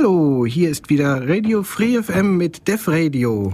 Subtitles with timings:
[0.00, 3.52] Hallo, hier ist wieder Radio Free FM mit Def Radio.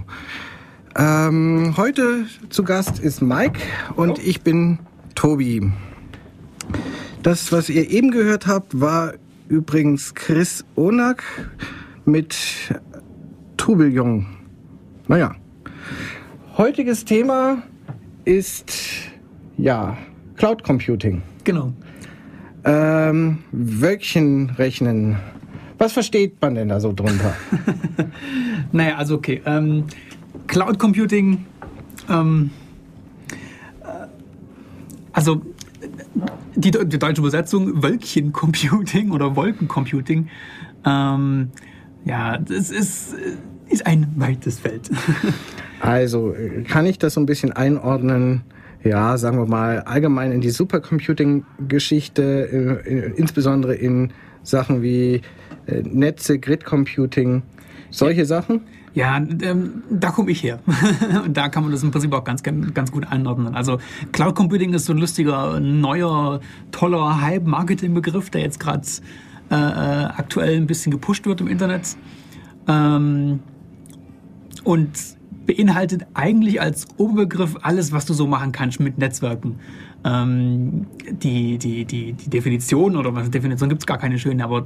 [0.95, 3.59] Ähm, heute zu Gast ist Mike
[3.97, 4.79] und ich bin
[5.13, 5.69] Tobi.
[7.21, 9.15] Das, was ihr eben gehört habt, war
[9.49, 11.21] übrigens Chris Onak
[12.05, 12.37] mit
[13.57, 14.25] Tourbillon.
[15.09, 15.35] Naja,
[16.57, 17.61] heutiges Thema
[18.23, 18.71] ist
[19.57, 19.97] ja
[20.37, 21.21] Cloud Computing.
[21.43, 21.73] Genau.
[22.63, 25.17] Ähm, Wölkchen rechnen.
[25.77, 27.35] Was versteht man denn da so drunter?
[28.71, 29.41] naja, also okay.
[29.45, 29.85] Ähm,
[30.47, 31.45] Cloud Computing,
[32.09, 32.51] ähm,
[33.83, 34.07] äh,
[35.11, 35.41] also
[36.55, 40.29] die, die, deutsche Übersetzung Wölkchen Computing oder Wolkencomputing,
[40.85, 41.51] ähm,
[42.05, 43.15] ja, das ist,
[43.69, 44.89] ist ein weites Feld.
[45.81, 46.33] also
[46.67, 48.43] kann ich das so ein bisschen einordnen?
[48.83, 54.11] ja, sagen wir mal, allgemein in die Supercomputing-Geschichte, äh, insbesondere in
[54.43, 55.21] Sachen wie
[55.67, 57.43] äh, Netze, Grid-Computing,
[57.89, 58.61] solche Sachen?
[58.93, 60.59] Ja, ähm, da komme ich her.
[61.25, 63.53] Und da kann man das im Prinzip auch ganz, ganz gut einordnen.
[63.53, 63.77] Also
[64.11, 66.39] Cloud Computing ist so ein lustiger, neuer,
[66.71, 68.87] toller Hype-Marketing-Begriff, der jetzt gerade
[69.49, 71.95] äh, aktuell ein bisschen gepusht wird im Internet.
[72.67, 73.39] Ähm,
[74.63, 75.16] und
[75.47, 79.59] beinhaltet eigentlich als Oberbegriff alles, was du so machen kannst mit Netzwerken.
[80.03, 84.63] Ähm, die, die, die, die Definition oder was Definition gibt es gar keine schöne, aber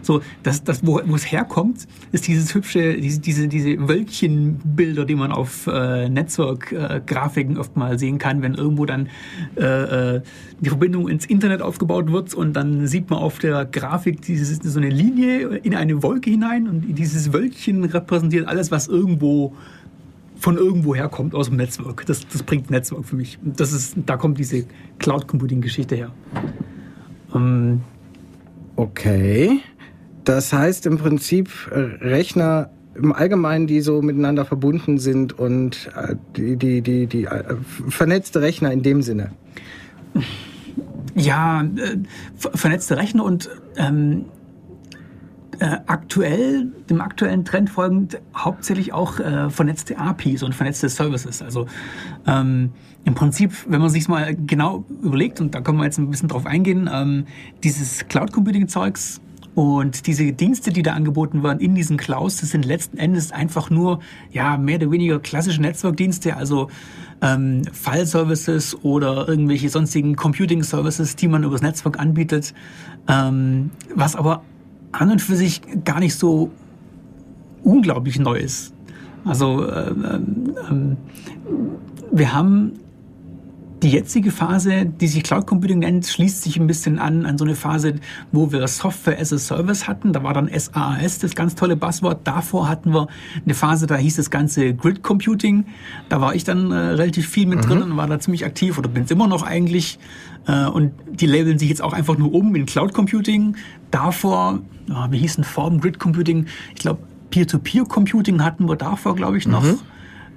[0.00, 5.32] so das, das wo, es herkommt, ist dieses hübsche, diese, diese, diese Wölkchenbilder, die man
[5.32, 9.08] auf äh, Netzwerkgrafiken oft mal sehen kann, wenn irgendwo dann
[9.56, 10.22] äh, äh,
[10.60, 14.78] die Verbindung ins Internet aufgebaut wird und dann sieht man auf der Grafik dieses, so
[14.78, 19.54] eine Linie in eine Wolke hinein und dieses Wölkchen repräsentiert alles, was irgendwo
[20.40, 22.06] von irgendwoher kommt aus dem Netzwerk.
[22.06, 23.38] Das, das bringt Netzwerk für mich.
[23.42, 24.64] Das ist, da kommt diese
[24.98, 26.12] Cloud Computing Geschichte her.
[27.34, 27.82] Ähm,
[28.76, 29.60] okay.
[30.24, 36.16] Das heißt im Prinzip äh, Rechner im Allgemeinen, die so miteinander verbunden sind und äh,
[36.36, 37.56] die, die, die, die äh,
[37.88, 39.32] vernetzte Rechner in dem Sinne.
[41.14, 41.64] Ja,
[42.36, 44.24] vernetzte Rechner und ähm,
[45.60, 51.42] äh, aktuell, dem aktuellen Trend folgend, hauptsächlich auch äh, vernetzte APIs und vernetzte Services.
[51.42, 51.66] Also
[52.26, 52.70] ähm,
[53.04, 56.28] im Prinzip, wenn man sich mal genau überlegt, und da können wir jetzt ein bisschen
[56.28, 57.26] drauf eingehen, ähm,
[57.62, 59.20] dieses Cloud Computing Zeugs
[59.54, 63.68] und diese Dienste, die da angeboten werden in diesen Clouds, das sind letzten Endes einfach
[63.68, 64.00] nur
[64.32, 66.70] ja mehr oder weniger klassische Netzwerkdienste, also
[67.20, 72.54] ähm, File-Services oder irgendwelche sonstigen Computing-Services, die man übers Netzwerk anbietet,
[73.08, 74.42] ähm, was aber
[74.92, 76.50] an und für sich gar nicht so
[77.62, 78.74] unglaublich neu ist.
[79.24, 80.20] Also äh, äh,
[82.10, 82.72] wir haben
[83.82, 87.44] die jetzige Phase, die sich Cloud Computing nennt, schließt sich ein bisschen an an so
[87.44, 87.94] eine Phase,
[88.32, 90.12] wo wir Software as a Service hatten.
[90.12, 92.20] Da war dann SaaS das ganz tolle Buzzword.
[92.24, 93.08] Davor hatten wir
[93.44, 95.64] eine Phase, da hieß das ganze Grid Computing.
[96.08, 97.68] Da war ich dann äh, relativ viel mit mhm.
[97.68, 99.98] drin und war da ziemlich aktiv oder bin es immer noch eigentlich.
[100.46, 103.56] Äh, und die labeln sich jetzt auch einfach nur um in Cloud Computing.
[103.90, 104.60] Davor,
[104.90, 106.46] oh, wie hieß denn Form Grid Computing?
[106.74, 109.62] Ich glaube, Peer-to-Peer Computing hatten wir davor, glaube ich, noch.
[109.62, 109.78] Mhm.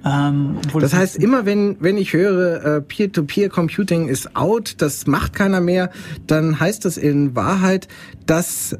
[0.04, 5.60] Ähm, das heißt, immer wenn, wenn ich höre, äh, Peer-to-Peer-Computing ist out, das macht keiner
[5.60, 5.90] mehr,
[6.26, 7.88] dann heißt das in Wahrheit,
[8.26, 8.76] dass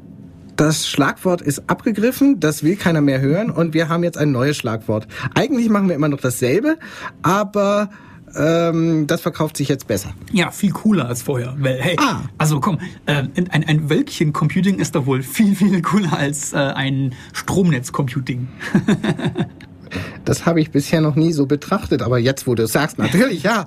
[0.55, 4.55] das Schlagwort ist abgegriffen, das will keiner mehr hören und wir haben jetzt ein neues
[4.55, 5.07] Schlagwort.
[5.33, 6.77] Eigentlich machen wir immer noch dasselbe,
[7.23, 7.89] aber
[8.35, 10.13] ähm, das verkauft sich jetzt besser.
[10.31, 11.55] Ja, viel cooler als vorher.
[11.57, 12.21] Weil, hey, ah.
[12.37, 17.13] also komm, äh, ein, ein Wölkchen-Computing ist doch wohl viel, viel cooler als äh, ein
[17.33, 18.47] Stromnetz-Computing.
[20.23, 23.43] Das habe ich bisher noch nie so betrachtet, aber jetzt, wo du es sagst, natürlich,
[23.43, 23.65] ja.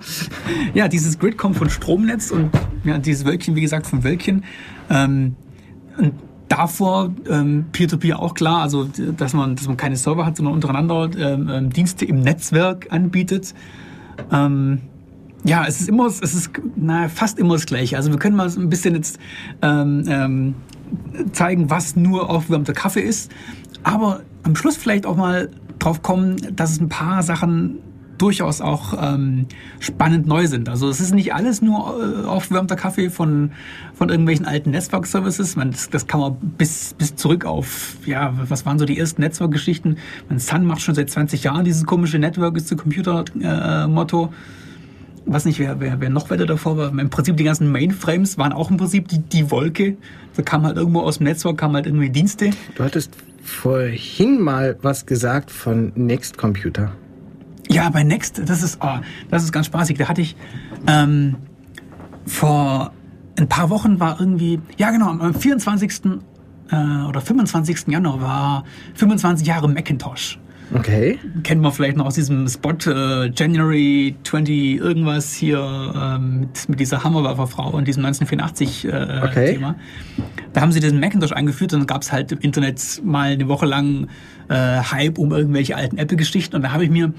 [0.74, 2.50] Ja, dieses Grid kommt von Stromnetz und
[2.84, 4.44] ja, dieses Wölkchen, wie gesagt, von Wölkchen.
[4.90, 5.36] Ähm,
[5.96, 6.12] und
[6.48, 10.54] davor ähm, Peer-to-Peer -Peer auch klar, also dass man, dass man keine Server hat, sondern
[10.54, 13.54] untereinander ähm, ähm, Dienste im Netzwerk anbietet.
[14.32, 14.80] Ähm,
[15.44, 17.96] ja, es ist immer, es ist na, fast immer das Gleiche.
[17.96, 19.18] Also wir können mal ein bisschen jetzt
[19.62, 20.54] ähm, ähm,
[21.32, 23.30] zeigen, was nur aufgewärmter Kaffee ist,
[23.82, 27.78] aber am Schluss vielleicht auch mal drauf kommen, dass es ein paar Sachen
[28.18, 29.46] durchaus auch ähm,
[29.78, 30.68] spannend neu sind.
[30.68, 33.52] Also es ist nicht alles nur äh, aufgewärmter Kaffee von,
[33.94, 35.54] von irgendwelchen alten Netzwerkservices.
[35.54, 39.98] Das, das kann man bis, bis zurück auf, ja, was waren so die ersten Netzwerkgeschichten?
[40.28, 44.24] Man, Sun macht schon seit 20 Jahren dieses komische Network ist the Computer-Motto.
[44.26, 44.28] Äh,
[45.30, 46.98] was nicht, wer, wer, wer noch weiter davor war.
[46.98, 49.98] Im Prinzip die ganzen Mainframes waren auch im Prinzip die, die Wolke.
[50.34, 52.50] Da kam halt irgendwo aus dem Netzwerk, kam halt irgendwie Dienste.
[52.76, 56.92] Du hattest vorhin mal was gesagt von Next Computer.
[57.68, 58.98] Ja, bei Next, das ist, oh,
[59.30, 59.98] das ist ganz spaßig.
[59.98, 60.36] Da hatte ich
[60.86, 61.36] ähm,
[62.26, 62.92] vor
[63.38, 66.02] ein paar Wochen war irgendwie, ja genau, am 24.
[66.70, 66.76] äh,
[67.06, 67.88] oder 25.
[67.88, 68.64] Januar war
[68.94, 70.38] 25 Jahre Macintosh.
[70.74, 71.18] Okay.
[71.44, 75.58] Kennt man vielleicht noch aus diesem Spot äh, January 20 irgendwas hier
[75.96, 79.58] ähm, mit, mit dieser Hammerwerferfrau und diesem 1984 äh, Okay.
[80.58, 83.46] Da haben sie diesen Macintosh eingeführt und dann gab es halt im Internet mal eine
[83.46, 84.08] Woche lang
[84.48, 87.12] äh, Hype um irgendwelche alten Apple-Geschichten und da habe ich mir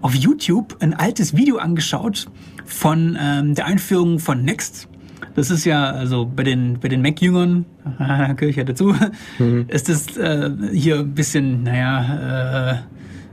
[0.00, 2.24] auf YouTube ein altes Video angeschaut
[2.64, 4.88] von ähm, der Einführung von Next.
[5.34, 7.66] Das ist ja, also bei den, bei den Mac-Jüngern,
[7.98, 8.94] da gehöre ich ja dazu,
[9.68, 12.76] ist das äh, hier ein bisschen, naja, äh,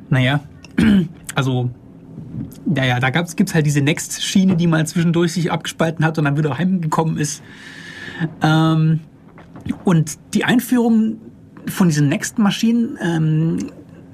[0.10, 0.42] naja,
[1.36, 1.69] also,
[2.65, 6.36] naja, da gab's, gibt's halt diese Next-Schiene, die mal zwischendurch sich abgespalten hat und dann
[6.36, 7.42] wieder heimgekommen ist.
[8.42, 9.00] Ähm,
[9.83, 11.18] und die Einführung
[11.68, 13.57] von diesen Next-Maschinen, ähm,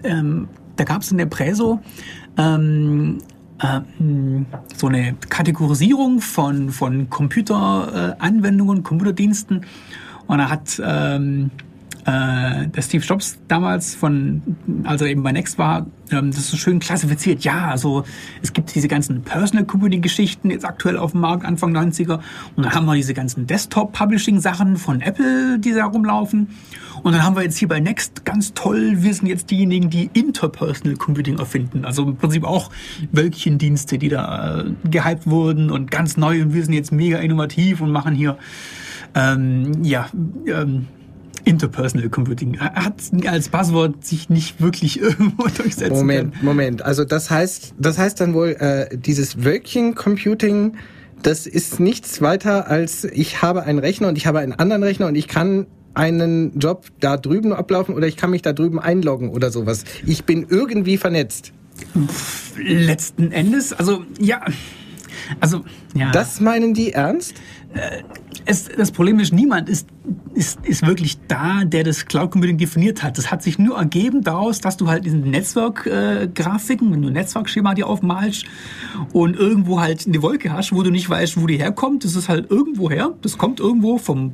[0.04, 1.80] ähm, da gab es in der Präso
[2.38, 3.20] ähm,
[3.62, 3.82] äh,
[4.76, 9.66] so eine Kategorisierung von, von Computeranwendungen, Computerdiensten.
[10.28, 11.52] Und da hat ähm,
[12.06, 14.42] äh, der Steve Jobs damals von,
[14.84, 17.44] als er eben bei Next war, ähm, das so schön klassifiziert.
[17.44, 18.04] Ja, also
[18.42, 22.20] es gibt diese ganzen Personal Computing Geschichten jetzt aktuell auf dem Markt Anfang 90er
[22.56, 26.50] und dann haben wir diese ganzen Desktop Publishing Sachen von Apple, die da rumlaufen.
[27.04, 30.10] Und dann haben wir jetzt hier bei Next ganz toll, wir sind jetzt diejenigen, die
[30.14, 31.86] Interpersonal Computing erfinden.
[31.86, 32.72] Also im Prinzip auch
[33.12, 37.82] Wölkchendienste, die da äh, gehypt wurden und ganz neu und wir sind jetzt mega innovativ
[37.82, 38.38] und machen hier
[39.16, 40.08] ähm, ja,
[40.48, 40.88] ähm,
[41.50, 42.94] Interpersonal Computing hat
[43.26, 46.46] als Buzzword sich nicht wirklich irgendwo durchsetzen Moment, können.
[46.46, 46.82] Moment.
[46.84, 50.74] Also das heißt, das heißt dann wohl, äh, dieses Wölkchen-Computing,
[51.24, 55.08] das ist nichts weiter als ich habe einen Rechner und ich habe einen anderen Rechner
[55.08, 55.66] und ich kann
[55.96, 59.84] einen Job da drüben ablaufen oder ich kann mich da drüben einloggen oder sowas.
[60.06, 61.52] Ich bin irgendwie vernetzt.
[62.58, 64.42] Letzten Endes, also ja,
[65.40, 65.64] also
[65.96, 66.12] ja.
[66.12, 67.34] Das meinen die ernst?
[68.46, 69.88] es, das Problem ist, niemand ist,
[70.34, 73.18] ist, ist wirklich da, der das Cloud Computing definiert hat.
[73.18, 77.74] Das hat sich nur ergeben daraus, dass du halt diesen Netzwerkgrafiken, wenn du ein Netzwerkschema
[77.74, 78.46] dir aufmalst
[79.14, 82.06] und irgendwo halt eine Wolke hast, wo du nicht weißt, wo die herkommt.
[82.06, 83.14] Das ist halt irgendwo her.
[83.22, 84.34] Das kommt irgendwo vom,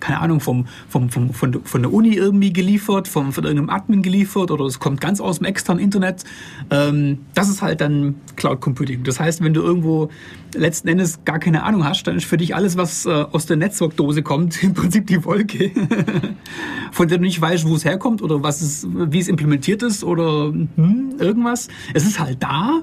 [0.00, 4.02] keine Ahnung, vom, vom, vom, von, von der Uni irgendwie geliefert, vom, von irgendeinem Admin
[4.02, 6.24] geliefert oder es kommt ganz aus dem externen Internet.
[6.70, 9.04] Ähm, das ist halt dann Cloud Computing.
[9.04, 10.10] Das heißt, wenn du irgendwo
[10.54, 13.56] letzten Endes gar keine Ahnung hast, dann ist für dich alles, was äh, aus der
[13.56, 15.70] Netzwerkdose kommt, im Prinzip die Wolke,
[16.92, 20.04] von der du nicht weißt, wo es herkommt oder was es, wie es implementiert ist
[20.04, 21.68] oder hm, irgendwas.
[21.94, 22.82] Es ist halt da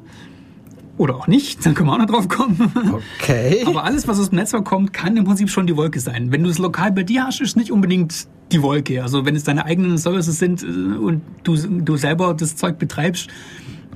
[0.97, 2.71] oder auch nicht, dann können wir auch noch drauf kommen.
[3.19, 3.63] Okay.
[3.65, 6.31] Aber alles, was aus dem Netzwerk kommt, kann im Prinzip schon die Wolke sein.
[6.31, 9.01] Wenn du es lokal bei dir hast, ist nicht unbedingt die Wolke.
[9.01, 13.27] Also wenn es deine eigenen Services sind äh, und du, du selber das Zeug betreibst,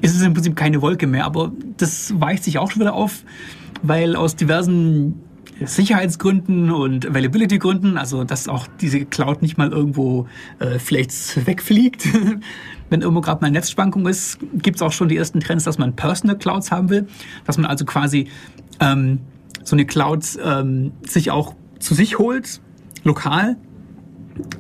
[0.01, 1.25] ist es im Prinzip keine Wolke mehr.
[1.25, 3.23] Aber das weicht sich auch schon wieder auf,
[3.83, 5.21] weil aus diversen
[5.63, 10.27] Sicherheitsgründen und Availability-Gründen, also dass auch diese Cloud nicht mal irgendwo
[10.59, 12.07] äh, vielleicht wegfliegt,
[12.89, 15.95] wenn irgendwo gerade mal Netzschwankung ist, gibt es auch schon die ersten Trends, dass man
[15.95, 17.07] Personal Clouds haben will,
[17.45, 18.27] dass man also quasi
[18.79, 19.19] ähm,
[19.63, 22.61] so eine Cloud ähm, sich auch zu sich holt,
[23.03, 23.57] lokal.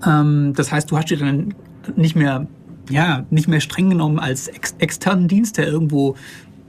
[0.05, 1.53] Ähm, das heißt, du hast dir dann
[1.95, 2.47] nicht mehr,
[2.89, 6.15] ja, nicht mehr streng genommen als ex externen Dienst, der irgendwo,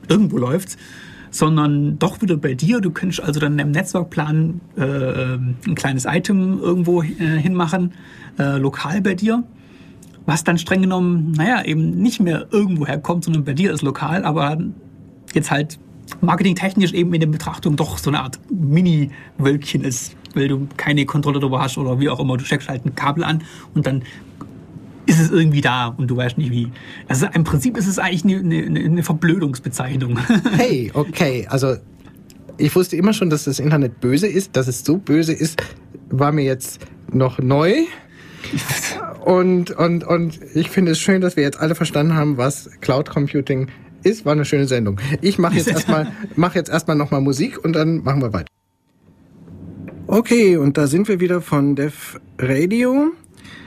[0.08, 0.76] irgendwo läuft,
[1.38, 2.80] sondern doch wieder bei dir.
[2.80, 7.92] Du könntest also dann im Netzwerkplan äh, ein kleines Item irgendwo äh, hinmachen,
[8.38, 9.44] äh, lokal bei dir.
[10.26, 14.24] Was dann streng genommen, naja, eben nicht mehr irgendwo herkommt, sondern bei dir ist lokal,
[14.24, 14.58] aber
[15.32, 15.78] jetzt halt
[16.20, 21.40] marketingtechnisch eben in der Betrachtung doch so eine Art Mini-Wölkchen ist, weil du keine Kontrolle
[21.40, 22.36] darüber hast oder wie auch immer.
[22.36, 23.42] Du steckst halt ein Kabel an
[23.74, 24.02] und dann
[25.08, 26.70] ist es irgendwie da und du weißt nicht wie.
[27.08, 30.18] Also im Prinzip ist es eigentlich eine, eine, eine Verblödungsbezeichnung.
[30.56, 31.46] Hey, okay.
[31.48, 31.76] Also
[32.58, 34.56] ich wusste immer schon, dass das Internet böse ist.
[34.56, 35.62] Dass es so böse ist,
[36.10, 36.80] war mir jetzt
[37.12, 37.84] noch neu.
[39.24, 43.08] Und, und, und ich finde es schön, dass wir jetzt alle verstanden haben, was Cloud
[43.08, 43.68] Computing
[44.02, 44.24] ist.
[44.24, 45.00] War eine schöne Sendung.
[45.22, 48.48] Ich mache jetzt erstmal mach jetzt erstmal noch mal Musik und dann machen wir weiter.
[50.06, 53.12] Okay, und da sind wir wieder von Dev Radio.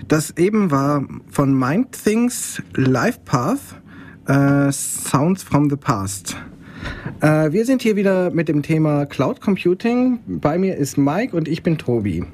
[0.07, 3.59] Das eben war von MindThings Live Path
[4.27, 6.35] äh, Sounds from the Past.
[7.21, 10.19] Äh, wir sind hier wieder mit dem Thema Cloud Computing.
[10.27, 12.25] Bei mir ist Mike und ich bin Tobi.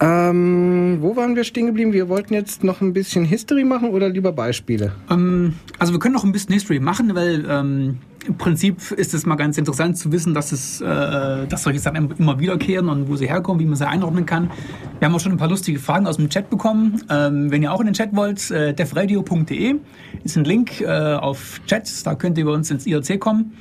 [0.00, 1.92] Ähm, wo waren wir stehen geblieben?
[1.92, 4.92] Wir wollten jetzt noch ein bisschen History machen oder lieber Beispiele?
[5.10, 9.26] Ähm, also wir können noch ein bisschen History machen, weil ähm, im Prinzip ist es
[9.26, 13.16] mal ganz interessant zu wissen, dass es, äh, dass solche Sachen immer wiederkehren und wo
[13.16, 14.50] sie herkommen, wie man sie einordnen kann.
[14.98, 17.02] Wir haben auch schon ein paar lustige Fragen aus dem Chat bekommen.
[17.10, 19.76] Ähm, wenn ihr auch in den Chat wollt, äh, devradio.de
[20.24, 23.52] ist ein Link äh, auf Chat, da könnt ihr bei uns ins IRC kommen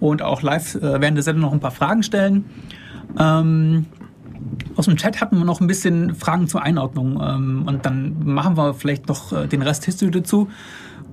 [0.00, 2.44] und auch live äh, während der Sendung noch ein paar Fragen stellen.
[3.18, 3.86] Ähm,
[4.76, 7.22] aus dem Chat hatten wir noch ein bisschen Fragen zur Einordnung.
[7.22, 10.48] Ähm, und dann machen wir vielleicht noch äh, den Rest History dazu,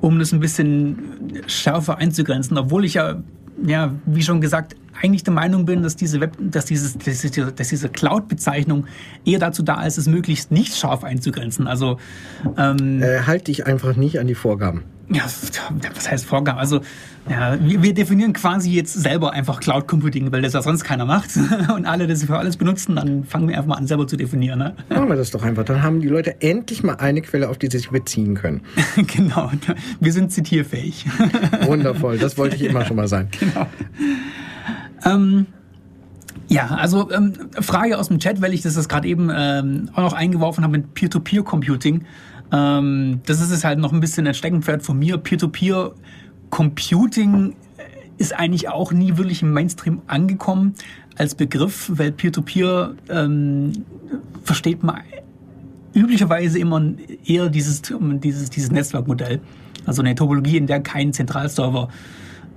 [0.01, 2.57] um das ein bisschen schärfer einzugrenzen.
[2.57, 3.21] Obwohl ich ja,
[3.65, 7.51] ja, wie schon gesagt, eigentlich der Meinung bin, dass diese Web, dass dieses, dass diese,
[7.51, 8.85] dass diese Cloud-Bezeichnung
[9.25, 11.67] eher dazu da ist, es möglichst nicht scharf einzugrenzen.
[11.67, 11.97] Also
[12.57, 14.83] ähm, äh, halt dich einfach nicht an die Vorgaben.
[15.11, 15.23] Ja,
[15.95, 16.59] was heißt Vorgaben?
[16.59, 16.81] Also
[17.29, 21.29] ja, wir, definieren quasi jetzt selber einfach Cloud Computing, weil das ja sonst keiner macht
[21.75, 24.59] und alle das für alles benutzen, dann fangen wir einfach mal an, selber zu definieren.
[24.59, 24.75] Ne?
[24.89, 25.63] Machen wir das doch einfach.
[25.63, 28.61] Dann haben die Leute endlich mal eine Quelle, auf die sie sich beziehen können.
[29.15, 29.51] genau,
[29.99, 31.05] wir sind zitierfähig.
[31.63, 33.29] Wundervoll, das wollte ich immer schon mal sein.
[33.39, 33.67] Genau.
[35.05, 35.47] Ähm,
[36.47, 40.13] ja, also ähm, Frage aus dem Chat, weil ich das gerade eben ähm, auch noch
[40.13, 42.05] eingeworfen habe mit Peer-to-Peer-Computing.
[42.51, 45.17] Ähm, das ist es halt noch ein bisschen ein Steckenpferd von mir.
[45.17, 47.55] Peer-to-Peer-Computing
[48.17, 50.73] ist eigentlich auch nie wirklich im Mainstream angekommen
[51.15, 53.85] als Begriff, weil Peer-to-Peer ähm,
[54.43, 55.01] versteht man
[55.93, 56.81] üblicherweise immer
[57.25, 59.39] eher dieses, dieses, dieses Netzwerkmodell.
[59.85, 61.87] Also eine Topologie, in der kein Zentralserver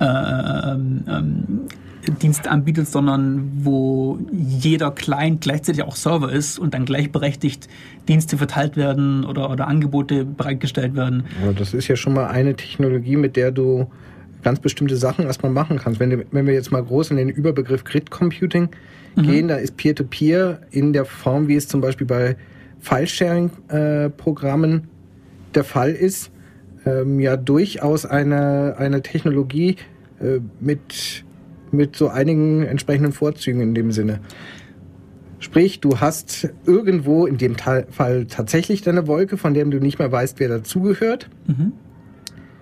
[0.00, 1.68] äh, ähm
[2.10, 7.68] Dienst anbietet, sondern wo jeder Client gleichzeitig auch Server ist und dann gleichberechtigt
[8.08, 11.24] Dienste verteilt werden oder, oder Angebote bereitgestellt werden.
[11.44, 13.86] Ja, das ist ja schon mal eine Technologie, mit der du
[14.42, 16.00] ganz bestimmte Sachen erstmal machen kannst.
[16.00, 18.70] Wenn, wenn wir jetzt mal groß in den Überbegriff Grid Computing
[19.14, 19.22] mhm.
[19.22, 22.36] gehen, da ist Peer-to-Peer -Peer in der Form, wie es zum Beispiel bei
[22.80, 24.82] File-Sharing-Programmen äh,
[25.54, 26.32] der Fall ist,
[26.84, 29.76] ähm, ja durchaus eine, eine Technologie
[30.20, 31.24] äh, mit
[31.72, 34.20] mit so einigen entsprechenden Vorzügen in dem Sinne.
[35.38, 40.12] Sprich, du hast irgendwo in dem Fall tatsächlich deine Wolke, von der du nicht mehr
[40.12, 41.28] weißt, wer dazugehört.
[41.46, 41.72] Mhm.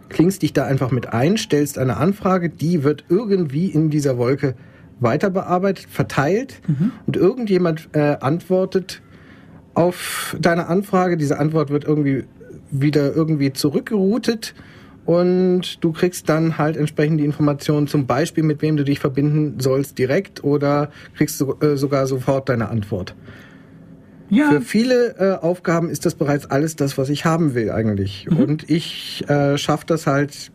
[0.09, 4.55] Klingst dich da einfach mit ein, stellst eine Anfrage, die wird irgendwie in dieser Wolke
[4.99, 6.93] weiter bearbeitet, verteilt mhm.
[7.07, 9.02] und irgendjemand äh, antwortet
[9.75, 11.17] auf deine Anfrage.
[11.17, 12.25] Diese Antwort wird irgendwie
[12.71, 14.55] wieder irgendwie zurückgeroutet
[15.07, 19.59] und du kriegst dann halt entsprechend die Informationen, zum Beispiel mit wem du dich verbinden
[19.59, 23.14] sollst direkt oder kriegst so, äh, sogar sofort deine Antwort.
[24.28, 24.50] Ja.
[24.50, 28.28] Für viele äh, Aufgaben ist das bereits alles das, was ich haben will eigentlich.
[28.30, 28.37] Mhm.
[28.37, 30.52] Und ich äh, schaffe das halt,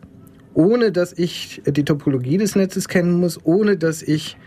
[0.54, 4.38] ohne dass ich die Topologie des Netzes kennen muss, ohne dass ich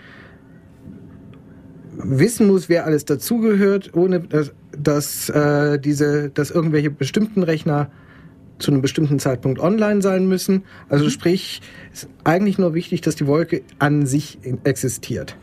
[2.01, 7.91] wissen muss, wer alles dazugehört, ohne dass, dass äh, diese, dass irgendwelche bestimmten Rechner
[8.59, 10.63] zu einem bestimmten Zeitpunkt online sein müssen.
[10.89, 11.09] Also mhm.
[11.09, 11.61] sprich,
[11.93, 15.35] ist eigentlich nur wichtig, dass die Wolke an sich existiert.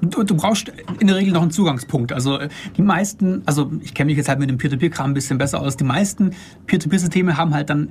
[0.00, 2.12] Du, du, brauchst in der Regel noch einen Zugangspunkt.
[2.12, 5.38] Also äh, die meisten, also ich kenne mich jetzt halt mit dem Peer-to-Peer-Kram ein bisschen
[5.38, 5.76] besser aus.
[5.76, 6.30] Die meisten
[6.66, 7.90] Peer-to-Peer-Systeme haben halt dann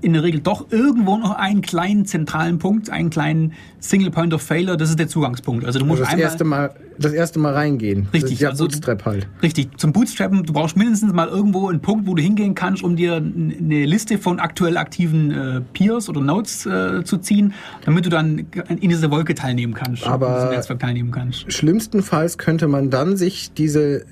[0.00, 4.42] in der Regel doch irgendwo noch einen kleinen zentralen Punkt, einen kleinen Single Point of
[4.42, 4.76] Failure.
[4.76, 5.64] Das ist der Zugangspunkt.
[5.64, 8.08] Also du musst also das erste Mal das erste Mal reingehen.
[8.12, 8.40] Richtig.
[8.40, 9.26] Ja also, Bootstrap halt.
[9.42, 9.78] Richtig.
[9.78, 13.16] Zum Bootstrappen, du brauchst mindestens mal irgendwo einen Punkt, wo du hingehen kannst, um dir
[13.16, 17.49] eine Liste von aktuell aktiven äh, Peers oder Nodes äh, zu ziehen,
[17.84, 18.46] damit du dann
[18.80, 20.06] in dieser Wolke teilnehmen kannst.
[20.06, 21.52] Aber Netzwerk teilnehmen kannst.
[21.52, 24.04] Schlimmstenfalls könnte man dann sich diese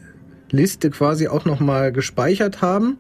[0.51, 2.99] Liste quasi auch nochmal gespeichert haben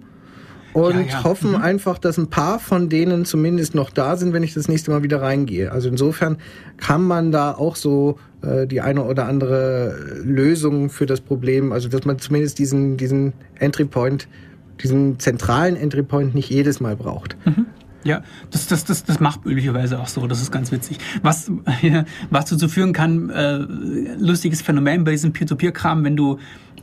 [0.73, 1.25] und ja, ja.
[1.25, 1.57] hoffen mhm.
[1.57, 5.03] einfach, dass ein paar von denen zumindest noch da sind, wenn ich das nächste Mal
[5.03, 5.73] wieder reingehe.
[5.73, 6.37] Also insofern
[6.77, 11.89] kann man da auch so äh, die eine oder andere Lösung für das Problem, also
[11.89, 14.29] dass man zumindest diesen, diesen Entry Point,
[14.83, 17.37] diesen zentralen Entry Point nicht jedes Mal braucht.
[17.47, 17.67] Mhm.
[18.05, 20.27] Ja, das, das, das, das macht üblicherweise auch so.
[20.27, 20.99] Das ist ganz witzig.
[21.23, 21.51] Was,
[22.31, 23.59] was dazu führen kann, äh,
[24.19, 26.39] lustiges Phänomen bei diesem Peer-to-Peer-Kram, wenn du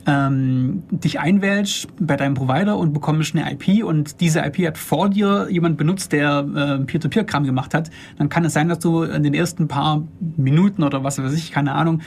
[0.07, 5.09] ähm, dich einwählst bei deinem Provider und bekommst eine IP und diese IP hat vor
[5.09, 9.23] dir jemand benutzt, der äh, Peer-to-Peer-Kram gemacht hat, dann kann es sein, dass du in
[9.23, 10.03] den ersten paar
[10.37, 12.01] Minuten oder was weiß ich, keine Ahnung,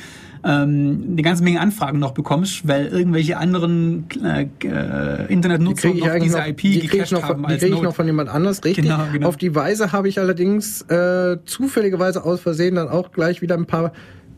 [0.45, 6.19] ähm, eine ganze Menge Anfragen noch bekommst, weil irgendwelche anderen äh, äh Internetnutzer die noch
[6.19, 7.47] diese noch, IP die gecached noch, haben.
[7.49, 8.85] Die kriege ich noch von jemand anders, richtig.
[8.85, 9.29] Genau, genau.
[9.29, 13.67] Auf die Weise habe ich allerdings äh, zufälligerweise aus Versehen dann auch gleich wieder ein
[13.67, 13.93] paar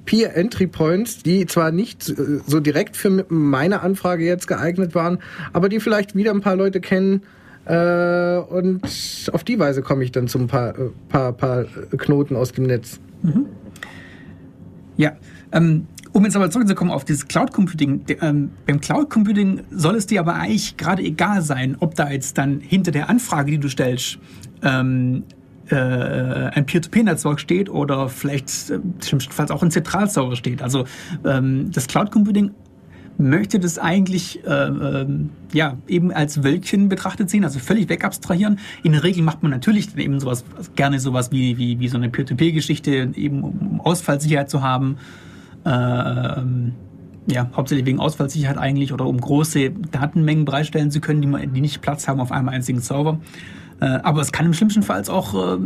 [0.07, 5.19] Peer Entry Points, die zwar nicht so direkt für meine Anfrage jetzt geeignet waren,
[5.53, 7.23] aber die vielleicht wieder ein paar Leute kennen.
[7.67, 8.81] Äh, und
[9.33, 11.65] auf die Weise komme ich dann zum paar, äh, paar, paar
[11.97, 12.99] Knoten aus dem Netz.
[13.23, 13.47] Mhm.
[14.97, 15.13] Ja,
[15.53, 20.07] ähm, um jetzt aber zurückzukommen auf dieses Cloud Computing, ähm, beim Cloud Computing soll es
[20.07, 23.69] dir aber eigentlich gerade egal sein, ob da jetzt dann hinter der Anfrage, die du
[23.69, 24.19] stellst,
[24.63, 25.23] ähm,
[25.71, 30.63] äh, ein Peer-to-Peer-Netzwerk steht oder vielleicht äh, schlimmstenfalls auch ein Zentralserver steht.
[30.63, 30.85] Also
[31.25, 32.51] ähm, das Cloud Computing
[33.19, 35.07] möchte das eigentlich äh,
[35.53, 38.59] ja eben als Wölkchen betrachtet sehen, also völlig wegabstrahieren.
[38.83, 42.09] In der Regel macht man natürlich eben sowas gerne sowas wie wie, wie so eine
[42.09, 44.97] Peer-to-Peer-Geschichte, eben um Ausfallsicherheit zu haben.
[45.65, 46.43] Äh,
[47.27, 51.61] ja, hauptsächlich wegen Ausfallsicherheit eigentlich oder um große Datenmengen bereitstellen zu können, die, man, die
[51.61, 53.21] nicht Platz haben auf einem einzigen Server.
[53.81, 55.59] Äh, aber es kann im schlimmsten Fall auch äh,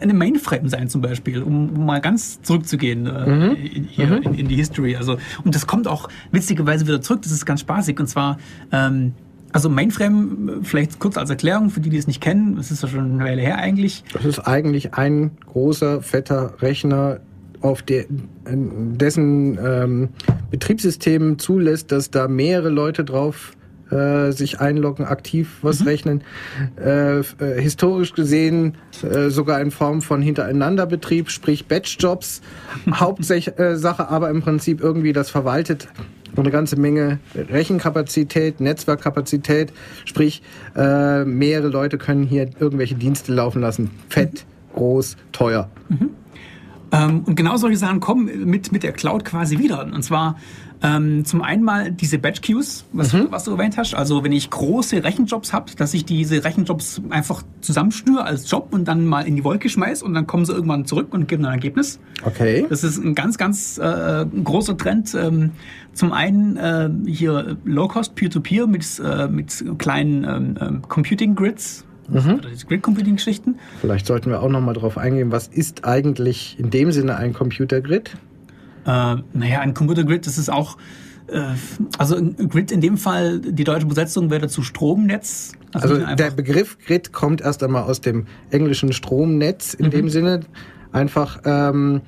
[0.00, 3.56] eine Mainframe sein zum Beispiel, um, um mal ganz zurückzugehen äh, mhm.
[3.88, 4.22] hier mhm.
[4.22, 4.96] In, in, die History.
[4.96, 7.22] Also und das kommt auch witzigerweise wieder zurück.
[7.22, 8.38] Das ist ganz spaßig und zwar
[8.70, 9.14] ähm,
[9.50, 12.88] also Mainframe, vielleicht kurz als Erklärung für die, die es nicht kennen, das ist ja
[12.88, 14.04] schon eine Weile her eigentlich.
[14.12, 17.20] Das ist eigentlich ein großer, fetter Rechner,
[17.60, 18.04] auf der,
[18.46, 20.08] dessen ähm,
[20.50, 23.52] Betriebssystem zulässt, dass da mehrere Leute drauf
[23.90, 25.86] äh, sich einloggen, aktiv was mhm.
[25.86, 26.24] rechnen.
[26.76, 27.22] Äh, äh,
[27.60, 32.42] historisch gesehen äh, sogar in Form von Hintereinanderbetrieb, sprich Batch-Jobs.
[32.92, 35.88] Hauptsache äh, aber im Prinzip irgendwie das verwaltet
[36.36, 39.72] eine ganze Menge Rechenkapazität, Netzwerkkapazität,
[40.04, 40.42] sprich
[40.76, 43.90] äh, mehrere Leute können hier irgendwelche Dienste laufen lassen.
[44.08, 45.68] Fett, groß, teuer.
[45.88, 46.10] Mhm.
[46.92, 49.84] Ähm, und genau solche Sachen kommen mit, mit der Cloud quasi wieder.
[49.84, 50.36] Und zwar
[50.82, 53.28] ähm, zum einen mal diese Batch Queues, was, mhm.
[53.30, 53.94] was du erwähnt hast.
[53.94, 58.86] Also wenn ich große Rechenjobs habe, dass ich diese Rechenjobs einfach zusammenschnüre als Job und
[58.86, 61.52] dann mal in die Wolke schmeiß und dann kommen sie irgendwann zurück und geben ein
[61.52, 61.98] Ergebnis.
[62.24, 62.66] Okay.
[62.68, 65.14] Das ist ein ganz, ganz äh, großer Trend.
[65.14, 65.50] Ähm,
[65.94, 72.40] zum einen äh, hier Low-Cost Peer-to-Peer mit, äh, mit kleinen ähm, ähm Computing Grids, Mhm.
[72.68, 73.56] Grid Computing Geschichten.
[73.80, 77.32] Vielleicht sollten wir auch noch mal darauf eingehen, was ist eigentlich in dem Sinne ein
[77.32, 78.16] Computer Grid?
[78.86, 80.78] Äh, naja, ein Computer Grid, das ist auch,
[81.26, 81.42] äh,
[81.98, 85.52] also ein Grid in dem Fall, die deutsche Besetzung wäre dazu Stromnetz.
[85.74, 89.90] Also, also der Begriff Grid kommt erst einmal aus dem englischen Stromnetz in mhm.
[89.90, 90.40] dem Sinne.
[90.90, 92.00] Einfach ähm,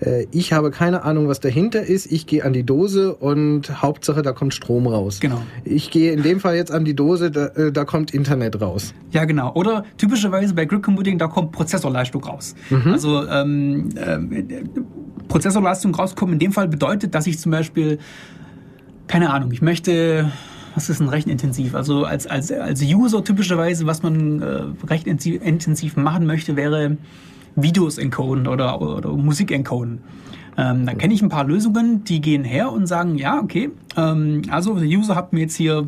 [0.00, 2.10] äh, ich habe keine Ahnung, was dahinter ist.
[2.10, 5.20] Ich gehe an die Dose und Hauptsache, da kommt Strom raus.
[5.20, 5.42] Genau.
[5.64, 8.94] Ich gehe in dem Fall jetzt an die Dose, da, äh, da kommt Internet raus.
[9.10, 9.52] Ja, genau.
[9.54, 12.54] Oder typischerweise bei Grid Computing, da kommt Prozessorleistung raus.
[12.70, 12.92] Mhm.
[12.92, 14.18] Also ähm, äh,
[15.28, 17.98] Prozessorleistung rauskommen in dem Fall bedeutet, dass ich zum Beispiel,
[19.06, 20.30] keine Ahnung, ich möchte
[20.74, 21.74] was ist denn recht intensiv?
[21.74, 26.98] Also als, als, als User typischerweise, was man äh, recht intensiv machen möchte, wäre
[27.62, 30.00] Videos encoden oder, oder Musik encoden.
[30.56, 34.42] Ähm, dann kenne ich ein paar Lösungen, die gehen her und sagen, ja, okay, ähm,
[34.50, 35.86] also der User hat mir jetzt hier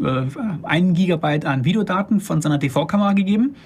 [0.00, 0.22] äh,
[0.62, 3.56] einen Gigabyte an Videodaten von seiner TV-Kamera gegeben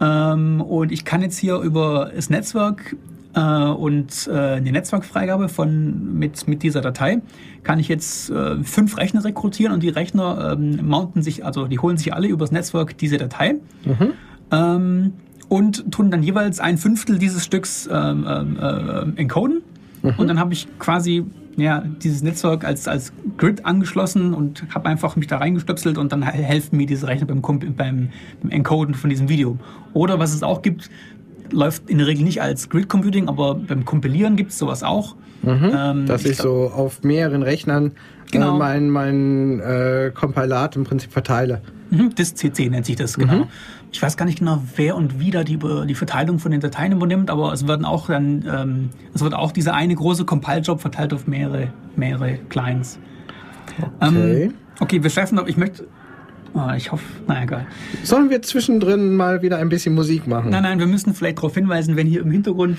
[0.00, 2.96] ähm, und ich kann jetzt hier über das Netzwerk
[3.34, 7.20] äh, und äh, eine Netzwerkfreigabe von mit, mit dieser Datei
[7.62, 11.78] kann ich jetzt äh, fünf Rechner rekrutieren und die Rechner ähm, mounten sich, also die
[11.78, 13.56] holen sich alle übers Netzwerk diese Datei.
[13.84, 14.12] Mhm.
[15.50, 19.60] Und tun dann jeweils ein Fünftel dieses Stücks ähm, ähm, äh, encoden.
[20.02, 20.14] Mhm.
[20.16, 21.24] Und dann habe ich quasi
[21.56, 26.22] ja, dieses Netzwerk als, als Grid angeschlossen und habe einfach mich da reingestöpselt und dann
[26.22, 29.58] helfen mir diese Rechner beim, beim, beim Encoden von diesem Video.
[29.92, 30.88] Oder was es auch gibt,
[31.50, 35.16] läuft in der Regel nicht als Grid Computing, aber beim Kompilieren gibt es sowas auch.
[35.42, 37.90] Mhm, ähm, dass ich, ich so auf mehreren Rechnern äh,
[38.30, 38.56] genau.
[38.56, 41.62] äh, mein, mein äh, Kompilat im Prinzip verteile.
[41.90, 43.34] Mhm, DIS-CC nennt sich das, genau.
[43.34, 43.44] Mhm.
[43.92, 46.92] Ich weiß gar nicht genau, wer und wie da die, die Verteilung von den Dateien
[46.92, 51.12] übernimmt, aber es werden auch dann, ähm, es wird auch dieser eine große Compile-Job verteilt
[51.12, 52.98] auf mehrere, mehrere Clients.
[54.00, 54.44] Okay.
[54.44, 55.86] Ähm, okay, wir schaffen ich möchte,
[56.54, 57.66] oh, ich hoffe, naja, egal.
[58.04, 60.50] Sollen wir zwischendrin mal wieder ein bisschen Musik machen?
[60.50, 62.78] Nein, nein, wir müssen vielleicht darauf hinweisen, wenn hier im Hintergrund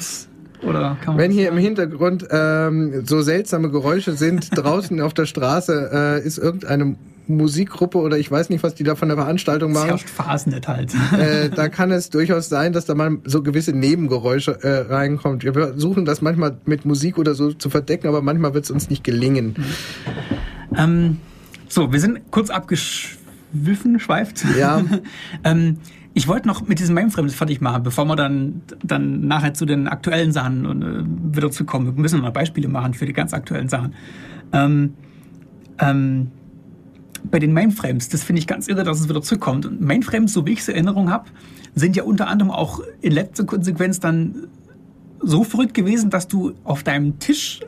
[0.63, 6.25] oder Wenn hier im Hintergrund ähm, so seltsame Geräusche sind, draußen auf der Straße äh,
[6.25, 6.95] ist irgendeine
[7.27, 9.95] Musikgruppe oder ich weiß nicht, was die da von der Veranstaltung machen.
[9.95, 10.93] Es Phasenet halt.
[11.17, 15.43] Äh, da kann es durchaus sein, dass da mal so gewisse Nebengeräusche äh, reinkommt.
[15.43, 18.89] Wir versuchen das manchmal mit Musik oder so zu verdecken, aber manchmal wird es uns
[18.89, 19.55] nicht gelingen.
[20.77, 21.17] Ähm,
[21.67, 24.43] so, wir sind kurz abgeschwiffen, schweift.
[24.57, 24.83] Ja.
[25.43, 25.77] ähm,
[26.13, 29.87] ich wollte noch mit diesem Mainframe fertig machen, bevor wir dann, dann nachher zu den
[29.87, 31.95] aktuellen Sachen äh, wieder zu kommen.
[31.95, 33.93] Wir müssen noch Beispiele machen für die ganz aktuellen Sachen.
[34.51, 34.93] Ähm,
[35.79, 36.31] ähm,
[37.23, 39.65] bei den Mainframes, das finde ich ganz irre, dass es wieder zurückkommt.
[39.65, 41.29] Und Mainframes, so wie ich es Erinnerung habe,
[41.75, 44.47] sind ja unter anderem auch in letzter Konsequenz dann
[45.21, 47.61] so verrückt gewesen, dass du auf deinem Tisch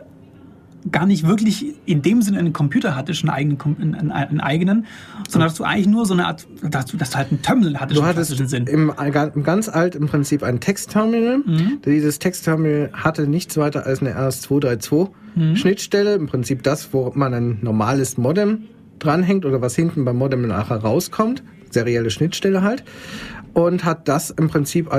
[0.92, 4.86] gar nicht wirklich in dem Sinne einen Computer hattest, einen eigenen, einen, einen eigenen
[5.30, 7.80] sondern dass du eigentlich nur so eine Art, dass du, dass du halt ein Terminal
[7.80, 8.00] hattest.
[8.00, 8.68] Du hattest Sinn.
[8.68, 8.92] Im,
[9.34, 11.40] im ganz alt im Prinzip ein Textterminal.
[11.40, 11.80] Mhm.
[11.86, 15.56] Dieses Textterminal hatte nichts weiter als eine RS232 mhm.
[15.56, 18.64] Schnittstelle, im Prinzip das, wo man ein normales Modem
[19.00, 22.84] dranhängt oder was hinten beim Modem nachher rauskommt, serielle Schnittstelle halt,
[23.54, 24.92] und hat das im Prinzip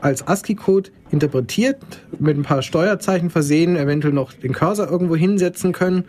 [0.00, 1.78] als ASCII-Code interpretiert,
[2.18, 6.04] mit ein paar Steuerzeichen versehen, eventuell noch den Cursor irgendwo hinsetzen können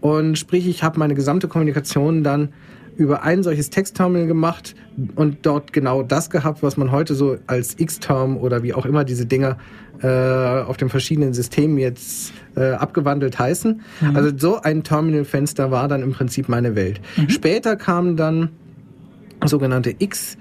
[0.00, 2.50] und sprich, ich habe meine gesamte Kommunikation dann
[2.96, 4.74] über ein solches Textterminal gemacht
[5.14, 9.04] und dort genau das gehabt, was man heute so als X-Term oder wie auch immer
[9.04, 9.56] diese Dinger
[10.02, 13.80] äh, auf den verschiedenen Systemen jetzt äh, abgewandelt heißen.
[14.00, 14.16] Mhm.
[14.16, 17.00] Also so ein Terminalfenster war dann im Prinzip meine Welt.
[17.16, 17.30] Mhm.
[17.30, 18.50] Später kamen dann
[19.44, 20.36] sogenannte X,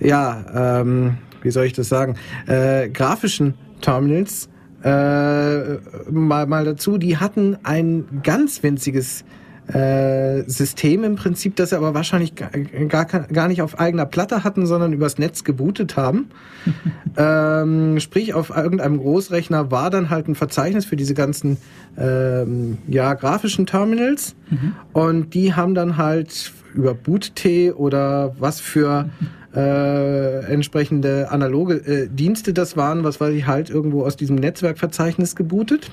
[0.00, 4.48] ja, ähm, wie soll ich das sagen, äh, grafischen Terminals
[4.82, 5.76] äh,
[6.10, 6.98] mal, mal dazu.
[6.98, 9.24] Die hatten ein ganz winziges
[9.72, 14.66] äh, System im Prinzip, das sie aber wahrscheinlich gar, gar nicht auf eigener Platte hatten,
[14.66, 16.30] sondern übers Netz gebootet haben.
[17.16, 21.58] ähm, sprich, auf irgendeinem Großrechner war dann halt ein Verzeichnis für diese ganzen
[21.96, 24.74] ähm, ja, grafischen Terminals mhm.
[24.92, 29.08] und die haben dann halt über BootT oder was für
[29.54, 35.34] äh, entsprechende analoge äh, Dienste das waren, was weiß ich halt irgendwo aus diesem Netzwerkverzeichnis
[35.34, 35.90] gebootet,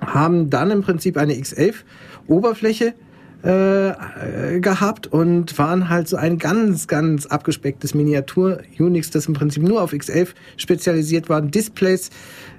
[0.00, 1.74] haben dann im Prinzip eine X11
[2.26, 2.94] Oberfläche
[3.42, 9.80] äh, gehabt und waren halt so ein ganz, ganz abgespecktes Miniatur-Unix, das im Prinzip nur
[9.80, 12.10] auf X11 spezialisiert war, Displays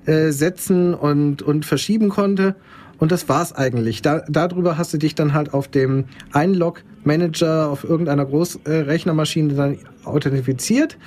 [0.05, 2.55] äh, setzen und, und verschieben konnte.
[3.01, 4.03] Und das war's eigentlich.
[4.03, 10.99] Da, darüber hast du dich dann halt auf dem Einlog-Manager auf irgendeiner Großrechnermaschine dann authentifiziert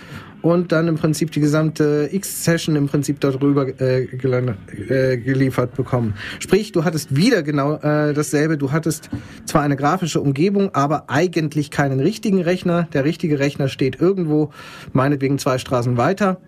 [0.42, 6.14] und dann im Prinzip die gesamte X-Session im Prinzip darüber äh, äh, geliefert bekommen.
[6.40, 8.58] Sprich, du hattest wieder genau äh, dasselbe.
[8.58, 9.08] Du hattest
[9.46, 12.88] zwar eine grafische Umgebung, aber eigentlich keinen richtigen Rechner.
[12.92, 14.50] Der richtige Rechner steht irgendwo,
[14.92, 16.40] meinetwegen zwei Straßen weiter.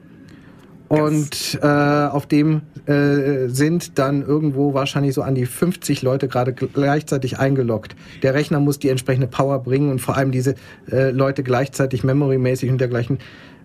[0.88, 6.52] Und äh, auf dem äh, sind dann irgendwo wahrscheinlich so an die 50 Leute gerade
[6.52, 7.96] gleichzeitig eingeloggt.
[8.22, 10.54] Der Rechner muss die entsprechende Power bringen und vor allem diese
[10.90, 13.18] äh, Leute gleichzeitig memorymäßig und dergleichen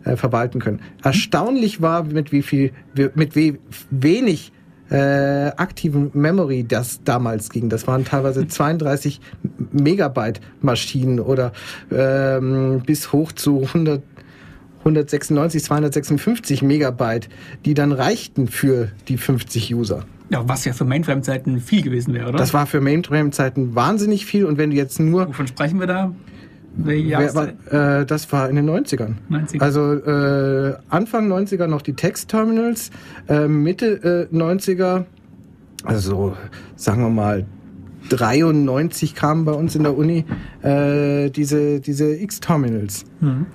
[0.04, 0.80] äh, verwalten können.
[1.04, 2.72] Erstaunlich war, mit wie viel,
[3.14, 3.60] mit wie
[3.92, 4.52] wenig
[4.92, 7.70] äh, aktiven Memory das damals ging.
[7.70, 9.22] Das waren teilweise 32
[9.72, 11.54] Megabyte Maschinen oder
[11.92, 14.02] ähm, bis hoch zu 100
[14.82, 17.30] 196, 256 Megabyte,
[17.66, 20.06] die dann reichten für die 50 User.
[20.30, 22.38] Ja, was ja für Mainframe-Zeiten viel gewesen wäre, oder?
[22.38, 25.28] Das war für Mainframe-Zeiten wahnsinnig viel und wenn du jetzt nur...
[25.28, 26.14] Wovon sprechen wir da?
[26.74, 29.16] Wer war, äh, das war in den 90ern.
[29.28, 32.92] 90 Also äh, Anfang 90er noch die Text-Terminals,
[33.28, 35.04] äh, Mitte äh, 90er,
[35.84, 36.38] also
[36.76, 37.46] sagen wir mal
[38.10, 40.26] 93 kamen bei uns in der Uni
[40.62, 43.06] äh, diese, diese X-Terminals.
[43.20, 43.48] Mhm.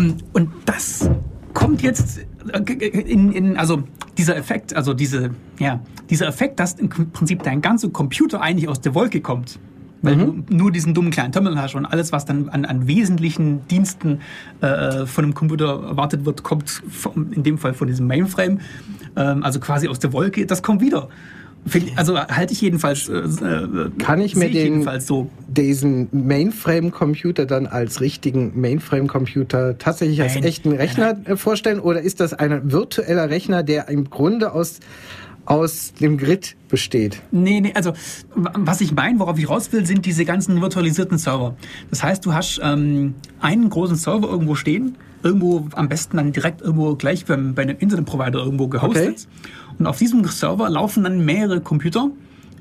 [0.00, 1.10] Ähm, und das
[1.54, 2.20] kommt jetzt
[2.52, 3.82] äh, in, in, also
[4.18, 8.80] dieser Effekt, also diese, ja, dieser Effekt, dass im Prinzip dein ganzer Computer eigentlich aus
[8.80, 9.58] der Wolke kommt
[10.02, 10.46] weil mhm.
[10.46, 14.20] du nur diesen dummen kleinen Terminal hast und alles, was dann an, an wesentlichen Diensten
[14.60, 18.60] äh, von einem Computer erwartet wird, kommt von, in dem Fall von diesem Mainframe,
[19.16, 21.08] ähm, also quasi aus der Wolke, das kommt wieder.
[21.96, 23.08] Also halte ich jedenfalls.
[23.08, 25.30] Äh, äh Kann ich mir ich den, so.
[25.48, 30.44] diesen Mainframe-Computer dann als richtigen Mainframe-Computer tatsächlich als Nein.
[30.44, 31.26] echten Rechner Nein.
[31.26, 31.80] Äh, vorstellen?
[31.80, 34.80] Oder ist das ein virtueller Rechner, der im Grunde aus
[35.46, 37.22] aus dem Grid besteht.
[37.32, 37.92] Nee, nee, also
[38.34, 41.56] was ich meine, worauf ich raus will, sind diese ganzen virtualisierten Server.
[41.90, 46.60] Das heißt, du hast ähm, einen großen Server irgendwo stehen, irgendwo am besten dann direkt
[46.60, 49.26] irgendwo gleich beim, bei einem Internetprovider irgendwo gehostet.
[49.26, 49.50] Okay.
[49.80, 52.10] Und auf diesem Server laufen dann mehrere Computer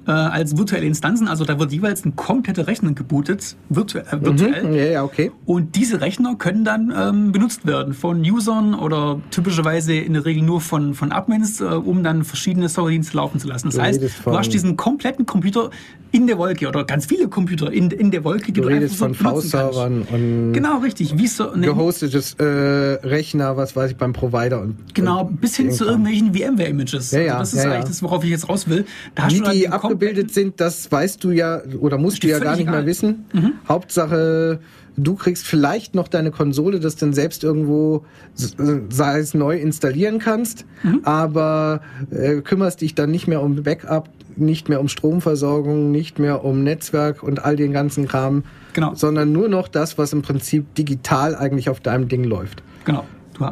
[0.07, 1.27] äh, als virtuelle Instanzen.
[1.27, 4.63] Also da wird jeweils ein kompletter Rechner gebootet, virtu äh, virtuell.
[4.63, 5.31] Mhm, ja, ja, okay.
[5.45, 10.43] Und diese Rechner können dann ähm, benutzt werden von Usern oder typischerweise in der Regel
[10.43, 13.67] nur von, von Admins, äh, um dann verschiedene Serverdienste laufen zu lassen.
[13.67, 15.69] Das du heißt, du hast diesen kompletten Computer
[16.11, 19.13] in der Wolke oder ganz viele Computer in, in der Wolke, du, du redest von
[19.13, 24.61] V-Servern und genau richtig, wie so ne, gehostetes äh, Rechner, was weiß ich beim Provider
[24.61, 27.11] und genau und bis hin zu irgendwelchen VMware-Images.
[27.11, 28.85] Ja, ja, also das ist ja, eigentlich das, worauf ich jetzt raus will.
[29.15, 32.61] Da wie die abgebildet sind, das weißt du ja oder musst du ja gar nicht
[32.61, 32.77] egal.
[32.77, 33.25] mehr wissen.
[33.33, 33.53] Mhm.
[33.67, 34.59] Hauptsache
[34.99, 40.65] du kriegst vielleicht noch deine Konsole, das dann selbst irgendwo, sei es neu installieren kannst,
[40.83, 41.01] mhm.
[41.03, 46.43] aber äh, kümmerst dich dann nicht mehr um Backup, nicht mehr um Stromversorgung, nicht mehr
[46.43, 48.93] um Netzwerk und all den ganzen Kram, genau.
[48.95, 52.63] sondern nur noch das, was im Prinzip digital eigentlich auf deinem Ding läuft.
[52.85, 53.05] Genau.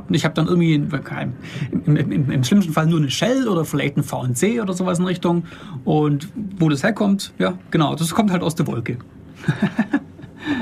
[0.09, 0.89] Ich habe dann irgendwie im,
[1.85, 5.05] im, im, im, schlimmsten Fall nur eine Shell oder vielleicht ein VNC oder sowas in
[5.05, 5.45] Richtung.
[5.85, 6.27] Und
[6.59, 8.97] wo das herkommt, ja, genau, das kommt halt aus der Wolke.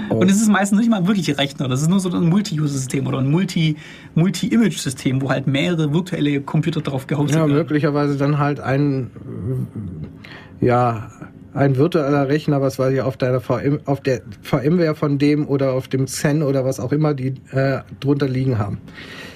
[0.09, 0.15] Oh.
[0.15, 3.07] Und es ist meistens nicht mal ein wirklicher Rechner, das ist nur so ein Multi-User-System
[3.07, 7.51] oder ein Multi-Image-System, wo halt mehrere virtuelle Computer drauf gehostet werden.
[7.51, 9.11] Ja, möglicherweise dann halt ein,
[10.61, 11.09] ja,
[11.53, 15.73] ein virtueller Rechner, was weiß ich, auf deiner VM, auf der VMware von dem oder
[15.73, 18.79] auf dem Xen oder was auch immer die äh, drunter liegen haben.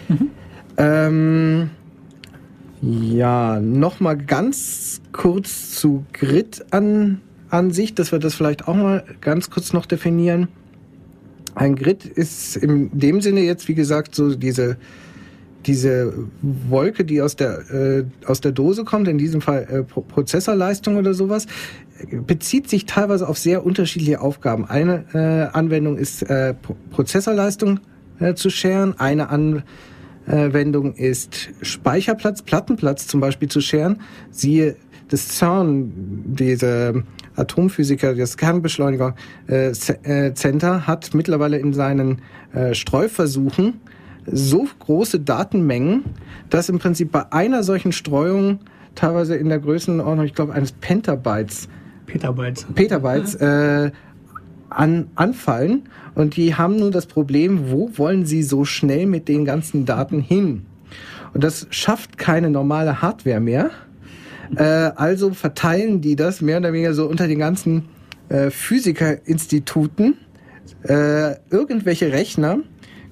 [0.09, 0.29] Mhm.
[0.77, 1.69] Ähm,
[2.81, 9.03] ja, nochmal ganz kurz zu Grid an an sich, dass wir das vielleicht auch mal
[9.21, 10.47] ganz kurz noch definieren.
[11.55, 14.77] Ein Grid ist in dem Sinne jetzt, wie gesagt, so diese,
[15.65, 20.97] diese Wolke, die aus der, äh, aus der Dose kommt, in diesem Fall äh, Prozessorleistung
[20.97, 21.47] oder sowas,
[22.25, 24.65] bezieht sich teilweise auf sehr unterschiedliche Aufgaben.
[24.65, 26.53] Eine äh, Anwendung ist äh,
[26.91, 27.79] Prozessorleistung
[28.19, 29.29] äh, zu scheren, eine
[30.27, 34.01] Anwendung ist Speicherplatz, Plattenplatz zum Beispiel zu scheren.
[34.31, 34.75] Siehe
[35.09, 35.91] das CERN,
[36.25, 37.03] diese
[37.39, 39.15] Atomphysiker, das Kernbeschleuniger
[39.47, 42.21] äh, äh, Center, hat mittlerweile in seinen
[42.53, 43.81] äh, Streuversuchen
[44.25, 46.03] so große Datenmengen,
[46.49, 48.59] dass im Prinzip bei einer solchen Streuung
[48.95, 51.67] teilweise in der Größenordnung, ich glaube, eines Pentabytes,
[52.05, 53.91] Petabytes, Petabytes äh,
[54.69, 55.83] an, anfallen.
[56.15, 60.19] Und die haben nun das Problem, wo wollen sie so schnell mit den ganzen Daten
[60.21, 60.65] hin?
[61.33, 63.71] Und das schafft keine normale Hardware mehr.
[64.55, 67.85] Äh, also verteilen die das mehr oder weniger so unter den ganzen
[68.29, 70.15] äh, Physikerinstituten.
[70.83, 72.59] Äh, irgendwelche Rechner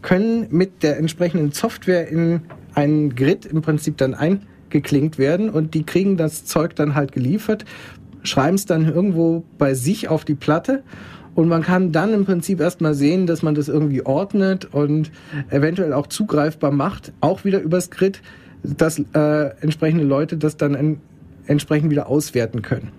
[0.01, 2.41] können mit der entsprechenden Software in
[2.73, 7.65] einen Grid im Prinzip dann eingeklinkt werden und die kriegen das Zeug dann halt geliefert,
[8.23, 10.83] schreiben es dann irgendwo bei sich auf die Platte
[11.33, 15.11] und man kann dann im Prinzip erstmal sehen, dass man das irgendwie ordnet und
[15.49, 18.21] eventuell auch zugreifbar macht, auch wieder übers Grid,
[18.63, 20.99] dass äh, entsprechende Leute das dann
[21.47, 22.91] entsprechend wieder auswerten können.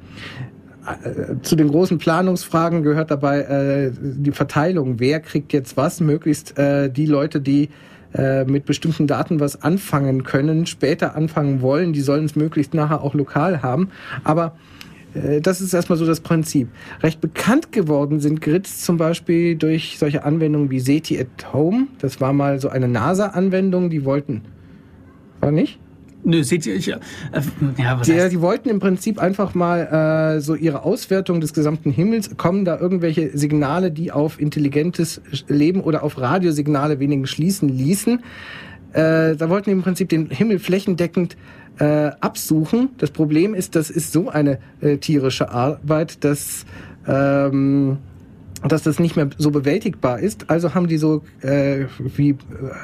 [0.87, 4.99] Äh, zu den großen Planungsfragen gehört dabei äh, die Verteilung.
[4.99, 6.01] Wer kriegt jetzt was?
[6.01, 7.69] Möglichst äh, die Leute, die
[8.15, 13.03] äh, mit bestimmten Daten was anfangen können, später anfangen wollen, die sollen es möglichst nachher
[13.03, 13.91] auch lokal haben.
[14.25, 14.57] Aber
[15.15, 16.69] äh, das ist erstmal so das Prinzip.
[17.03, 21.89] Recht bekannt geworden sind Grids zum Beispiel durch solche Anwendungen wie SETI at Home.
[21.99, 24.43] Das war mal so eine NASA-Anwendung, die wollten.
[25.41, 25.79] War nicht?
[26.25, 26.99] Nö, seht ihr, ich, äh,
[27.79, 28.33] ja, was die, heißt?
[28.33, 32.79] die wollten im Prinzip einfach mal äh, so ihre Auswertung des gesamten Himmels, kommen da
[32.79, 38.21] irgendwelche Signale, die auf intelligentes Leben oder auf Radiosignale wenigen schließen ließen.
[38.93, 41.37] Äh, da wollten die im Prinzip den Himmel flächendeckend
[41.79, 42.91] äh, absuchen.
[42.99, 46.67] Das Problem ist, das ist so eine äh, tierische Arbeit, dass
[47.07, 47.99] ähm,
[48.67, 50.51] dass das nicht mehr so bewältigbar ist.
[50.51, 51.85] Also haben die so äh,
[52.17, 52.37] wie äh,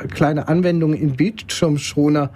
[0.09, 2.31] kleine Anwendungen in Bildschirmschoner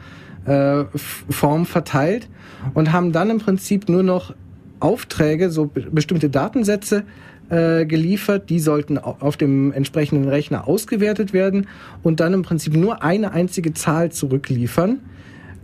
[0.49, 2.29] äh, Form verteilt
[2.75, 4.35] und haben dann im Prinzip nur noch
[4.81, 7.05] Aufträge, so bestimmte Datensätze
[7.51, 11.67] äh, geliefert, die sollten auf dem entsprechenden Rechner ausgewertet werden
[12.03, 15.01] und dann im Prinzip nur eine einzige Zahl zurückliefern.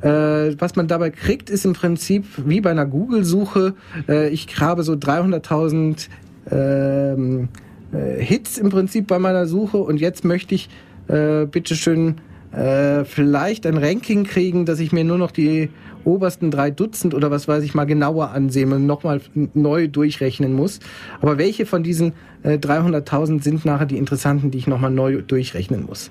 [0.01, 0.09] Äh,
[0.59, 3.75] was man dabei kriegt, ist im Prinzip wie bei einer Google-Suche.
[4.31, 6.09] Ich habe so 300.000
[6.51, 7.49] ähm,
[7.92, 10.68] äh, Hits im Prinzip bei meiner Suche und jetzt möchte ich
[11.07, 12.14] bitteschön
[12.57, 15.71] äh, vielleicht ein Ranking kriegen, dass ich mir nur noch die
[16.05, 19.21] obersten drei Dutzend oder was weiß ich mal genauer ansehen und nochmal
[19.55, 20.81] neu durchrechnen muss.
[21.21, 22.12] Aber welche von diesen
[22.43, 26.11] äh, 300.000 sind nachher die interessanten, die ich nochmal neu durchrechnen muss?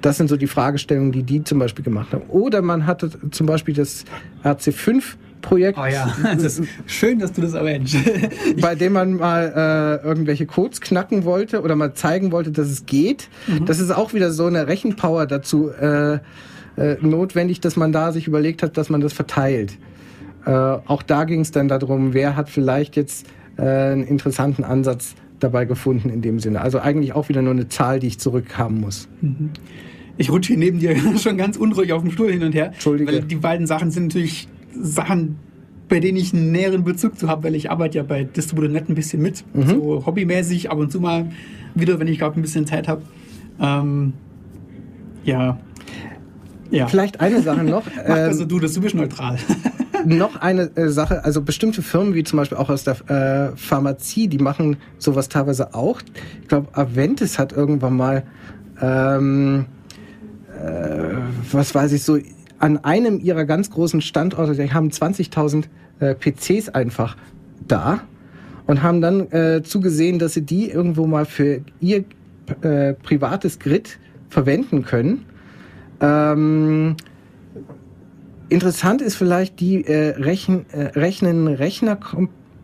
[0.00, 2.22] Das sind so die Fragestellungen, die die zum Beispiel gemacht haben.
[2.28, 4.04] Oder man hatte zum Beispiel das
[4.44, 5.78] RC5 Projekt.
[5.78, 7.96] Oh ja, das ist schön, dass du das erwähnst.
[8.60, 12.86] bei dem man mal äh, irgendwelche Codes knacken wollte oder mal zeigen wollte, dass es
[12.86, 13.28] geht.
[13.46, 13.66] Mhm.
[13.66, 16.18] Das ist auch wieder so eine Rechenpower dazu äh,
[16.76, 19.78] äh, notwendig, dass man da sich überlegt hat, dass man das verteilt.
[20.46, 25.14] Äh, auch da ging es dann darum, wer hat vielleicht jetzt äh, einen interessanten Ansatz
[25.40, 26.60] dabei gefunden in dem Sinne.
[26.60, 29.08] Also eigentlich auch wieder nur eine Zahl, die ich zurückhaben muss.
[29.20, 29.50] Mhm.
[30.16, 32.66] Ich rutsche hier neben dir schon ganz unruhig auf dem Stuhl hin und her.
[32.66, 33.12] Entschuldige.
[33.12, 35.36] Weil die beiden Sachen sind natürlich Sachen,
[35.88, 38.94] bei denen ich einen näheren Bezug zu habe, weil ich arbeite ja bei Distributor.net ein
[38.94, 39.44] bisschen mit.
[39.54, 39.66] Mhm.
[39.66, 41.30] So hobbymäßig, ab und zu mal
[41.74, 43.02] wieder, wenn ich gerade ein bisschen Zeit habe.
[43.60, 44.12] Ähm,
[45.24, 45.58] ja.
[46.70, 46.86] ja.
[46.86, 47.84] Vielleicht eine Sache noch.
[47.96, 49.38] Mach also du, das du bist neutral.
[50.04, 54.28] noch eine äh, Sache, also bestimmte Firmen, wie zum Beispiel auch aus der äh, Pharmazie,
[54.28, 56.00] die machen sowas teilweise auch.
[56.42, 58.22] Ich glaube, Aventis hat irgendwann mal,
[58.80, 59.66] ähm,
[60.62, 61.16] äh,
[61.52, 62.18] was weiß ich, so
[62.58, 65.64] an einem ihrer ganz großen Standorte, die haben 20.000
[66.00, 67.16] äh, PCs einfach
[67.66, 68.00] da
[68.66, 72.04] und haben dann äh, zugesehen, dass sie die irgendwo mal für ihr
[72.62, 75.24] äh, privates Grid verwenden können.
[76.00, 76.96] Ähm,
[78.48, 81.98] interessant ist vielleicht, die äh, Rechen, äh, rechnen Rechner,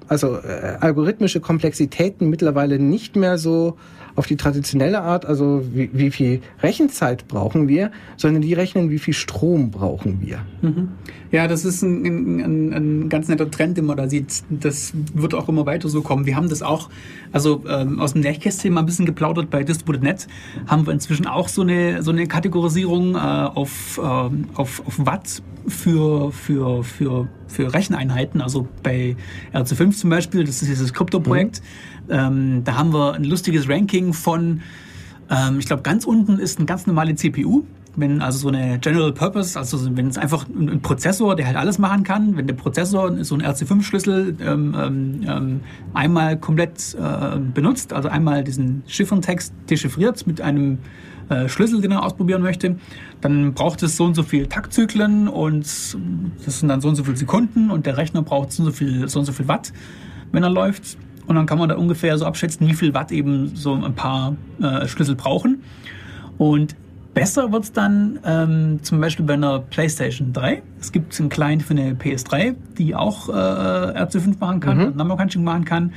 [0.08, 3.76] also äh, algorithmische Komplexitäten mittlerweile nicht mehr so
[4.16, 8.98] auf die traditionelle Art, also wie, wie viel Rechenzeit brauchen wir, sondern die rechnen, wie
[8.98, 10.40] viel Strom brauchen wir.
[10.62, 10.88] Mhm.
[11.32, 14.44] Ja, das ist ein, ein, ein, ganz netter Trend, den man da sieht.
[14.50, 16.26] Das wird auch immer weiter so kommen.
[16.26, 16.90] Wir haben das auch,
[17.32, 20.28] also ähm, aus dem Nähkästchen mal ein bisschen geplaudert bei Distributed.net,
[20.66, 25.42] haben wir inzwischen auch so eine, so eine Kategorisierung äh, auf, äh, auf, auf Watt
[25.66, 28.40] für, für, für, für Recheneinheiten.
[28.40, 29.16] Also bei
[29.52, 31.93] RC5 zum Beispiel, das ist dieses Krypto-Projekt, mhm.
[32.08, 34.62] Ähm, da haben wir ein lustiges Ranking von,
[35.30, 37.64] ähm, ich glaube, ganz unten ist eine ganz normale CPU
[37.96, 41.78] wenn also so eine General Purpose, also wenn es einfach ein, Prozessor, der halt alles
[41.78, 45.60] machen kann, wenn der Prozessor so ein RC5-Schlüssel ähm, ähm, ähm,
[45.92, 50.78] einmal komplett äh, benutzt, also einmal diesen Chiffrentext dechiffriert mit einem
[51.28, 52.76] äh, Schlüssel, den er ausprobieren möchte,
[53.20, 55.64] dann braucht es so und so viele Taktzyklen und
[56.44, 58.72] das sind dann so und so viele Sekunden und der Rechner braucht so und so
[58.72, 59.72] viel, so und so viel Watt,
[60.32, 60.98] wenn er läuft.
[61.26, 64.36] Und dann kann man da ungefähr so abschätzen, wie viel Watt eben so ein paar
[64.60, 65.62] äh, Schlüssel brauchen.
[66.36, 66.76] Und
[67.14, 70.62] Besser wird es dann ähm, zum Beispiel bei einer PlayStation 3.
[70.80, 74.96] Es gibt einen Client für eine PS3, die auch äh, RC5 machen kann, mhm.
[74.96, 75.92] Number Crunching machen kann,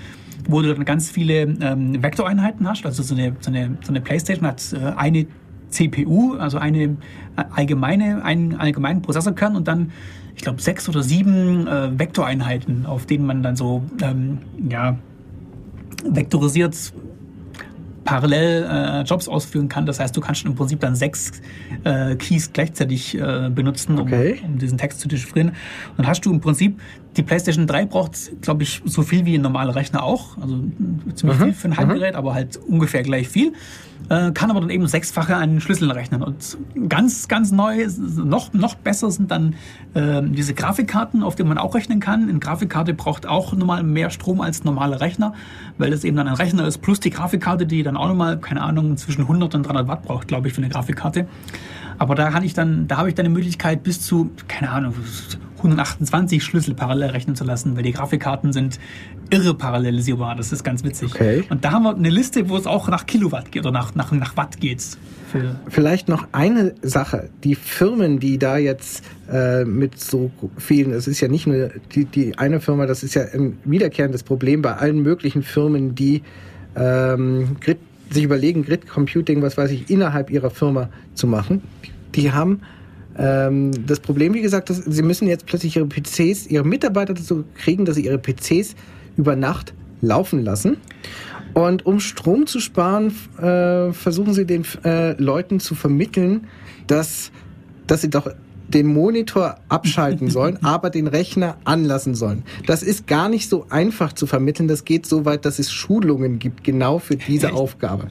[0.48, 2.86] wo du dann ganz viele ähm, Vektoreinheiten hast.
[2.86, 5.26] Also so eine, so eine, so eine PlayStation hat äh, eine
[5.70, 6.96] CPU, also eine äh,
[7.50, 9.92] allgemeine, einen allgemeinen Prozessorkern und dann,
[10.36, 14.38] ich glaube, sechs oder sieben äh, Vektoreinheiten, auf denen man dann so ähm,
[14.70, 14.98] ja,
[16.04, 16.94] vektorisiert
[18.08, 19.86] parallel äh, Jobs ausführen kann.
[19.86, 21.34] Das heißt, du kannst im Prinzip dann sechs
[21.84, 24.42] äh, Keys gleichzeitig äh, benutzen, um, okay.
[24.46, 25.52] um, diesen Text zu dechiffrieren.
[25.98, 26.80] Dann hast du im Prinzip,
[27.18, 30.38] die PlayStation 3 braucht, glaube ich, so viel wie ein normaler Rechner auch.
[30.38, 30.60] Also
[31.16, 31.44] ziemlich mhm.
[31.44, 32.18] viel für ein Heimgerät, mhm.
[32.18, 33.54] aber halt ungefähr gleich viel.
[34.10, 36.22] Äh, kann aber dann eben sechsfache an Schlüsseln rechnen.
[36.22, 39.56] Und ganz, ganz neu, noch, noch besser sind dann
[39.96, 42.30] äh, diese Grafikkarten, auf denen man auch rechnen kann.
[42.30, 45.34] Eine Grafikkarte braucht auch nochmal mehr Strom als normale Rechner,
[45.78, 48.62] weil das eben dann ein Rechner ist, plus die Grafikkarte, die dann auch nochmal, keine
[48.62, 51.28] Ahnung, zwischen 100 und 300 Watt braucht, glaube ich, für eine Grafikkarte.
[51.98, 54.94] Aber da kann ich dann, da habe ich dann die Möglichkeit bis zu, keine Ahnung,
[55.58, 58.80] 128 Schlüssel parallel rechnen zu lassen, weil die Grafikkarten sind
[59.30, 60.36] irre parallelisierbar.
[60.36, 61.14] Das ist ganz witzig.
[61.14, 61.44] Okay.
[61.50, 64.12] Und da haben wir eine Liste, wo es auch nach Kilowatt geht oder nach, nach,
[64.12, 64.84] nach Watt geht.
[65.68, 67.30] Vielleicht noch eine Sache.
[67.44, 72.06] Die Firmen, die da jetzt äh, mit so vielen, es ist ja nicht nur die,
[72.06, 76.24] die eine Firma, das ist ja ein wiederkehrendes Problem bei allen möglichen Firmen, die
[76.76, 81.62] ähm, Grid, sich überlegen, Grid Computing, was weiß ich, innerhalb ihrer Firma zu machen.
[82.16, 82.62] Die haben
[83.18, 87.44] ähm, das Problem, wie gesagt, dass sie müssen jetzt plötzlich ihre PCs, ihre Mitarbeiter dazu
[87.56, 88.76] kriegen, dass sie ihre PCs
[89.18, 90.78] über Nacht laufen lassen.
[91.54, 96.48] Und um Strom zu sparen, äh, versuchen sie den äh, Leuten zu vermitteln,
[96.86, 97.32] dass,
[97.88, 98.30] dass sie doch
[98.68, 102.44] den Monitor abschalten sollen, aber den Rechner anlassen sollen.
[102.68, 104.68] Das ist gar nicht so einfach zu vermitteln.
[104.68, 107.56] Das geht so weit, dass es Schulungen gibt, genau für diese Echt?
[107.56, 108.10] Aufgabe.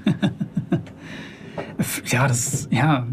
[2.07, 3.07] ja, das, ja,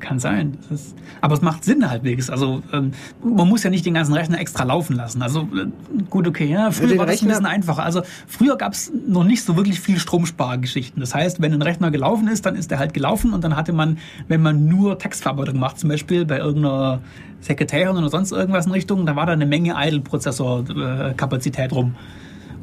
[0.00, 0.58] kann sein.
[0.70, 2.30] Ist, aber es macht Sinn halbwegs.
[2.30, 5.22] Also ähm, man muss ja nicht den ganzen Rechner extra laufen lassen.
[5.22, 5.66] Also äh,
[6.08, 6.46] gut, okay.
[6.46, 7.84] Ja, früher war das ein bisschen einfacher.
[7.84, 11.00] Also früher gab es noch nicht so wirklich viel Stromspargeschichten.
[11.00, 13.72] Das heißt, wenn ein Rechner gelaufen ist, dann ist er halt gelaufen und dann hatte
[13.72, 17.00] man, wenn man nur Textverarbeitung macht, zum Beispiel bei irgendeiner
[17.40, 21.94] Sekretärin oder sonst irgendwas in Richtung, da war da eine Menge Idle-Prozessor-Kapazität rum,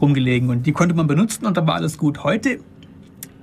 [0.01, 2.23] rumgelegen und die konnte man benutzen und dann war alles gut.
[2.23, 2.59] Heute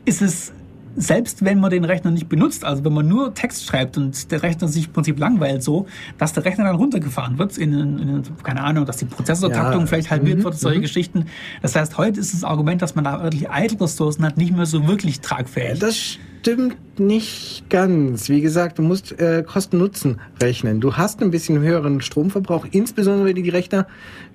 [0.04, 0.52] ist es
[0.96, 4.42] selbst wenn man den Rechner nicht benutzt, also wenn man nur Text schreibt und der
[4.42, 5.87] Rechner sich im Prinzip langweilt so,
[6.18, 9.87] dass der Rechner dann runtergefahren wird, in, in, in keine Ahnung, dass die Prozessortaktung ja.
[9.87, 10.44] vielleicht halbiert mhm.
[10.44, 10.83] wird, solche mhm.
[10.83, 11.26] Geschichten.
[11.62, 14.87] Das heißt, heute ist das Argument, dass man da wirklich Idle-Ressourcen hat, nicht mehr so
[14.87, 15.78] wirklich tragfähig.
[15.78, 18.28] Das stimmt nicht ganz.
[18.28, 20.80] Wie gesagt, du musst äh, Kosten-Nutzen rechnen.
[20.80, 23.87] Du hast ein bisschen höheren Stromverbrauch, insbesondere wenn die Rechner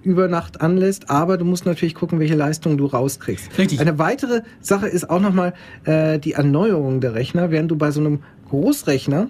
[0.01, 3.57] über Nacht anlässt, aber du musst natürlich gucken, welche Leistung du rauskriegst.
[3.57, 3.79] Richtig.
[3.79, 7.99] Eine weitere Sache ist auch nochmal äh, die Erneuerung der Rechner, während du bei so
[7.99, 9.27] einem Großrechner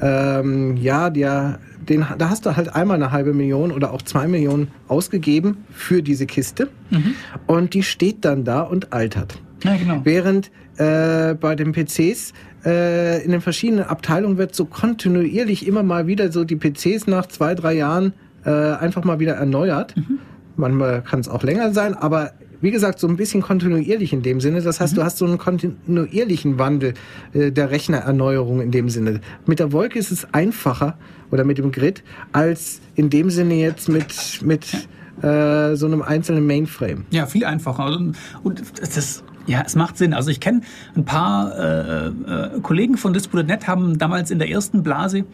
[0.00, 4.28] ähm, ja, der, den, da hast du halt einmal eine halbe Million oder auch zwei
[4.28, 7.14] Millionen ausgegeben für diese Kiste mhm.
[7.46, 9.40] und die steht dann da und altert.
[9.64, 10.00] Ja, genau.
[10.04, 12.32] Während äh, bei den PCs
[12.64, 17.26] äh, in den verschiedenen Abteilungen wird so kontinuierlich immer mal wieder so die PCs nach
[17.26, 18.12] zwei, drei Jahren
[18.44, 19.96] äh, einfach mal wieder erneuert.
[19.96, 20.18] Mhm.
[20.56, 24.40] Manchmal kann es auch länger sein, aber wie gesagt, so ein bisschen kontinuierlich in dem
[24.40, 24.60] Sinne.
[24.60, 24.96] Das heißt, mhm.
[24.96, 26.94] du hast so einen kontinuierlichen Wandel
[27.32, 29.20] äh, der Rechnererneuerung in dem Sinne.
[29.46, 30.98] Mit der Wolke ist es einfacher
[31.30, 34.88] oder mit dem Grid als in dem Sinne jetzt mit, mit
[35.22, 37.04] äh, so einem einzelnen Mainframe.
[37.10, 37.86] Ja, viel einfacher.
[37.86, 40.12] Und, und das ja, es macht Sinn.
[40.12, 40.60] Also ich kenne
[40.94, 45.24] ein paar äh, äh, Kollegen von Disputed.net haben damals in der ersten Blase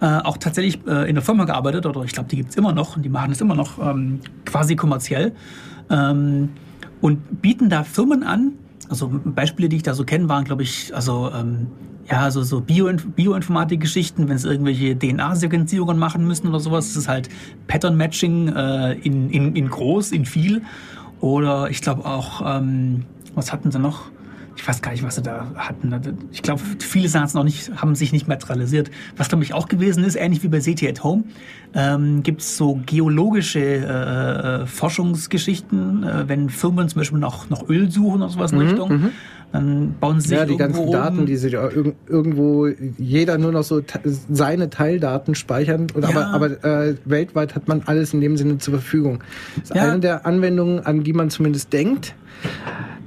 [0.00, 2.72] äh, auch tatsächlich äh, in der Firma gearbeitet, oder ich glaube, die gibt es immer
[2.72, 5.32] noch und die machen es immer noch ähm, quasi kommerziell
[5.90, 6.50] ähm,
[7.00, 8.52] und bieten da Firmen an,
[8.88, 11.68] also Beispiele, die ich da so kenne, waren, glaube ich, also ähm,
[12.10, 17.28] ja, so, so Bio Bioinformatik-Geschichten, wenn es irgendwelche DNA-Sequenzierungen machen müssen oder sowas, ist halt
[17.66, 20.62] Pattern-Matching äh, in, in, in groß, in viel.
[21.20, 24.02] Oder ich glaube auch, ähm, was hatten sie noch?
[24.56, 25.94] Ich weiß gar nicht, was sie da hatten.
[26.32, 28.90] Ich glaube, viele Sachen noch nicht, haben sich nicht materialisiert.
[29.16, 31.24] Was, glaube ich, auch gewesen ist, ähnlich wie bei CT at Home,
[31.74, 37.68] ähm, gibt es so geologische äh, äh, Forschungsgeschichten, äh, wenn Firmen zum Beispiel noch, noch
[37.68, 38.88] Öl suchen oder sowas in Mhm, Richtung.
[38.92, 39.10] mhm.
[39.52, 42.66] Dann bauen sie sich Ja, die ganzen Daten, um- die sich auch irg- irgendwo
[42.98, 43.80] jeder nur noch so
[44.28, 45.86] seine Teildaten speichern.
[45.94, 46.08] Und Ja.
[46.08, 49.22] Aber, aber äh, weltweit hat man alles in dem Sinne zur Verfügung.
[49.60, 49.82] Das ist Ja.
[49.92, 52.14] eine der Anwendungen, an die man zumindest denkt.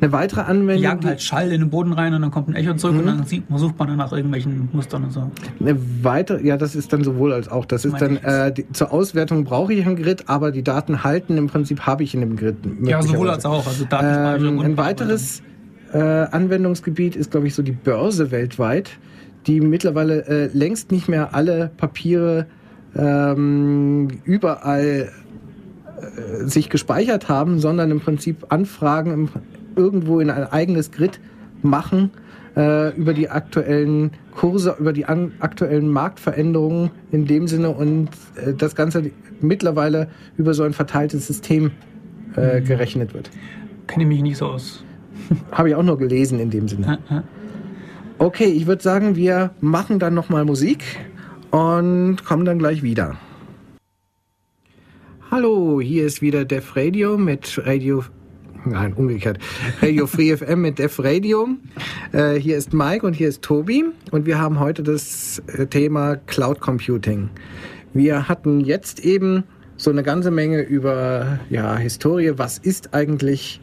[0.02, 2.48] Eine weitere die Anwendung, jagen die, halt Schall in den Boden rein und dann kommt
[2.50, 3.00] ein Echo zurück Mhm.
[3.02, 5.30] und dann sieht, sucht man dann nach irgendwelchen Mustern und so.
[5.60, 7.66] eine weitere, ja, das ist dann sowohl als auch.
[7.66, 11.04] Das ist Meine dann äh, die, zur Auswertung brauche ich ein Grid, aber die Daten
[11.04, 12.56] halten im Prinzip habe ich in dem Grid.
[12.84, 13.68] Ja, sowohl als auch.
[13.68, 15.42] Also Datenspeicherung Ähm, ein weiteres
[15.92, 18.92] äh, Anwendungsgebiet ist, glaube ich, so die Börse weltweit,
[19.48, 22.46] die mittlerweile äh, längst nicht mehr alle Papiere
[22.96, 25.10] ähm, überall
[25.98, 29.30] äh, sich gespeichert haben, sondern im Prinzip Anfragen im,
[29.76, 31.20] irgendwo in ein eigenes Grid
[31.62, 32.12] machen
[32.56, 38.54] äh, über die aktuellen Kurse, über die an, aktuellen Marktveränderungen in dem Sinne und äh,
[38.54, 39.12] das Ganze
[39.42, 41.72] mittlerweile über so ein verteiltes System
[42.36, 43.30] äh, gerechnet wird.
[43.88, 44.84] Kenne ich mich nicht so aus.
[45.52, 47.00] Habe ich auch nur gelesen in dem Sinne.
[48.18, 50.84] Okay, ich würde sagen, wir machen dann nochmal Musik
[51.52, 53.16] und kommen dann gleich wieder.
[55.32, 58.04] Hallo, hier ist wieder Def Radio mit Radio.
[58.66, 59.40] Nein, umgekehrt.
[59.82, 61.48] Radio Free FM mit Def Radio.
[62.12, 66.18] Äh, hier ist Mike und hier ist Tobi und wir haben heute das äh, Thema
[66.28, 67.30] Cloud Computing.
[67.94, 69.46] Wir hatten jetzt eben
[69.78, 72.34] so eine ganze Menge über ja, Historie.
[72.36, 73.62] Was ist eigentlich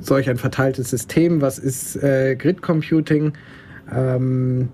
[0.00, 1.40] solch ein verteiltes System?
[1.40, 3.32] Was ist äh, Grid Computing?
[3.94, 4.70] Ähm,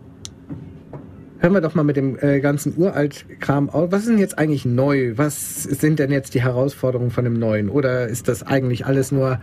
[1.39, 3.93] hören wir doch mal mit dem äh, ganzen Uralt-Kram auf.
[3.93, 5.13] Was ist denn jetzt eigentlich neu?
[5.17, 7.69] Was sind denn jetzt die Herausforderungen von dem Neuen?
[7.69, 9.39] Oder ist das eigentlich alles nur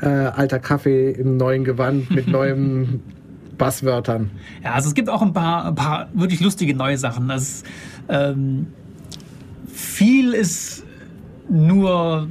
[0.00, 3.02] äh, alter Kaffee im neuen Gewand mit neuen
[3.58, 4.30] Basswörtern?
[4.62, 7.28] Ja, also es gibt auch ein paar, ein paar wirklich lustige neue Sachen.
[7.28, 7.64] Das
[8.08, 8.66] ähm,
[9.66, 10.84] viel ist
[11.48, 12.28] nur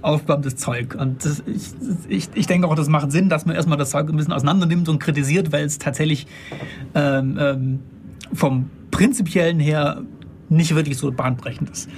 [0.00, 0.96] aufbauendes Zeug.
[0.98, 1.72] Und das, ich,
[2.08, 4.66] ich, ich denke auch, das macht Sinn, dass man erstmal das Zeug ein bisschen auseinander
[4.66, 6.26] nimmt und kritisiert, weil es tatsächlich
[6.94, 7.80] ähm, ähm,
[8.32, 10.02] vom Prinzipiellen her
[10.48, 11.88] nicht wirklich so bahnbrechend ist.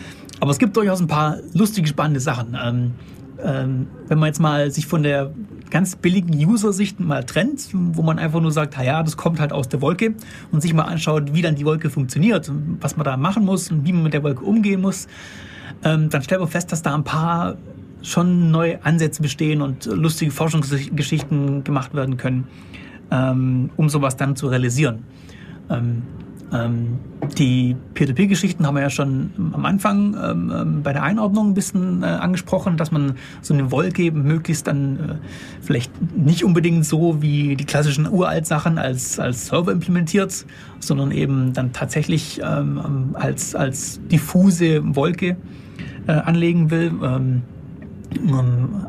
[0.41, 2.57] Aber es gibt durchaus ein paar lustige, spannende Sachen.
[2.61, 2.93] Ähm,
[3.43, 5.33] ähm, wenn man jetzt mal sich von der
[5.71, 9.69] ganz billigen User-Sicht mal trennt, wo man einfach nur sagt, ja, das kommt halt aus
[9.69, 10.15] der Wolke
[10.51, 12.51] und sich mal anschaut, wie dann die Wolke funktioniert,
[12.81, 15.07] was man da machen muss und wie man mit der Wolke umgehen muss,
[15.85, 17.57] ähm, dann stellt man fest, dass da ein paar
[18.03, 22.49] schon neue Ansätze bestehen und lustige Forschungsgeschichten gemacht werden können,
[23.11, 25.05] ähm, um sowas dann zu realisieren.
[25.71, 26.03] Ähm,
[26.53, 26.99] ähm,
[27.39, 32.03] die Peer-to-Peer-Geschichten haben wir ja schon am Anfang ähm, ähm, bei der Einordnung ein bisschen
[32.03, 35.15] äh, angesprochen, dass man so eine Wolke möglichst dann äh,
[35.61, 40.45] vielleicht nicht unbedingt so wie die klassischen Uralt-Sachen als, als Server implementiert,
[40.81, 45.37] sondern eben dann tatsächlich ähm, ähm, als, als diffuse Wolke
[46.07, 46.93] äh, anlegen will.
[47.03, 47.43] Ähm,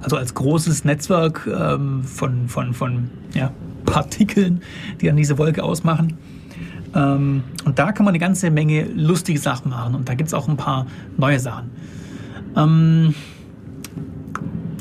[0.01, 3.51] also als großes Netzwerk von, von, von ja,
[3.85, 4.63] Partikeln,
[4.99, 6.17] die dann diese Wolke ausmachen.
[6.93, 9.95] Ähm, und da kann man eine ganze Menge lustige Sachen machen.
[9.95, 10.85] Und da gibt es auch ein paar
[11.17, 11.71] neue Sachen.
[12.55, 13.15] Ähm,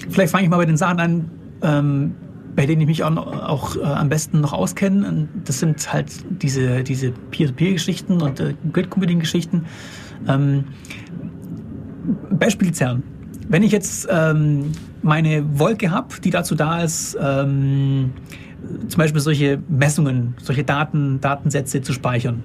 [0.09, 1.31] vielleicht fange ich mal bei den Sachen an,
[1.63, 2.15] ähm,
[2.57, 5.07] bei denen ich mich auch, auch äh, am besten noch auskenne.
[5.07, 9.67] Und das sind halt diese, diese Peer-to-Peer-Geschichten und äh, Grid-Computing-Geschichten.
[10.29, 10.65] Ähm,
[12.31, 13.03] Beispiel CERN.
[13.49, 18.13] Wenn ich jetzt ähm, meine Wolke habe, die dazu da ist, ähm,
[18.89, 22.43] zum Beispiel solche Messungen, solche Daten, Datensätze zu speichern,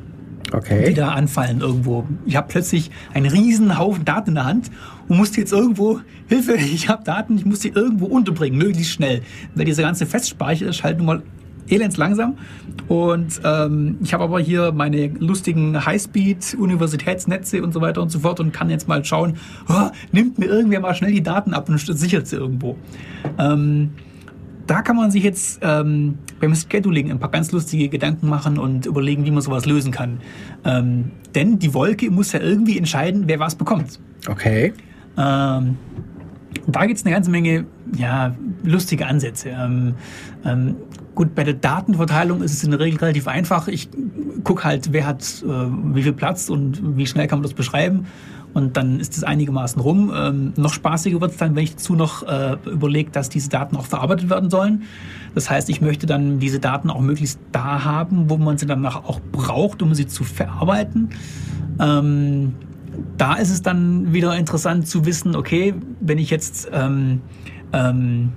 [0.48, 0.94] die Okay.
[0.94, 2.06] da anfallen irgendwo.
[2.26, 4.72] Ich habe plötzlich einen riesen Haufen Daten in der Hand
[5.08, 8.94] und muss die jetzt irgendwo, Hilfe, ich habe Daten, ich muss die irgendwo unterbringen, möglichst
[8.94, 9.22] schnell.
[9.56, 11.24] Weil dieser ganze Festspeicher ist halt nun mal
[11.68, 12.38] elends langsam.
[12.88, 18.40] Und ähm, ich habe aber hier meine lustigen Highspeed-Universitätsnetze und so weiter und so fort
[18.40, 19.38] und kann jetzt mal schauen,
[19.68, 22.78] oh, nimmt mir irgendwer mal schnell die Daten ab und sichert sie irgendwo.
[23.40, 23.92] Ähm,
[24.68, 28.86] da kann man sich jetzt ähm, beim Scheduling ein paar ganz lustige Gedanken machen und
[28.86, 30.20] überlegen, wie man sowas lösen kann.
[30.64, 34.00] Ähm, denn die Wolke muss ja irgendwie entscheiden, wer was bekommt.
[34.28, 34.74] Okay.
[35.18, 35.78] Ähm,
[36.68, 39.50] da gibt es eine ganze Menge ja, lustige Ansätze.
[39.50, 39.96] Ähm,
[40.44, 40.76] ähm,
[41.14, 43.68] gut, bei der Datenverteilung ist es in der Regel relativ einfach.
[43.68, 43.90] Ich
[44.44, 48.08] gucke halt, wer hat äh, wie viel Platz und wie schnell kann man das beschreiben.
[48.56, 50.12] Und dann ist es einigermaßen rum.
[50.16, 53.76] Ähm, noch spaßiger wird es dann, wenn ich dazu noch äh, überlege, dass diese Daten
[53.76, 54.84] auch verarbeitet werden sollen.
[55.36, 59.04] Das heißt, ich möchte dann diese Daten auch möglichst da haben, wo man sie danach
[59.04, 61.10] auch braucht, um sie zu verarbeiten.
[61.80, 62.54] Ähm,
[63.18, 67.22] da ist es dann wieder interessant zu wissen, okay, wenn ich jetzt ähm,
[67.74, 68.32] ähm,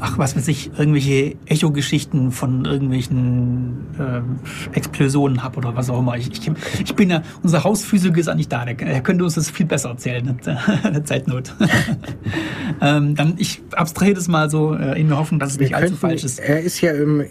[0.00, 6.16] ach was weiß ich, irgendwelche Echo-Geschichten von irgendwelchen äh, Explosionen habe oder was auch immer.
[6.16, 6.50] Ich, ich,
[6.82, 10.26] ich bin ja, unser Hausphysiker ist eigentlich da, er könnte uns das viel besser erzählen,
[10.26, 11.54] in der Zeitnot.
[12.80, 15.96] ähm, dann, ich abstrahiere das mal so äh, in der Hoffnung, dass es nicht allzu
[15.96, 16.38] falsch ist.
[16.38, 17.24] Er ist ja im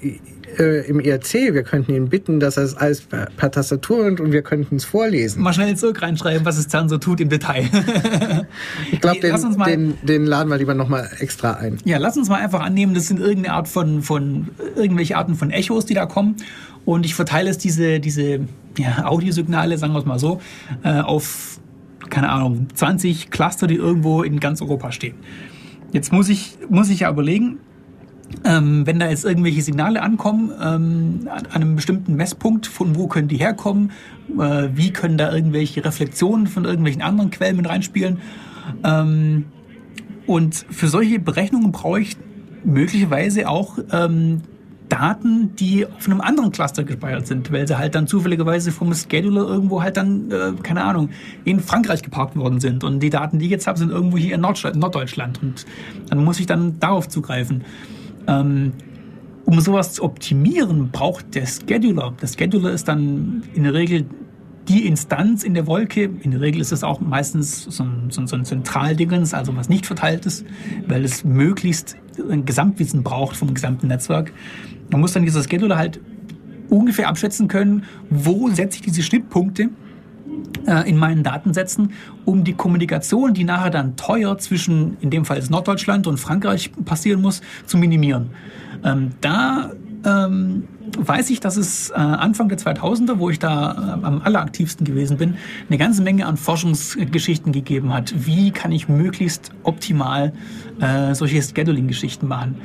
[0.57, 1.53] äh, im IRC.
[1.53, 4.77] Wir könnten ihn bitten, dass er es alles per, per Tastatur und, und wir könnten
[4.77, 5.41] es vorlesen.
[5.43, 7.63] Mal schnell zurück reinschreiben, was es dann so tut im Detail.
[8.91, 11.77] ich glaube, den, den, den, laden wir lieber nochmal extra ein.
[11.85, 15.51] Ja, lass uns mal einfach annehmen, das sind irgendeine Art von, von irgendwelche Arten von
[15.51, 16.35] Echos, die da kommen.
[16.85, 18.41] Und ich verteile es diese, diese
[18.77, 20.41] ja, Audiosignale, sagen wir es mal so,
[20.83, 21.59] äh, auf,
[22.09, 25.15] keine Ahnung, 20 Cluster, die irgendwo in ganz Europa stehen.
[25.91, 27.59] Jetzt muss ich, muss ich ja überlegen,
[28.43, 33.27] ähm, wenn da jetzt irgendwelche Signale ankommen ähm, an einem bestimmten Messpunkt, von wo können
[33.27, 33.91] die herkommen,
[34.39, 38.19] äh, wie können da irgendwelche Reflexionen von irgendwelchen anderen Quellen mit reinspielen.
[38.83, 39.45] Ähm,
[40.25, 42.17] und für solche Berechnungen brauche ich
[42.63, 44.41] möglicherweise auch ähm,
[44.89, 49.47] Daten, die auf einem anderen Cluster gespeichert sind, weil sie halt dann zufälligerweise vom Scheduler
[49.47, 51.09] irgendwo halt dann, äh, keine Ahnung,
[51.45, 52.83] in Frankreich geparkt worden sind.
[52.83, 55.41] Und die Daten, die ich jetzt habe, sind irgendwo hier in Norddeutschland.
[55.41, 55.65] Und
[56.09, 57.63] dann muss ich dann darauf zugreifen.
[58.27, 58.73] Ähm,
[59.45, 62.13] um sowas zu optimieren, braucht der Scheduler.
[62.21, 64.05] Der Scheduler ist dann in der Regel
[64.67, 66.09] die Instanz in der Wolke.
[66.21, 69.87] In der Regel ist es auch meistens so ein, so ein Zentraldingens, also was nicht
[69.87, 70.45] verteilt ist,
[70.87, 71.97] weil es möglichst
[72.29, 74.31] ein Gesamtwissen braucht vom gesamten Netzwerk.
[74.91, 75.99] Man muss dann dieser Scheduler halt
[76.69, 79.69] ungefähr abschätzen können, wo setze ich diese Schnittpunkte
[80.85, 81.93] in meinen Datensätzen,
[82.25, 86.71] um die Kommunikation, die nachher dann teuer zwischen, in dem Fall ist Norddeutschland und Frankreich
[86.85, 88.29] passieren muss, zu minimieren.
[88.83, 89.71] Ähm, da
[90.05, 90.67] ähm,
[90.97, 95.17] weiß ich, dass es äh, Anfang der 2000er, wo ich da äh, am alleraktivsten gewesen
[95.17, 95.35] bin,
[95.67, 98.13] eine ganze Menge an Forschungsgeschichten gegeben hat.
[98.25, 100.33] Wie kann ich möglichst optimal
[100.79, 102.55] äh, solche Scheduling-Geschichten machen?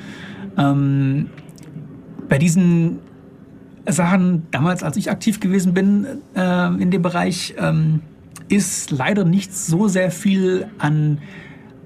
[0.56, 1.28] Ähm,
[2.28, 3.00] bei diesen
[3.86, 8.00] Sachen, damals, als ich aktiv gewesen bin äh, in dem Bereich, ähm,
[8.48, 11.18] ist leider nicht so sehr viel an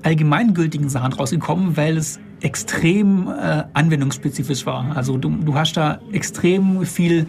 [0.03, 4.97] allgemeingültigen Sachen rausgekommen, weil es extrem äh, anwendungsspezifisch war.
[4.97, 7.27] Also du, du hast da extrem viel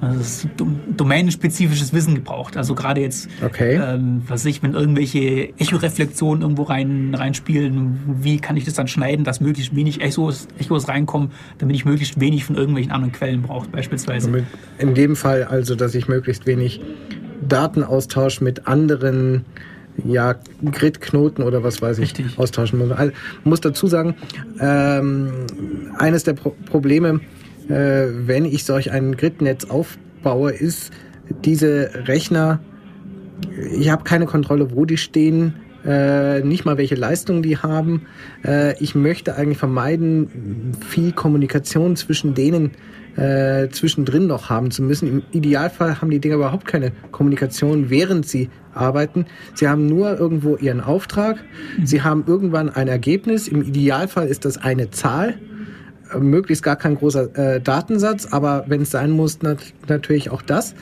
[0.00, 0.48] also
[0.96, 2.56] domänenspezifisches Wissen gebraucht.
[2.56, 3.80] Also gerade jetzt, okay.
[3.82, 9.24] ähm, was ich, wenn irgendwelche Echoreflexionen irgendwo rein reinspielen, wie kann ich das dann schneiden,
[9.24, 13.68] dass möglichst wenig Echos, Echos reinkommen, damit ich möglichst wenig von irgendwelchen anderen Quellen brauche,
[13.68, 14.44] beispielsweise.
[14.78, 16.80] In dem Fall also, dass ich möglichst wenig
[17.48, 19.44] Datenaustausch mit anderen
[20.04, 20.34] ja,
[20.64, 22.38] Grid-Knoten oder was weiß ich Richtig.
[22.38, 22.90] austauschen muss.
[22.90, 23.12] Also,
[23.44, 24.14] muss dazu sagen,
[24.58, 25.46] ähm,
[25.98, 27.20] eines der Pro Probleme
[27.68, 30.92] äh, wenn ich solch ein Gridnetz aufbaue, ist
[31.44, 32.60] diese Rechner,
[33.72, 35.54] ich habe keine Kontrolle, wo die stehen,
[35.84, 38.02] äh, nicht mal welche Leistungen die haben.
[38.44, 42.72] Äh, ich möchte eigentlich vermeiden, viel Kommunikation zwischen denen
[43.16, 45.08] äh, zwischendrin noch haben zu müssen.
[45.08, 49.26] Im Idealfall haben die Dinger überhaupt keine Kommunikation, während sie arbeiten.
[49.54, 51.36] Sie haben nur irgendwo ihren Auftrag.
[51.76, 51.86] Mhm.
[51.86, 53.48] Sie haben irgendwann ein Ergebnis.
[53.48, 55.34] Im Idealfall ist das eine Zahl
[56.18, 59.58] möglichst gar kein großer äh, Datensatz, aber wenn es sein muss, nat
[59.88, 60.74] natürlich auch das.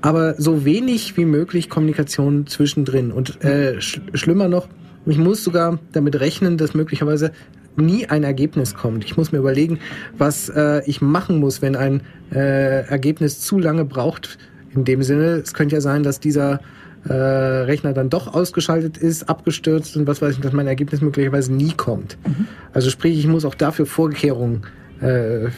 [0.00, 3.10] Aber so wenig wie möglich Kommunikation zwischendrin.
[3.10, 4.68] Und äh, sch schlimmer noch,
[5.06, 7.32] ich muss sogar damit rechnen, dass möglicherweise
[7.76, 9.04] nie ein Ergebnis kommt.
[9.04, 9.78] Ich muss mir überlegen,
[10.16, 14.38] was äh, ich machen muss, wenn ein äh, Ergebnis zu lange braucht.
[14.74, 16.60] In dem Sinne, es könnte ja sein, dass dieser
[17.08, 21.52] äh, Rechner dann doch ausgeschaltet ist, abgestürzt und was weiß ich, dass mein Ergebnis möglicherweise
[21.52, 22.18] nie kommt.
[22.26, 22.46] Mhm.
[22.72, 24.62] Also sprich, ich muss auch dafür Vorkehrungen
[25.00, 25.50] äh,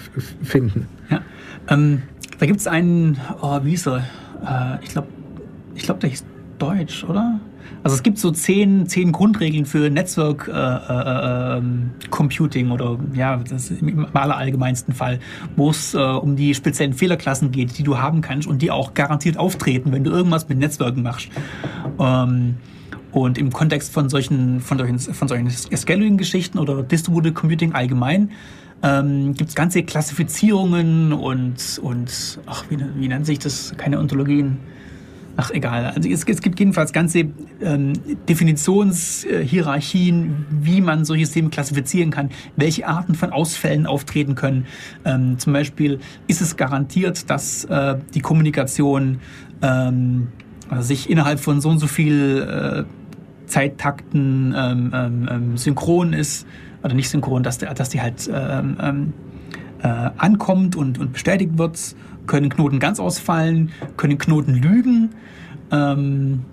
[0.43, 0.86] finden.
[1.11, 1.22] Ja.
[1.68, 2.03] Ähm,
[2.38, 3.99] da gibt es einen, oh, wie ist er?
[4.43, 5.09] Äh, ich glaube,
[5.74, 6.24] ich glaub, der hieß
[6.59, 7.41] Deutsch, oder?
[7.82, 13.36] Also es gibt so zehn, zehn Grundregeln für Network äh, äh, ähm, Computing oder ja,
[13.36, 15.18] das im allerallgemeinsten Fall,
[15.57, 18.93] wo es äh, um die speziellen Fehlerklassen geht, die du haben kannst und die auch
[18.93, 21.30] garantiert auftreten, wenn du irgendwas mit Netzwerken machst.
[21.99, 22.57] Ähm,
[23.12, 28.30] und im Kontext von solchen, von solchen, von solchen Scaling-Geschichten oder Distributed Computing allgemein
[28.83, 33.74] ähm, gibt es ganze Klassifizierungen und, und ach, wie, wie nennt sich das?
[33.76, 34.57] Keine Ontologien.
[35.37, 35.85] Ach, egal.
[35.87, 37.26] Also es, es gibt jedenfalls ganze
[37.62, 37.93] ähm,
[38.28, 44.66] Definitionshierarchien, wie man solche Systeme klassifizieren kann, welche Arten von Ausfällen auftreten können.
[45.05, 49.20] Ähm, zum Beispiel ist es garantiert, dass äh, die Kommunikation
[49.62, 50.26] ähm,
[50.68, 52.83] also sich innerhalb von so und so viel äh,
[53.47, 56.45] Zeittakten ähm, ähm, ähm, synchron ist,
[56.83, 59.12] oder nicht synchron, dass, der, dass die halt ähm, ähm,
[59.83, 61.78] äh, ankommt und, und bestätigt wird,
[62.26, 65.11] können Knoten ganz ausfallen, können Knoten lügen.
[65.72, 66.45] Ähm,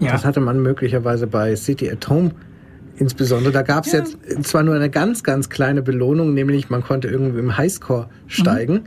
[0.00, 0.12] ja.
[0.12, 2.32] Das hatte man möglicherweise bei City at Home
[2.96, 3.52] insbesondere.
[3.52, 4.00] Da gab es ja.
[4.00, 8.74] jetzt zwar nur eine ganz, ganz kleine Belohnung, nämlich man konnte irgendwie im Highscore steigen.
[8.74, 8.82] Mhm.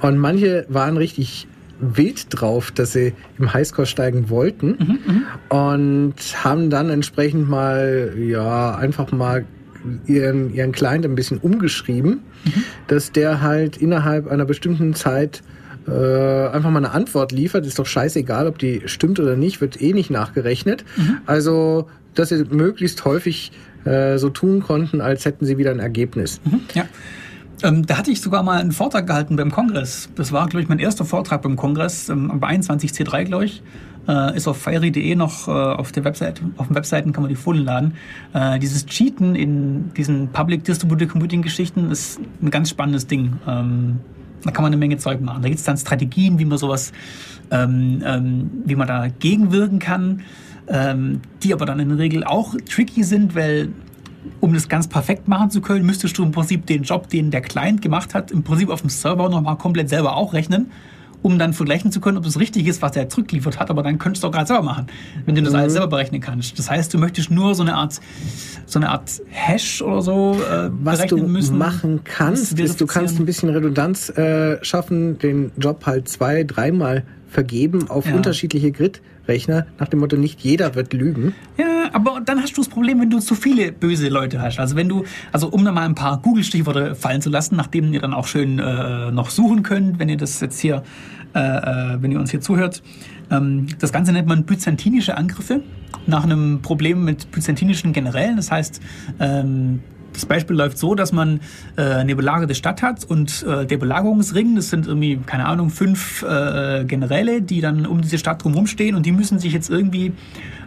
[0.00, 1.46] Und manche waren richtig
[1.80, 6.14] wild drauf, dass sie im Highscore steigen wollten mhm, mhm, und
[6.44, 9.44] haben dann entsprechend mal, ja, einfach mal
[10.06, 12.64] ihren, ihren Client ein bisschen umgeschrieben, mhm.
[12.86, 15.42] dass der halt innerhalb einer bestimmten Zeit
[15.86, 17.66] äh, einfach mal eine Antwort liefert.
[17.66, 20.84] Ist doch scheißegal, ob die stimmt oder nicht, wird eh nicht nachgerechnet.
[20.96, 21.18] Mhm.
[21.26, 23.52] Also, dass sie möglichst häufig
[23.84, 26.40] äh, so tun konnten, als hätten sie wieder ein Ergebnis.
[26.44, 26.60] Mhm.
[26.74, 26.84] Ja.
[27.62, 30.08] Ähm, da hatte ich sogar mal einen Vortrag gehalten beim Kongress.
[30.16, 33.62] Das war, glaube ich, mein erster Vortrag beim Kongress, ähm, bei 21C3, glaube ich.
[34.08, 37.36] Äh, ist auf fiery.de noch äh, auf der Website, auf den Webseiten kann man die
[37.36, 37.94] Folien laden.
[38.32, 43.34] Äh, dieses Cheaten in diesen Public Distributed Computing Geschichten ist ein ganz spannendes Ding.
[43.46, 44.00] Ähm,
[44.44, 45.42] da kann man eine Menge Zeug machen.
[45.42, 46.92] Da gibt es dann Strategien, wie man sowas,
[47.52, 50.22] ähm, ähm, wie man da gegenwirken kann,
[50.66, 53.68] ähm, die aber dann in der Regel auch tricky sind, weil
[54.40, 57.40] um das ganz perfekt machen zu können, müsstest du im Prinzip den Job, den der
[57.40, 60.70] Client gemacht hat, im Prinzip auf dem Server nochmal komplett selber auch rechnen,
[61.22, 63.70] um dann vergleichen zu können, ob es richtig ist, was er zurückgeliefert hat.
[63.70, 64.86] Aber dann könntest du auch gerade selber machen,
[65.24, 65.60] wenn du das mhm.
[65.60, 66.58] alles selber berechnen kannst.
[66.58, 68.00] Das heißt, du möchtest nur so eine Art,
[68.66, 71.58] so eine Art Hash oder so äh, was berechnen du müssen.
[71.58, 77.04] machen kannst, ist, du kannst ein bisschen Redundanz äh, schaffen, den Job halt zwei, dreimal
[77.28, 78.14] vergeben auf ja.
[78.14, 78.72] unterschiedliche
[79.26, 81.34] Grid-Rechner, nach dem Motto, nicht jeder wird lügen.
[81.56, 84.58] Ja, aber dann hast du das Problem, wenn du zu viele böse Leute hast.
[84.58, 88.00] Also wenn du, also um da mal ein paar Google-Stichworte fallen zu lassen, nachdem ihr
[88.00, 90.82] dann auch schön äh, noch suchen könnt, wenn ihr das jetzt hier,
[91.34, 92.82] äh, äh, wenn ihr uns hier zuhört.
[93.30, 95.62] Ähm, das Ganze nennt man byzantinische Angriffe
[96.06, 98.36] nach einem Problem mit byzantinischen Generälen.
[98.36, 98.80] Das heißt,
[99.20, 99.80] ähm,
[100.12, 101.40] das Beispiel läuft so, dass man
[101.76, 106.22] äh, eine belagerte Stadt hat und äh, der Belagerungsring, das sind irgendwie, keine Ahnung, fünf
[106.22, 110.12] äh, Generäle, die dann um diese Stadt drumherum stehen und die müssen sich jetzt irgendwie,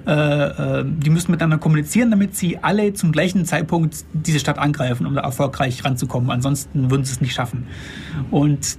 [0.07, 5.05] äh, äh, die müssen miteinander kommunizieren, damit sie alle zum gleichen Zeitpunkt diese Stadt angreifen,
[5.05, 6.29] um da erfolgreich ranzukommen.
[6.31, 7.67] Ansonsten würden sie es nicht schaffen.
[8.31, 8.77] Und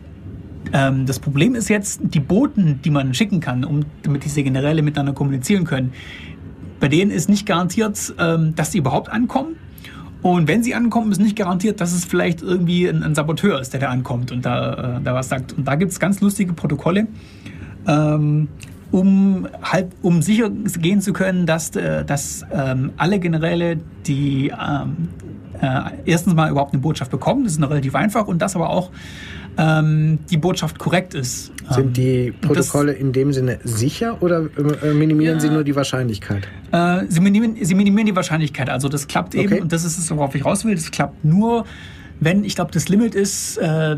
[0.73, 4.83] ähm, das Problem ist jetzt, die Boten, die man schicken kann, um, damit diese Generäle
[4.83, 5.93] miteinander kommunizieren können,
[6.81, 9.57] bei denen ist nicht garantiert, ähm, dass sie überhaupt ankommen
[10.33, 13.73] und wenn sie ankommen, ist nicht garantiert, dass es vielleicht irgendwie ein, ein Saboteur ist,
[13.73, 15.53] der da ankommt und da, äh, da was sagt.
[15.53, 17.07] Und da gibt es ganz lustige Protokolle,
[17.87, 18.49] ähm,
[18.91, 25.09] um halt, um sicher gehen zu können, dass, äh, dass ähm, alle Generäle, die ähm,
[25.61, 28.71] äh, erstens mal überhaupt eine Botschaft bekommen, das ist noch relativ einfach, und das aber
[28.71, 28.91] auch
[29.59, 31.53] ähm, die Botschaft korrekt ist.
[31.71, 34.49] Sind die ähm, Protokolle das, in dem Sinne sicher oder
[34.83, 36.47] äh, minimieren ja, sie nur die Wahrscheinlichkeit?
[36.73, 38.71] Äh, sie, minimieren, sie, minimieren, die Wahrscheinlichkeit.
[38.71, 39.63] Also das klappt eben, okay.
[39.63, 41.65] und das ist es, worauf ich raus will, das klappt nur,
[42.21, 43.97] wenn, ich glaube, das Limit ist, äh,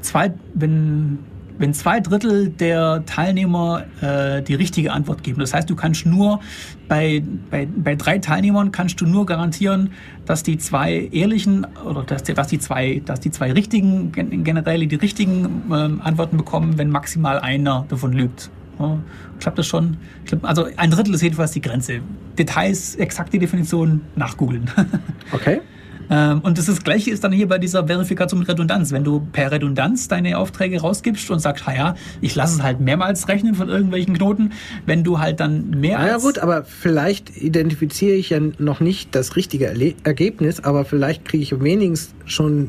[0.00, 1.18] zwei, wenn
[1.58, 5.40] wenn zwei Drittel der Teilnehmer äh, die richtige Antwort geben.
[5.40, 6.40] Das heißt, du kannst nur
[6.88, 9.90] bei, bei, bei drei Teilnehmern kannst du nur garantieren,
[10.26, 14.96] dass die zwei ehrlichen oder dass dass die zwei, dass die zwei richtigen Generäle die
[14.96, 18.50] richtigen ähm, Antworten bekommen, wenn maximal einer davon lügt.
[18.78, 18.98] Ja,
[19.38, 19.98] klappt das schon?
[20.42, 22.00] Also ein Drittel ist jedenfalls die Grenze.
[22.36, 24.70] Details, exakte Definition nachgoogeln.
[25.32, 25.60] Okay.
[26.10, 28.92] Ähm, und das, das Gleiche ist dann hier bei dieser Verifikation mit Redundanz.
[28.92, 33.28] Wenn du per Redundanz deine Aufträge rausgibst und sagst, ja, ich lasse es halt mehrmals
[33.28, 34.52] rechnen von irgendwelchen Knoten,
[34.86, 36.10] wenn du halt dann mehr als...
[36.10, 39.74] Ja gut, aber vielleicht identifiziere ich ja noch nicht das richtige
[40.04, 42.68] Ergebnis, aber vielleicht kriege ich wenigstens schon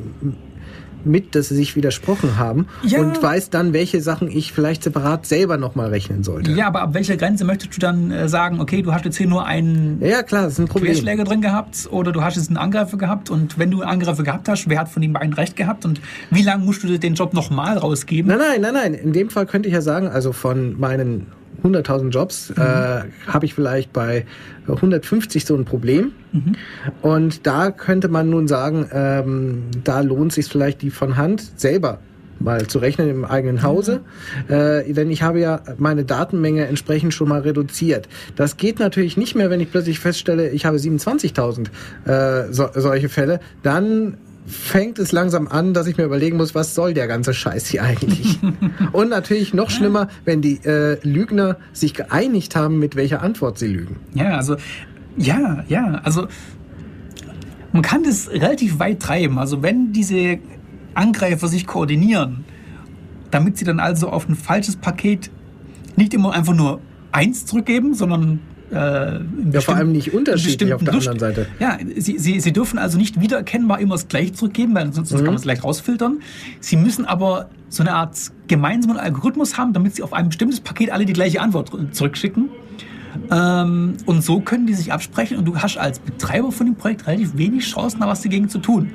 [1.05, 2.99] mit, dass sie sich widersprochen haben ja.
[2.99, 6.51] und weiß dann, welche Sachen ich vielleicht separat selber nochmal rechnen sollte.
[6.51, 9.27] Ja, aber ab welcher Grenze möchtest du dann äh, sagen, okay, du hast jetzt hier
[9.27, 10.91] nur einen ja, klar, das ist ein Problem.
[10.91, 14.23] Querschläger drin gehabt oder du hast jetzt einen Angreifer gehabt und wenn du einen Angreifer
[14.23, 16.01] gehabt hast, wer hat von den beiden recht gehabt und
[16.31, 18.29] wie lange musst du den Job nochmal rausgeben?
[18.29, 18.93] Nein, nein, nein, nein.
[18.93, 21.27] In dem Fall könnte ich ja sagen, also von meinen
[21.65, 22.55] 100.000 Jobs mhm.
[22.61, 24.25] äh, habe ich vielleicht bei
[24.67, 26.11] 150 so ein Problem.
[26.31, 26.55] Mhm.
[27.01, 31.99] Und da könnte man nun sagen, ähm, da lohnt sich vielleicht die von Hand selber
[32.39, 34.01] mal zu rechnen im eigenen Hause,
[34.47, 34.53] mhm.
[34.53, 38.09] äh, denn ich habe ja meine Datenmenge entsprechend schon mal reduziert.
[38.35, 41.67] Das geht natürlich nicht mehr, wenn ich plötzlich feststelle, ich habe 27.000
[42.05, 46.75] äh, so, solche Fälle, dann fängt es langsam an, dass ich mir überlegen muss, was
[46.75, 48.39] soll der ganze Scheiß hier eigentlich?
[48.91, 53.67] Und natürlich noch schlimmer, wenn die äh, Lügner sich geeinigt haben, mit welcher Antwort sie
[53.67, 53.97] lügen.
[54.13, 54.57] Ja, also
[55.17, 56.27] ja, ja, also
[57.71, 59.39] man kann das relativ weit treiben.
[59.39, 60.39] Also wenn diese
[60.93, 62.45] Angreifer sich koordinieren,
[63.31, 65.31] damit sie dann also auf ein falsches Paket
[65.95, 66.79] nicht immer einfach nur
[67.11, 68.39] eins zurückgeben, sondern
[68.71, 68.75] äh,
[69.51, 71.07] ja, vor allem nicht unterschiedlich auf der Lust.
[71.07, 71.47] anderen Seite.
[71.59, 75.17] Ja, sie, sie, sie dürfen also nicht wiedererkennbar immer das Gleiche zurückgeben, weil sonst mhm.
[75.17, 76.19] kann man es gleich rausfiltern.
[76.59, 80.91] Sie müssen aber so eine Art gemeinsamen Algorithmus haben, damit sie auf ein bestimmtes Paket
[80.91, 82.49] alle die gleiche Antwort zurückschicken.
[83.31, 87.07] Ähm, und so können die sich absprechen und du hast als Betreiber von dem Projekt
[87.07, 88.91] relativ wenig Chancen, da was dagegen zu tun.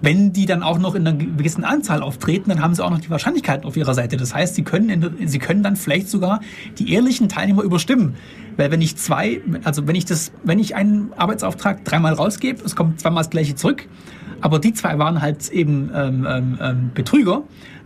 [0.00, 3.00] Wenn die dann auch noch in einer gewissen Anzahl auftreten, dann haben sie auch noch
[3.00, 4.18] die Wahrscheinlichkeiten auf ihrer Seite.
[4.18, 6.40] Das heißt, sie können, in, sie können dann vielleicht sogar
[6.78, 8.14] die ehrlichen Teilnehmer überstimmen.
[8.56, 12.76] Weil wenn ich zwei, also wenn ich das, wenn ich einen Arbeitsauftrag dreimal rausgebe, es
[12.76, 13.86] kommt zweimal das gleiche zurück,
[14.40, 17.42] aber die zwei waren halt eben ähm, ähm, ähm Betrüger,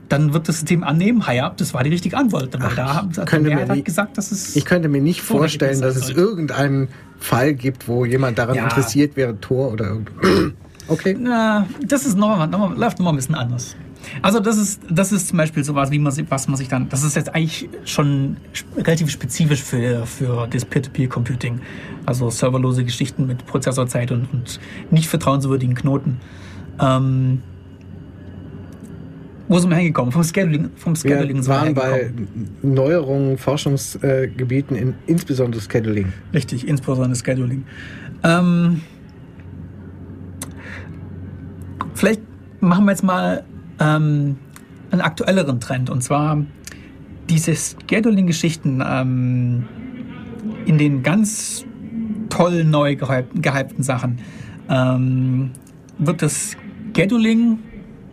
[0.09, 2.55] dann wird das System annehmen, ja, das war die richtige Antwort.
[2.55, 4.57] Aber Ach, da Mehrheit nie, gesagt, dass es.
[4.57, 6.89] Ich könnte mir nicht vorstellen, dass es irgendeinen
[7.19, 8.65] Fall gibt, wo jemand daran ja.
[8.65, 10.53] interessiert wäre, Tor oder irgendwas.
[10.91, 11.15] Okay.
[11.21, 13.77] Na, das ist noch, noch, läuft noch mal ein bisschen anders.
[14.23, 17.03] Also das ist, das ist zum Beispiel sowas, wie man, was man sich dann, das
[17.03, 18.37] ist jetzt eigentlich schon
[18.77, 21.61] relativ spezifisch für, für das Peer-to-Peer-Computing.
[22.07, 26.19] Also serverlose Geschichten mit Prozessorzeit und, und nicht vertrauenswürdigen Knoten.
[26.81, 27.43] Ähm,
[29.49, 30.13] wo sind wir hingekommen?
[30.13, 32.13] Vom Scheduling, vom Scheduling wir waren bei
[32.63, 36.13] Neuerungen, Forschungsgebieten, in, insbesondere Scheduling.
[36.35, 37.65] Richtig, insbesondere Scheduling.
[38.23, 38.83] Ähm,
[41.99, 42.21] Vielleicht
[42.61, 43.43] machen wir jetzt mal
[43.81, 44.37] ähm,
[44.91, 46.45] einen aktuelleren Trend und zwar
[47.29, 49.69] diese Scheduling-Geschichten ähm,
[50.67, 51.65] in den ganz
[52.31, 54.19] toll neu gehypten Sachen.
[54.69, 55.51] Ähm,
[55.99, 56.57] wird das
[56.97, 57.59] Scheduling,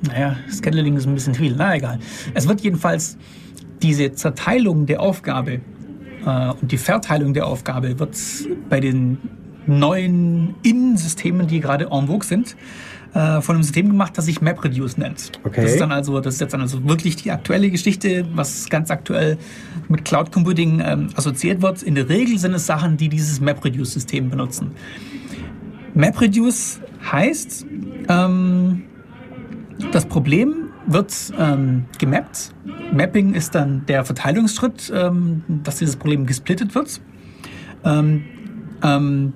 [0.01, 1.99] naja, Scheduling ist ein bisschen viel, na egal.
[2.33, 3.17] Es wird jedenfalls
[3.81, 5.61] diese Zerteilung der Aufgabe
[6.25, 8.17] äh, und die Verteilung der Aufgabe wird
[8.69, 9.17] bei den
[9.67, 12.55] neuen Innensystemen, die gerade en vogue sind,
[13.15, 15.31] äh, von einem System gemacht, das sich MapReduce nennt.
[15.43, 15.61] Okay.
[15.61, 18.91] Das ist dann also, das ist jetzt dann also wirklich die aktuelle Geschichte, was ganz
[18.91, 19.37] aktuell
[19.87, 21.81] mit Cloud Computing ähm, assoziiert wird.
[21.81, 24.71] In der Regel sind es Sachen, die dieses MapReduce-System benutzen.
[25.93, 27.65] MapReduce heißt,
[28.09, 28.83] ähm,
[29.91, 32.53] das Problem wird ähm, gemappt.
[32.91, 37.01] Mapping ist dann der Verteilungsschritt, ähm, dass dieses Problem gesplittet wird.
[37.85, 38.23] Ähm,
[38.83, 39.33] ähm,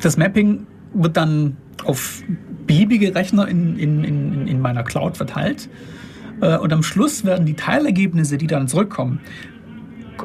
[0.00, 2.22] das Mapping wird dann auf
[2.66, 5.68] beliebige Rechner in, in, in, in meiner Cloud verteilt.
[6.40, 9.20] Äh, und am Schluss werden die Teilergebnisse, die dann zurückkommen,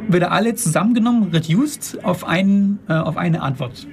[0.07, 3.87] wieder alle zusammengenommen, reduced auf, einen, äh, auf eine Antwort.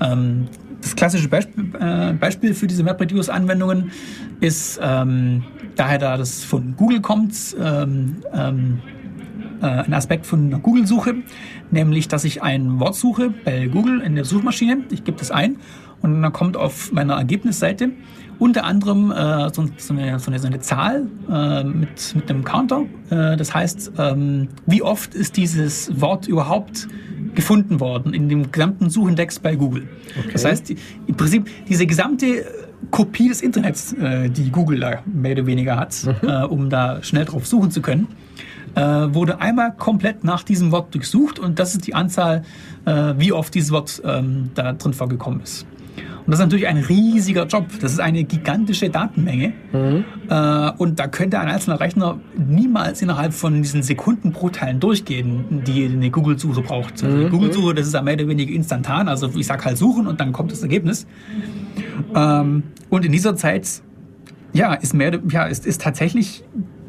[0.00, 0.46] Ähm,
[0.80, 3.90] das klassische Beispiel, äh, Beispiel für diese MapReduce-Anwendungen
[4.40, 5.42] ist, ähm,
[5.76, 8.80] daher da das von Google kommt, ähm, ähm,
[9.62, 11.14] äh, ein Aspekt von einer Google-Suche,
[11.70, 15.56] nämlich dass ich ein Wort suche bei Google in der Suchmaschine, ich gebe das ein
[16.04, 17.90] und dann kommt auf meiner Ergebnisseite
[18.38, 22.44] unter anderem äh, so, so, eine, so, eine, so, eine, Zahl äh, mit, mit einem
[22.44, 22.82] Counter.
[23.10, 26.88] Äh, das heißt, ähm, wie oft ist dieses Wort überhaupt
[27.34, 29.88] gefunden worden in dem gesamten Suchindex bei Google.
[30.18, 30.30] Okay.
[30.32, 30.76] Das heißt, die,
[31.06, 32.44] im Prinzip diese gesamte
[32.90, 36.28] Kopie des Internets, äh, die Google da mehr oder weniger hat, mhm.
[36.28, 38.08] Äh, um da schnell drauf suchen zu können,
[38.74, 42.42] äh, wurde einmal komplett nach diesem Wort durchsucht und das ist die Anzahl,
[43.16, 45.64] wie oft dieses Wort ähm, da drin vorgekommen ist.
[46.26, 47.66] Und das ist natürlich ein riesiger Job.
[47.80, 49.52] Das ist eine gigantische Datenmenge.
[49.72, 50.04] Mhm.
[50.28, 56.10] Äh, und da könnte ein einzelner Rechner niemals innerhalb von diesen Sekundenbruchteilen durchgehen, die eine
[56.10, 57.04] Google-Suche braucht.
[57.04, 57.30] Also mhm.
[57.30, 59.08] Google-Suche, das ist ja mehr oder weniger instantan.
[59.08, 61.06] Also ich sage halt suchen und dann kommt das Ergebnis.
[62.14, 63.82] Ähm, und in dieser Zeit,
[64.54, 66.42] ja, ist mehr, ja, ist, ist tatsächlich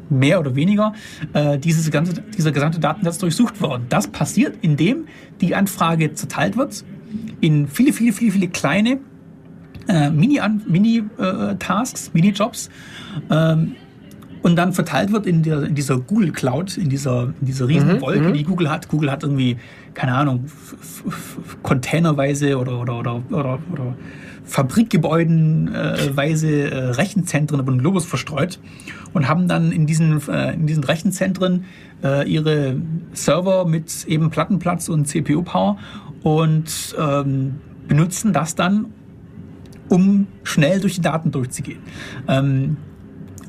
[0.10, 0.94] mehr oder weniger
[1.34, 3.88] äh, dieses ganze, dieser gesamte Datensatz durchsucht worden.
[3.90, 5.08] Das passiert, indem
[5.42, 6.86] die Anfrage zerteilt wird
[7.42, 9.00] in viele, viele, viele, viele kleine
[9.88, 12.70] äh, Mini-Tasks, Mini, äh, Mini-Jobs
[13.30, 13.76] ähm,
[14.42, 17.94] und dann verteilt wird in, der, in dieser Google Cloud, in dieser, in dieser riesen
[17.94, 18.34] mhm, Wolke, mhm.
[18.34, 18.90] die Google hat.
[18.90, 19.58] Google hat irgendwie,
[19.96, 20.46] keine Ahnung,
[21.64, 23.96] containerweise oder, oder, oder, oder, oder
[24.46, 28.60] Fabrikgebäudenweise äh, Rechenzentren über den Globus verstreut
[29.14, 31.66] und haben dann in diesen, äh, in diesen Rechenzentren
[32.04, 32.80] äh, ihre
[33.14, 35.80] Server mit eben Plattenplatz und CPU-Power
[36.22, 37.56] und ähm,
[37.88, 38.94] benutzen das dann,
[39.90, 41.80] um schnell durch die Daten durchzugehen.
[42.28, 42.78] Ähm,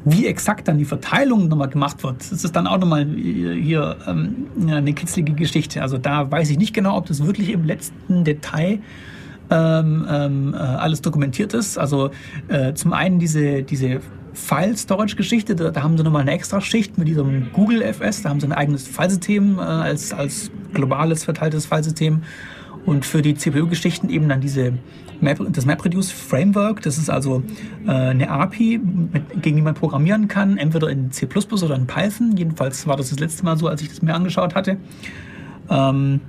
[0.04, 4.46] wie exakt dann die Verteilung nochmal gemacht wird, das ist dann auch nochmal hier ähm,
[4.68, 5.82] eine kitzlige Geschichte.
[5.82, 8.78] Also da weiß ich nicht genau, ob das wirklich im letzten Detail
[9.50, 11.76] ähm, ähm, äh, alles dokumentiert ist.
[11.76, 12.10] Also
[12.46, 14.00] äh, zum einen diese, diese
[14.32, 18.38] File-Storage-Geschichte, da, da, haben sie nochmal eine extra Schicht mit diesem Google FS, da haben
[18.38, 22.22] sie ein eigenes Filesystem äh, als, als globales verteiltes Filesystem
[22.84, 24.74] und für die CPU-Geschichten eben dann diese
[25.20, 26.82] Map, das MapReduce Framework.
[26.82, 27.42] Das ist also
[27.86, 32.36] äh, eine API, mit, gegen die man programmieren kann, entweder in C++ oder in Python.
[32.36, 34.78] Jedenfalls war das das letzte Mal so, als ich das mir angeschaut hatte.
[35.68, 36.20] Ähm,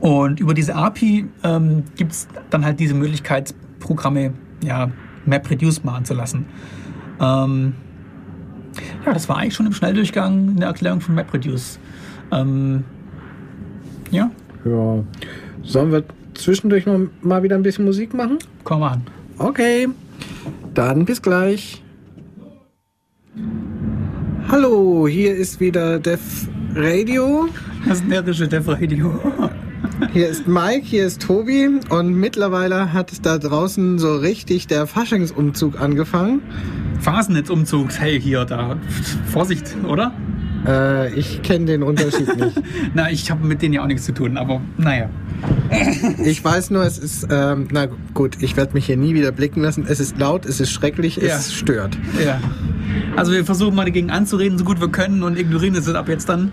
[0.00, 4.90] und über diese API ähm, gibt es dann halt diese Möglichkeit, Programme ja,
[5.26, 6.46] MapReduce machen zu lassen.
[7.20, 7.74] Ähm,
[9.06, 11.78] ja, das war eigentlich schon im Schnelldurchgang eine Erklärung von MapReduce.
[12.32, 12.84] Ähm,
[14.10, 14.30] ja.
[14.64, 15.04] Ja.
[15.62, 16.04] Sollen wir
[16.44, 18.38] zwischendurch noch mal wieder ein bisschen Musik machen?
[18.64, 19.02] Komm an.
[19.38, 19.88] Okay.
[20.74, 21.82] Dann bis gleich.
[24.48, 27.48] Hallo, hier ist wieder Def Radio.
[27.88, 29.18] Das närrische Def Radio.
[30.12, 35.80] Hier ist Mike, hier ist Tobi und mittlerweile hat da draußen so richtig der Faschingsumzug
[35.80, 36.42] angefangen.
[37.00, 38.76] Phasennetzumzug, hey, hier, da.
[39.26, 40.12] Vorsicht, oder?
[40.66, 42.60] Äh, ich kenne den Unterschied nicht.
[42.94, 45.08] Na, ich habe mit denen ja auch nichts zu tun, aber naja.
[46.24, 49.60] Ich weiß nur, es ist, ähm, na gut, ich werde mich hier nie wieder blicken
[49.62, 49.84] lassen.
[49.86, 51.36] Es ist laut, es ist schrecklich, Ja.
[51.36, 51.98] es stört.
[52.24, 52.40] Ja.
[53.16, 56.28] Also wir versuchen mal dagegen anzureden, so gut wir können und ignorieren es ab jetzt
[56.28, 56.50] dann.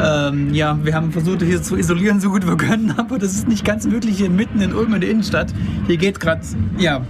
[0.00, 3.48] Ähm, ja, wir haben versucht, hier zu isolieren, so gut wir können, aber das ist
[3.48, 5.52] nicht ganz möglich hier mitten in Ulm in der Innenstadt.
[5.86, 6.42] Hier geht gerade,
[6.78, 7.00] ja,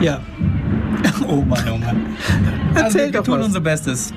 [0.00, 0.20] ja.
[1.26, 1.96] Oh Mann, oh Mann.
[2.74, 3.46] Also Erzähl wir doch tun was.
[3.46, 4.12] unser Bestes.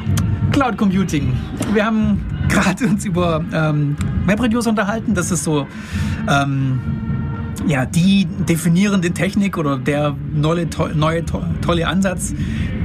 [0.53, 1.35] Cloud Computing.
[1.73, 3.95] Wir haben gerade uns über ähm,
[4.27, 5.15] MapReduce unterhalten.
[5.15, 5.67] Das ist so
[6.29, 6.79] ähm,
[7.65, 12.35] ja, die definierende Technik oder der neue, to neue to tolle Ansatz,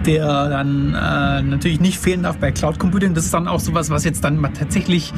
[0.06, 3.12] der dann äh, natürlich nicht fehlen darf bei Cloud Computing.
[3.12, 5.12] Das ist dann auch sowas, was jetzt dann mal tatsächlich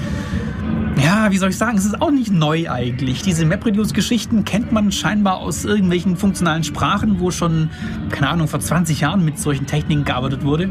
[1.03, 3.22] ja, wie soll ich sagen, es ist auch nicht neu eigentlich.
[3.22, 7.70] Diese MapReduce-Geschichten kennt man scheinbar aus irgendwelchen funktionalen Sprachen, wo schon,
[8.11, 10.68] keine Ahnung, vor 20 Jahren mit solchen Techniken gearbeitet wurde.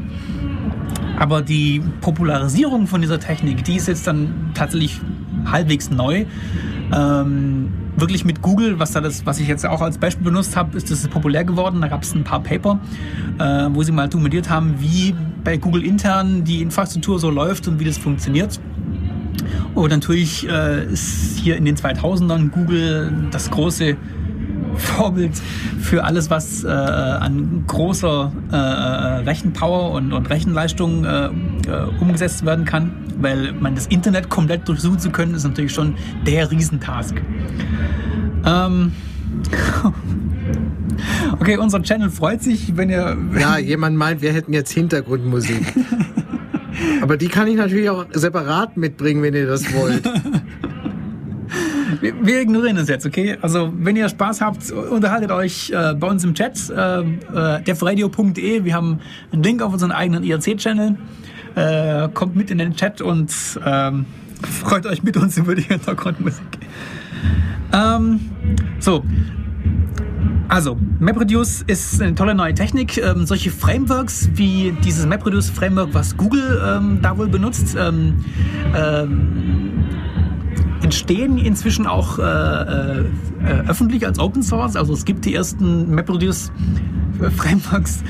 [1.20, 5.00] Aber die Popularisierung von dieser Technik, die ist jetzt dann tatsächlich
[5.46, 6.26] halbwegs neu.
[6.92, 10.78] Ähm, wirklich mit Google, was, da das, was ich jetzt auch als Beispiel benutzt habe,
[10.78, 11.82] ist das populär geworden.
[11.82, 12.80] Da gab es ein paar Paper,
[13.38, 15.14] äh, wo sie mal dokumentiert haben, wie
[15.44, 18.60] bei Google intern die Infrastruktur so läuft und wie das funktioniert.
[19.76, 23.98] Und natürlich äh, ist hier in den 2000ern Google das große
[24.80, 25.32] Vorbild
[25.80, 31.32] für alles, was äh, an großer äh, Rechenpower und, und Rechenleistung äh, äh,
[32.00, 32.92] umgesetzt werden kann.
[33.22, 37.16] Weil man das Internet komplett durchsuchen zu können, ist natürlich schon der Riesentask.
[38.46, 38.94] Ähm
[41.40, 43.18] okay, unser Channel freut sich, wenn ihr...
[43.40, 45.74] Ja, jemand meint, wir hätten jetzt Hintergrundmusik.
[47.02, 50.04] Aber die kann ich natürlich auch separat mitbringen, wenn ihr das wollt.
[52.02, 53.38] Wir, ignorieren das jetzt, okay?
[53.42, 58.64] Also, wenn ihr Spaß habt, unterhaltet euch äh, bei uns im Chat, äh, äh.
[58.64, 59.00] Wir haben
[59.32, 60.96] einen Link auf unseren eigenen IRC-Channel.
[61.56, 63.34] Äh, kommt mit in den Chat und
[63.66, 64.06] ähm,
[64.62, 66.46] freut euch mit uns über die Hintergrundmusik.
[67.74, 68.20] Ähm,
[68.80, 69.04] so.
[70.48, 72.98] Also, MapReduce ist eine tolle neue Technik.
[72.98, 78.26] Ähm, solche Frameworks wie dieses MapReduce-Framework, was Google ähm, da wohl benutzt, ähm,
[78.76, 79.79] ähm,
[80.82, 83.00] entstehen inzwischen auch äh, äh,
[83.44, 84.76] äh, öffentlich als Open Source.
[84.76, 86.52] Also es gibt die ersten MapReduce
[87.36, 88.02] Frameworks,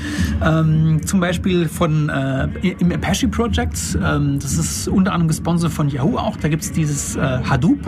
[0.44, 2.48] ähm, zum Beispiel von äh,
[2.78, 3.98] im Apache Project.
[4.02, 6.36] Ähm, das ist unter anderem gesponsert von Yahoo auch.
[6.36, 7.80] Da gibt es dieses äh, Hadoop,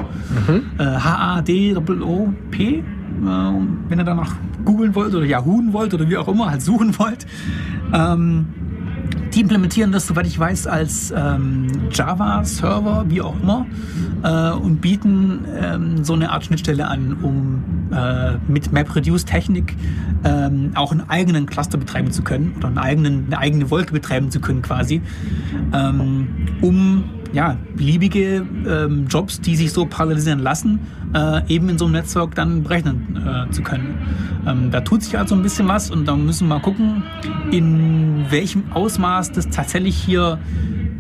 [0.79, 2.65] äh, H-A-D-O-O-P.
[2.79, 2.83] Äh,
[3.23, 7.27] wenn ihr danach googeln wollt oder Yahooen wollt oder wie auch immer, halt suchen wollt.
[7.93, 8.47] Ähm,
[9.35, 13.67] die implementieren das, soweit ich weiß, als ähm, Java-Server, wie auch immer,
[14.23, 17.63] äh, und bieten ähm, so eine Art Schnittstelle an, um
[17.93, 19.77] äh, mit MapReduce-Technik
[20.25, 24.31] ähm, auch einen eigenen Cluster betreiben zu können oder einen eigenen, eine eigene Wolke betreiben
[24.31, 25.01] zu können quasi,
[25.73, 26.29] ähm,
[26.61, 30.81] um ja, beliebige ähm, Jobs, die sich so parallelisieren lassen,
[31.15, 33.95] äh, eben in so einem Netzwerk dann berechnen äh, zu können.
[34.47, 37.03] Ähm, da tut sich also ein bisschen was und da müssen wir mal gucken,
[37.51, 40.39] in welchem Ausmaß das tatsächlich hier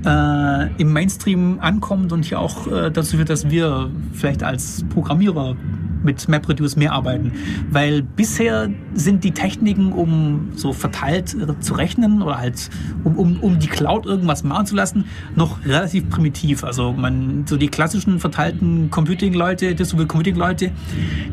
[0.04, 5.56] äh, im Mainstream ankommt und hier auch äh, dazu führt, dass wir vielleicht als Programmierer
[6.04, 7.32] mit MapReduce mehr arbeiten.
[7.70, 12.70] Weil bisher sind die Techniken, um so verteilt äh, zu rechnen oder halt
[13.04, 16.64] um, um, um die Cloud irgendwas machen zu lassen, noch relativ primitiv.
[16.64, 20.70] Also man, so die klassischen verteilten Computing-Leute, Distributed Computing-Leute,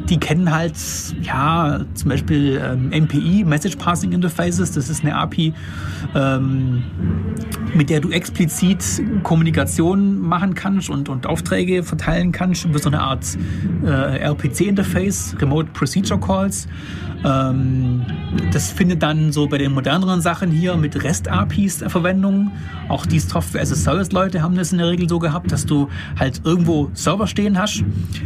[0.10, 0.76] die kennen halt,
[1.22, 5.54] ja, zum Beispiel ähm, MPI, Message Passing Interfaces, das ist eine API,
[6.16, 6.84] ähm,
[7.74, 8.84] mit der du explizit
[9.24, 13.26] Kommunikation machen kannst und, und Aufträge verteilen kannst über so eine Art
[13.86, 14.20] äh,
[14.60, 16.68] RPC-Interface, Remote Procedure Calls.
[17.26, 18.06] Ähm,
[18.54, 22.52] das findet dann so bei den moderneren Sachen hier mit REST-APIs Verwendung.
[22.88, 27.28] Auch die Software-as-a-Service-Leute haben das in der Regel so gehabt, dass du halt irgendwo Server
[27.28, 27.84] stehen hast.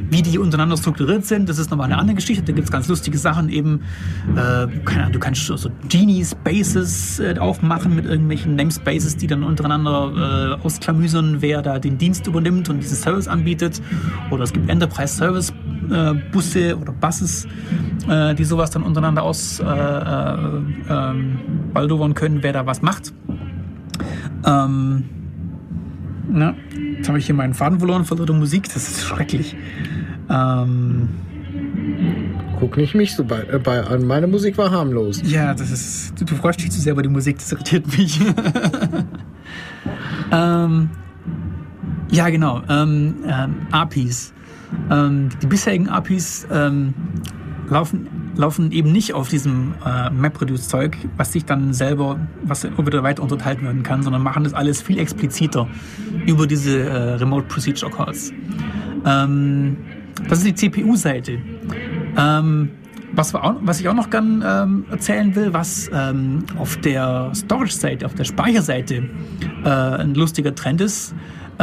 [0.09, 2.43] Wie die untereinander strukturiert sind, das ist nochmal eine andere Geschichte.
[2.43, 3.81] Da gibt es ganz lustige Sachen eben.
[4.35, 10.59] Äh, keine Ahnung, du kannst so Genie-Spaces äh, aufmachen mit irgendwelchen Namespaces, die dann untereinander
[10.59, 13.81] äh, ausklamüsern, wer da den Dienst übernimmt und diesen Service anbietet.
[14.29, 16.22] Oder es gibt Enterprise-Service-Busse
[16.55, 17.47] äh, oder Buses,
[18.07, 20.37] äh, die sowas dann untereinander aus äh, äh,
[20.89, 21.39] ähm,
[22.13, 23.13] können, wer da was macht.
[24.45, 25.03] Ähm,
[26.29, 26.55] na,
[26.97, 29.55] jetzt habe ich hier meinen Faden verloren von der Musik, das ist schrecklich.
[30.29, 31.09] Ähm,
[32.59, 34.05] Guck nicht mich so bei, äh, bei an.
[34.05, 35.21] Meine Musik war harmlos.
[35.25, 36.19] Ja, das ist.
[36.19, 38.19] Du, du freust dich zu sehr über die Musik, das irritiert mich.
[40.31, 40.89] ähm,
[42.09, 42.61] ja, genau.
[42.69, 44.32] Ähm, ähm, APIs.
[44.91, 46.93] Ähm, die bisherigen APIs ähm,
[47.69, 53.23] laufen, laufen eben nicht auf diesem äh, MapReduce-Zeug, was sich dann selber, was wieder weiter
[53.23, 55.67] unterteilt werden kann, sondern machen das alles viel expliziter
[56.25, 58.31] über diese äh, Remote Procedure Calls.
[59.05, 59.77] Ähm,
[60.29, 61.39] das ist die CPU-Seite.
[62.17, 62.69] Ähm,
[63.15, 68.15] was, was, ich auch noch gern ähm, erzählen will, was ähm, auf der Storage-Seite, auf
[68.15, 69.03] der Speicherseite
[69.63, 71.13] äh, ein lustiger Trend ist,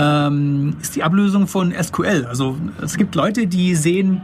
[0.00, 2.26] ähm, ist die Ablösung von SQL.
[2.26, 4.22] Also es gibt Leute, die sehen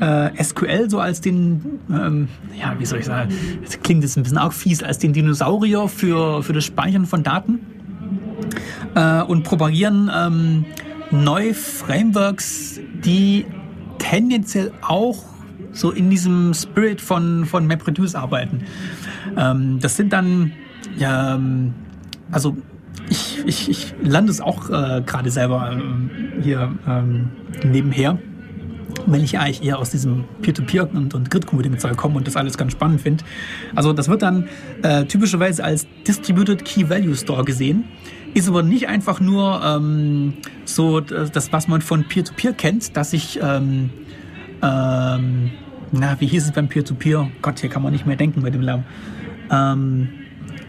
[0.00, 3.32] äh, SQL so als den, ähm, ja, wie soll ich sagen,
[3.64, 7.22] das klingt jetzt ein bisschen auch fies, als den Dinosaurier für, für das Speichern von
[7.22, 7.60] Daten
[8.94, 10.64] äh, und propagieren ähm,
[11.10, 13.46] neue Frameworks, die
[13.98, 15.24] tendenziell auch
[15.72, 18.62] so in diesem Spirit von, von MapReduce arbeiten.
[19.36, 20.52] Ähm, das sind dann,
[20.96, 21.74] ja, ähm,
[22.30, 22.56] also
[23.08, 27.30] ich, ich, ich lande es auch äh, gerade selber äh, hier ähm,
[27.64, 28.18] nebenher,
[29.06, 32.72] weil ich eigentlich eher aus diesem Peer-to-Peer und, und Grid-Computing-Zeug komme und das alles ganz
[32.72, 33.24] spannend finde.
[33.74, 34.48] Also das wird dann
[34.82, 37.84] äh, typischerweise als Distributed Key Value Store gesehen,
[38.34, 40.34] ist aber nicht einfach nur ähm,
[40.64, 43.90] so das, was man von Peer-to-Peer -Peer kennt, dass ich ähm,
[44.62, 45.50] ähm,
[45.92, 47.20] na, wie hieß es beim Peer-to-Peer?
[47.20, 47.28] -Peer?
[47.42, 48.84] Gott, hier kann man nicht mehr denken bei dem Lärm.
[49.50, 50.08] Ähm,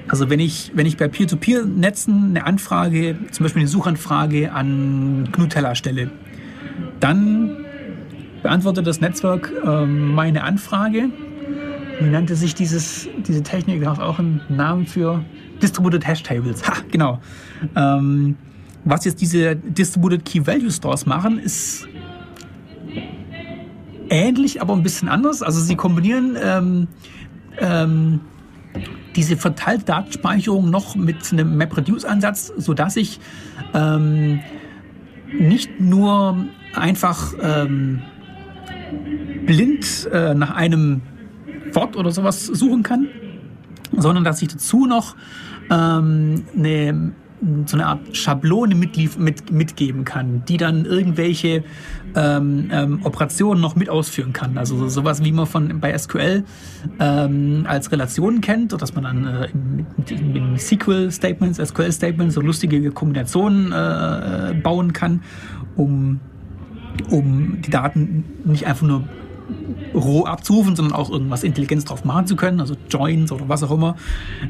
[0.10, 5.76] also wenn ich, wenn ich bei Peer-to-Peer-Netzen eine Anfrage, zum Beispiel eine Suchanfrage an Gnutella
[5.76, 6.12] stelle,
[7.00, 7.58] dann
[8.44, 11.10] beantwortet das Netzwerk ähm, meine Anfrage.
[12.00, 13.84] Wie nannte sich dieses, diese Technik?
[13.84, 15.24] Da auch einen Namen für
[15.62, 16.68] Distributed Hash Tables.
[16.68, 17.20] Ha, genau.
[17.76, 18.36] Ähm,
[18.86, 21.88] was jetzt diese Distributed Key Value Stores machen, ist
[24.10, 25.42] ähnlich, aber ein bisschen anders.
[25.42, 26.88] Also sie kombinieren ähm,
[27.60, 28.20] ähm,
[29.18, 33.20] diese verteilte Datenspeicherung noch mit einem MapReduce-Ansatz, sodass ich
[33.74, 34.40] ähm,
[35.38, 38.04] nicht nur einfach ähm,
[39.46, 41.02] blind äh, nach einem
[41.74, 43.08] Wort oder sowas suchen kann,
[43.92, 45.16] sondern dass ich dazu noch
[45.72, 47.12] ähm, eine
[47.66, 51.64] so eine Art Schablone mitlief, mit, mitgeben kann, die dann irgendwelche
[52.16, 54.58] ähm, ähm, Operationen noch mit ausführen kann.
[54.58, 56.44] Also sowas, wie man von bei SQL
[57.00, 63.72] ähm, als Relationen kennt, dass man dann äh, mit, mit, SQL-Statements, SQL-Statements so lustige Kombinationen
[63.72, 65.22] äh, bauen kann,
[65.76, 66.20] um,
[67.12, 69.04] um die Daten nicht einfach nur
[69.94, 73.72] roh abzurufen, sondern auch irgendwas Intelligenz drauf machen zu können, also Joins oder was auch
[73.72, 73.96] immer.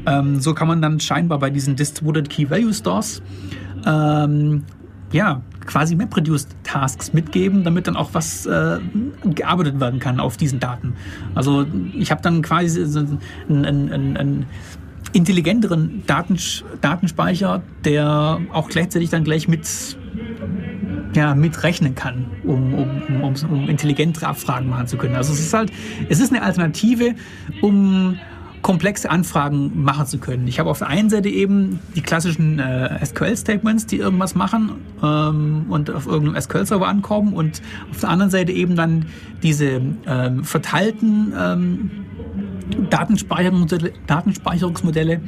[0.06, 3.22] Ähm, so kann man dann scheinbar bei diesen Distributed Key Value Stores
[3.86, 4.64] ähm,
[5.12, 8.78] ja, quasi MapReduced Tasks mitgeben, damit dann auch was äh,
[9.24, 10.94] gearbeitet werden kann auf diesen Daten.
[11.34, 14.46] Also ich habe dann quasi einen, einen, einen
[15.12, 19.66] intelligenteren Datens Datenspeicher, der auch gleichzeitig dann gleich mit
[21.14, 25.16] ja, mitrechnen kann, um, um, um, um intelligentere Abfragen machen zu können.
[25.16, 25.72] Also es ist halt,
[26.08, 27.14] es ist eine Alternative,
[27.60, 28.18] um
[28.62, 30.46] komplexe Anfragen machen zu können.
[30.48, 35.66] Ich habe auf der einen Seite eben die klassischen äh, SQL-Statements, die irgendwas machen ähm,
[35.68, 39.06] und auf irgendeinem SQL-Server ankommen und auf der anderen Seite eben dann
[39.42, 41.90] diese ähm, verteilten ähm,
[42.90, 45.20] Datenspeicherungsmodelle, Datenspeicherungsmodelle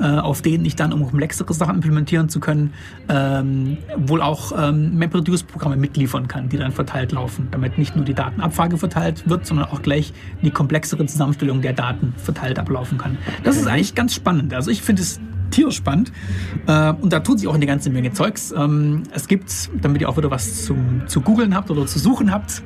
[0.00, 2.72] äh, auf denen ich dann, um komplexere Sachen implementieren zu können,
[3.08, 8.14] ähm, wohl auch ähm, MapReduce-Programme mitliefern kann, die dann verteilt laufen, damit nicht nur die
[8.14, 10.12] Datenabfrage verteilt wird, sondern auch gleich
[10.42, 13.18] die komplexere Zusammenstellung der Daten verteilt ablaufen kann.
[13.44, 14.54] Das ist eigentlich ganz spannend.
[14.54, 15.20] Also ich finde es
[15.50, 16.12] tierisch spannend.
[16.66, 18.52] Äh, und da tut sich auch eine ganze Menge Zeugs.
[18.56, 22.32] Ähm, es gibt, damit ihr auch wieder was zum, zu googeln habt oder zu suchen
[22.32, 22.62] habt,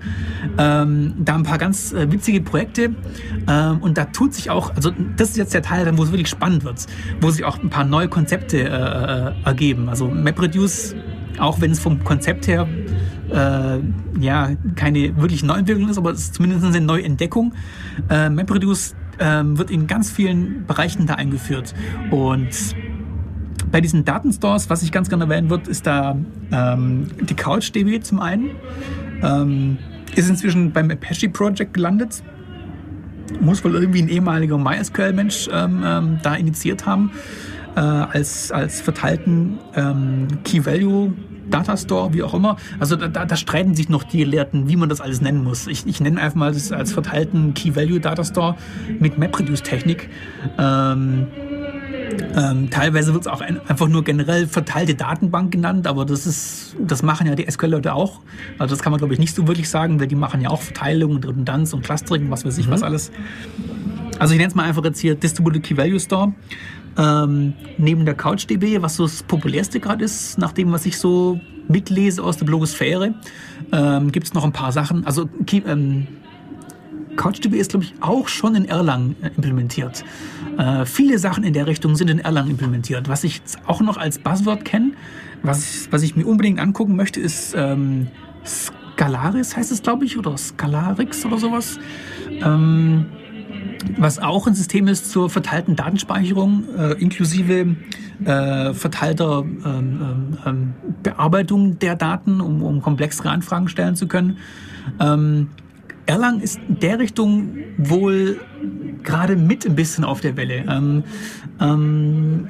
[0.58, 2.94] ähm, da ein paar ganz äh, witzige Projekte.
[3.48, 6.28] Ähm, und da tut sich auch, also das ist jetzt der Teil, wo es wirklich
[6.28, 6.86] spannend wird,
[7.20, 9.88] wo sich auch ein paar neue Konzepte äh, ergeben.
[9.88, 10.94] Also MapReduce,
[11.38, 12.68] auch wenn es vom Konzept her
[13.30, 13.78] äh,
[14.20, 17.54] ja keine wirklich Neuentwicklung ist, aber es ist zumindest eine Neuentdeckung.
[18.08, 21.74] Äh, MapReduce äh, wird in ganz vielen Bereichen da eingeführt
[22.10, 22.74] und
[23.70, 26.16] bei diesen Datenstores, was ich ganz gerne erwähnen wird, ist da
[26.52, 28.50] ähm, die CouchDB zum einen.
[29.22, 29.78] Ähm,
[30.14, 32.22] ist inzwischen beim Apache Project gelandet.
[33.40, 37.12] Muss wohl irgendwie ein ehemaliger MySQL-Mensch ähm, ähm, da initiiert haben,
[37.76, 41.14] äh, als, als verteilten ähm, Key-Value
[41.52, 42.56] Datastore, wie auch immer.
[42.80, 45.66] Also da, da, streiten sich noch die Gelehrten, wie man das alles nennen muss.
[45.66, 48.56] Ich, ich nenne einfach mal das als verteilten Key-Value-Datastore
[48.98, 50.08] mit MapReduce-Technik.
[50.58, 51.26] Ähm,
[52.36, 56.76] ähm, teilweise wird es auch ein, einfach nur generell verteilte Datenbank genannt, aber das ist,
[56.78, 58.20] das machen ja die SQL-Leute auch.
[58.58, 60.60] Also das kann man glaube ich nicht so wirklich sagen, weil die machen ja auch
[60.60, 62.72] Verteilung und Redundanz und Clustering, was weiß ich mhm.
[62.72, 63.12] was alles.
[64.18, 66.32] Also ich nenne es mal einfach jetzt hier Distributed Key Value Store.
[66.98, 71.40] Ähm, neben der CouchDB, was so das populärste gerade ist, nach dem, was ich so
[71.68, 73.14] mitlese aus der Blogosphäre,
[73.72, 75.06] ähm, gibt es noch ein paar Sachen.
[75.06, 76.06] Also ähm,
[77.16, 80.04] CouchDB ist, glaube ich, auch schon in Erlang äh, implementiert.
[80.58, 83.08] Äh, viele Sachen in der Richtung sind in Erlang implementiert.
[83.08, 84.92] Was ich auch noch als Buzzword kenne,
[85.42, 88.08] was, was ich mir unbedingt angucken möchte, ist ähm,
[88.44, 91.78] Scalaris, heißt es, glaube ich, oder Scalarix oder sowas.
[92.30, 93.06] Ähm,
[93.98, 97.76] was auch ein System ist zur verteilten Datenspeicherung, äh, inklusive
[98.24, 104.38] äh, verteilter ähm, ähm, ähm Bearbeitung der Daten, um, um komplexere Anfragen stellen zu können.
[105.00, 105.48] Ähm,
[106.06, 108.40] Erlang ist in der Richtung wohl
[109.02, 110.64] gerade mit ein bisschen auf der Welle.
[110.68, 111.04] Ähm,
[111.60, 112.48] ähm,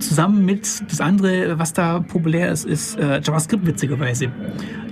[0.00, 4.30] zusammen mit das andere, was da populär ist, ist äh, JavaScript witzigerweise.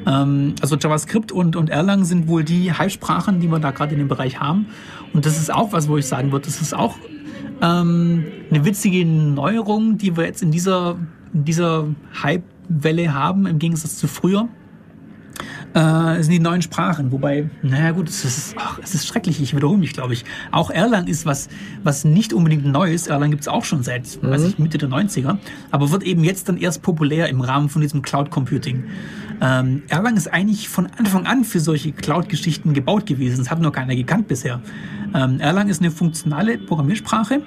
[0.05, 4.09] Also JavaScript und, und Erlang sind wohl die Hype-Sprachen, die wir da gerade in dem
[4.09, 4.69] Bereich haben.
[5.13, 6.97] Und das ist auch was, wo ich sagen würde, das ist auch
[7.63, 10.97] ähm, eine witzige Neuerung, die wir jetzt in dieser,
[11.33, 11.87] in dieser
[12.23, 14.49] Hype-Welle haben, im Gegensatz zu früher
[15.75, 17.13] äh, sind die neuen Sprachen.
[17.13, 20.25] Wobei, naja gut, es ist, ach, es ist schrecklich, ich wiederhole mich, glaube ich.
[20.51, 21.49] Auch Erlang ist was,
[21.83, 23.09] was nicht unbedingt neu ist.
[23.09, 24.31] Erlang gibt es auch schon seit mhm.
[24.31, 25.39] weiß ich, Mitte der 90er,
[25.71, 28.85] aber wird eben jetzt dann erst populär im Rahmen von diesem Cloud Computing.
[29.41, 33.39] Ähm, Erlang ist eigentlich von Anfang an für solche Cloud-Geschichten gebaut gewesen.
[33.39, 34.61] Das hat nur keiner gekannt bisher.
[35.15, 37.43] Ähm, Erlang ist eine funktionale Programmiersprache,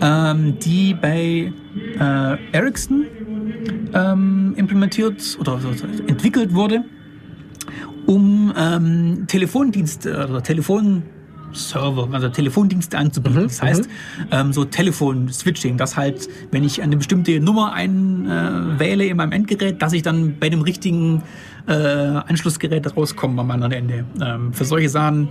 [0.00, 1.52] ähm, die bei
[1.98, 3.06] äh, Ericsson
[3.92, 5.68] ähm, implementiert oder, oder
[6.08, 6.84] entwickelt wurde
[8.06, 10.42] um ähm, Telefondienste oder
[11.54, 13.38] Telefonserver, also Telefondienste anzubieten.
[13.38, 14.26] Mhm, das heißt, mhm.
[14.30, 19.80] ähm, so Telefon-Switching, dass halt, wenn ich eine bestimmte Nummer einwähle äh, in meinem Endgerät,
[19.80, 21.22] dass ich dann bei dem richtigen
[21.66, 24.04] äh, Anschlussgerät rauskomme am anderen Ende.
[24.20, 25.28] Ähm, für solche Sachen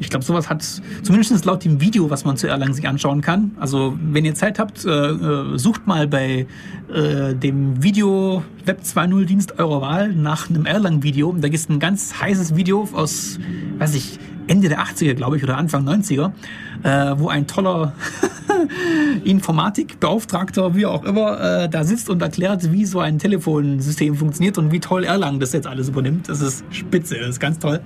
[0.00, 0.64] ich glaube, sowas hat
[1.02, 3.52] zumindest laut dem Video, was man zu Erlangen sich anschauen kann.
[3.60, 6.46] Also, wenn ihr Zeit habt, äh, äh sucht mal bei
[6.92, 11.32] äh, dem Video Web 2.0 Dienst eurer Wahl nach einem Erlang-Video.
[11.32, 13.38] Da gibt es ein ganz heißes Video aus,
[13.78, 16.32] weiß ich, Ende der 80er, glaube ich, oder Anfang 90er,
[16.82, 17.94] äh, wo ein toller
[19.24, 24.72] Informatikbeauftragter, wie auch immer, äh, da sitzt und erklärt, wie so ein Telefonsystem funktioniert und
[24.72, 26.28] wie toll Erlang das jetzt alles übernimmt.
[26.28, 27.80] Das ist spitze, das ist ganz toll.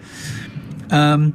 [0.91, 1.35] Ähm,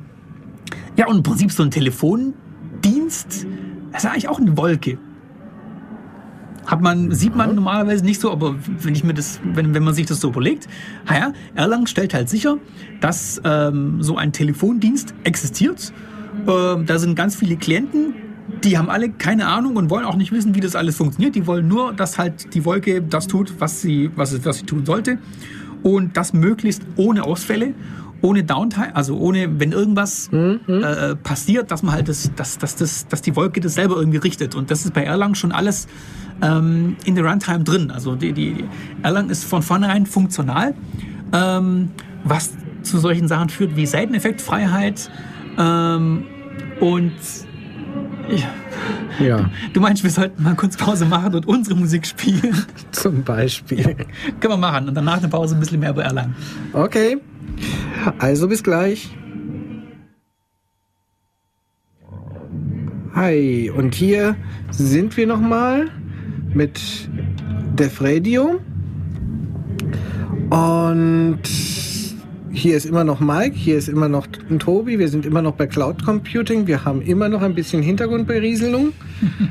[0.97, 3.45] ja, und im Prinzip so ein Telefondienst,
[3.91, 4.97] das ist eigentlich auch eine Wolke.
[6.66, 9.93] Hat man, sieht man normalerweise nicht so, aber wenn ich mir das, wenn, wenn man
[9.93, 10.68] sich das so überlegt,
[11.09, 12.57] ja, Erlang stellt halt sicher,
[13.01, 15.91] dass ähm, so ein Telefondienst existiert.
[16.47, 18.16] Ähm, da sind ganz viele Klienten,
[18.64, 21.36] die haben alle keine Ahnung und wollen auch nicht wissen, wie das alles funktioniert.
[21.36, 24.86] Die wollen nur, dass halt die Wolke das tut, was sie, was, was sie tun
[24.86, 25.18] sollte.
[25.82, 27.74] Und das möglichst ohne Ausfälle
[28.24, 30.61] ohne Downtime, also ohne, wenn irgendwas mhm.
[30.65, 34.17] äh, passiert, dass man halt das, dass, dass, dass, dass die Wolke das selber irgendwie
[34.17, 34.55] richtet.
[34.55, 35.88] Und das ist bei Erlang schon alles
[36.41, 37.91] ähm, in der Runtime drin.
[37.91, 38.63] Also die, die
[39.01, 40.74] Erlang ist von vornherein funktional,
[41.34, 41.91] ähm,
[42.24, 45.09] was zu solchen Sachen führt wie Seiteneffektfreiheit
[45.59, 46.24] ähm,
[46.80, 47.11] und
[48.30, 49.26] ja.
[49.26, 49.49] ja.
[49.74, 52.65] Du meinst, wir sollten mal kurz Pause machen und unsere Musik spielen?
[52.91, 53.80] Zum Beispiel.
[53.82, 53.93] Ja.
[54.39, 56.34] Können wir machen und danach eine Pause ein bisschen mehr über Erlang.
[56.71, 57.17] Okay.
[58.19, 59.09] Also bis gleich.
[63.15, 64.35] Hi, und hier
[64.71, 65.89] sind wir nochmal
[66.53, 66.81] mit
[67.77, 68.59] Def Radio.
[70.49, 71.41] Und
[72.51, 74.27] hier ist immer noch Mike, hier ist immer noch
[74.59, 78.93] Tobi, wir sind immer noch bei Cloud Computing, wir haben immer noch ein bisschen Hintergrundberieselung.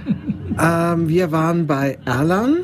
[0.61, 2.59] ähm, wir waren bei Erlang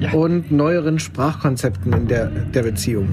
[0.00, 0.12] ja.
[0.12, 3.08] und neueren Sprachkonzepten in der, der Beziehung.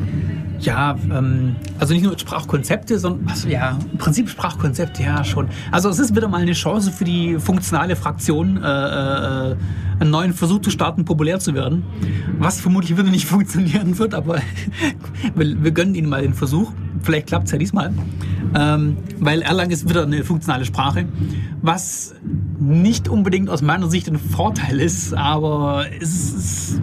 [0.60, 5.49] Ja, ähm, also nicht nur Sprachkonzepte, sondern also ja, im Prinzip Sprachkonzepte, ja schon.
[5.72, 9.56] Also es ist wieder mal eine Chance für die funktionale Fraktion, äh, äh,
[9.99, 11.84] einen neuen Versuch zu starten, populär zu werden.
[12.40, 14.40] was vermutlich wieder nicht funktionieren wird, aber
[15.36, 16.72] wir, wir gönnen Ihnen mal den Versuch.
[17.03, 17.94] Vielleicht klappt es ja diesmal.
[18.53, 21.06] Ähm, weil Erlang ist wieder eine funktionale Sprache,
[21.61, 22.15] was
[22.60, 26.82] nicht unbedingt aus meiner Sicht ein Vorteil ist, aber es ist,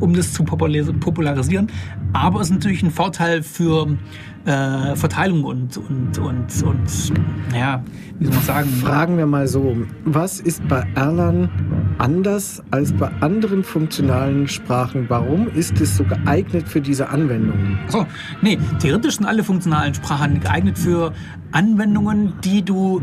[0.00, 1.68] um das zu popularisieren,
[2.12, 3.96] aber es ist natürlich ein Vorteil für
[4.44, 7.12] äh, Verteilung und, und, und, und,
[7.54, 7.82] ja,
[8.18, 8.68] wie soll man sagen?
[8.70, 11.50] Fragen wir mal so, was ist bei Erlang
[11.98, 15.06] anders als bei anderen funktionalen Sprachen?
[15.08, 17.78] Warum ist es so geeignet für diese Anwendungen?
[17.88, 18.06] So,
[18.42, 21.12] nee, theoretisch sind alle funktionalen Sprachen geeignet für
[21.52, 23.02] Anwendungen, die du,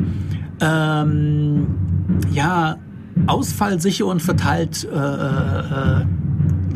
[0.62, 1.68] ähm,
[2.32, 2.78] ja,
[3.28, 6.06] ausfallsicher und verteilt äh, äh,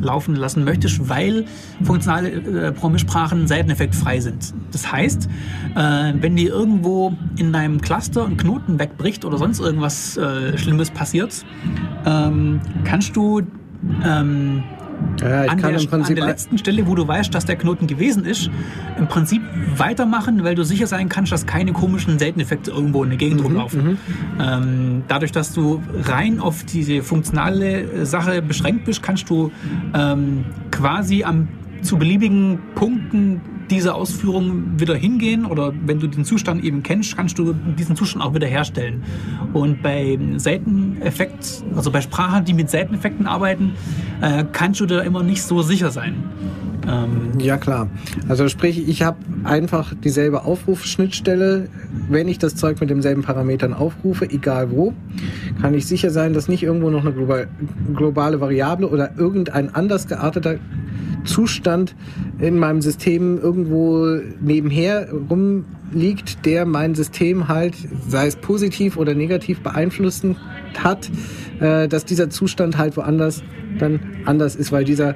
[0.02, 1.46] laufen lassen möchtest, weil
[1.84, 4.54] funktionale äh, Programmiersprachen seiteneffektfrei sind.
[4.72, 5.30] Das heißt,
[5.76, 10.92] äh, wenn dir irgendwo in deinem Cluster ein Knoten wegbricht oder sonst irgendwas äh, Schlimmes
[10.92, 11.46] passiert,
[12.06, 13.42] ähm, kannst du
[14.04, 14.64] ähm,
[15.22, 18.50] ja, an, der, an, der, letzten Stelle, wo du weißt, dass der Knoten gewesen ist,
[18.98, 19.42] im Prinzip
[19.76, 23.46] weitermachen, weil du sicher sein kannst, dass keine komischen Seiteneffekte irgendwo in der Gegend mhm,
[23.46, 23.84] rumlaufen.
[23.84, 23.98] Mhm.
[24.40, 29.52] Ähm, dadurch, dass du rein auf diese funktionale Sache beschränkt bist, kannst du
[29.94, 31.48] ähm, quasi am,
[31.82, 37.38] zu beliebigen Punkten diese Ausführung wieder hingehen oder wenn du den Zustand eben kennst, kannst
[37.38, 39.04] du diesen Zustand auch wieder herstellen.
[39.54, 43.74] Und bei Seiteneffekt, also bei Sprachen, die mit Seiteneffekten arbeiten,
[44.22, 46.16] äh, kannst du da immer nicht so sicher sein.
[46.88, 47.90] Ähm ja klar.
[48.28, 51.68] Also sprich, ich habe einfach dieselbe Aufrufschnittstelle.
[52.10, 54.94] Wenn ich das Zeug mit demselben Parametern aufrufe, egal wo,
[55.62, 57.48] kann ich sicher sein, dass nicht irgendwo noch eine
[57.94, 60.58] globale Variable oder irgendein anders gearteter
[61.26, 61.96] Zustand
[62.40, 67.76] in meinem System irgendwo nebenher rumliegt, der mein System halt,
[68.08, 70.38] sei es positiv oder negativ beeinflussen
[70.78, 71.10] hat,
[71.60, 73.44] äh, dass dieser Zustand halt woanders
[73.80, 75.16] dann anders ist, weil dieser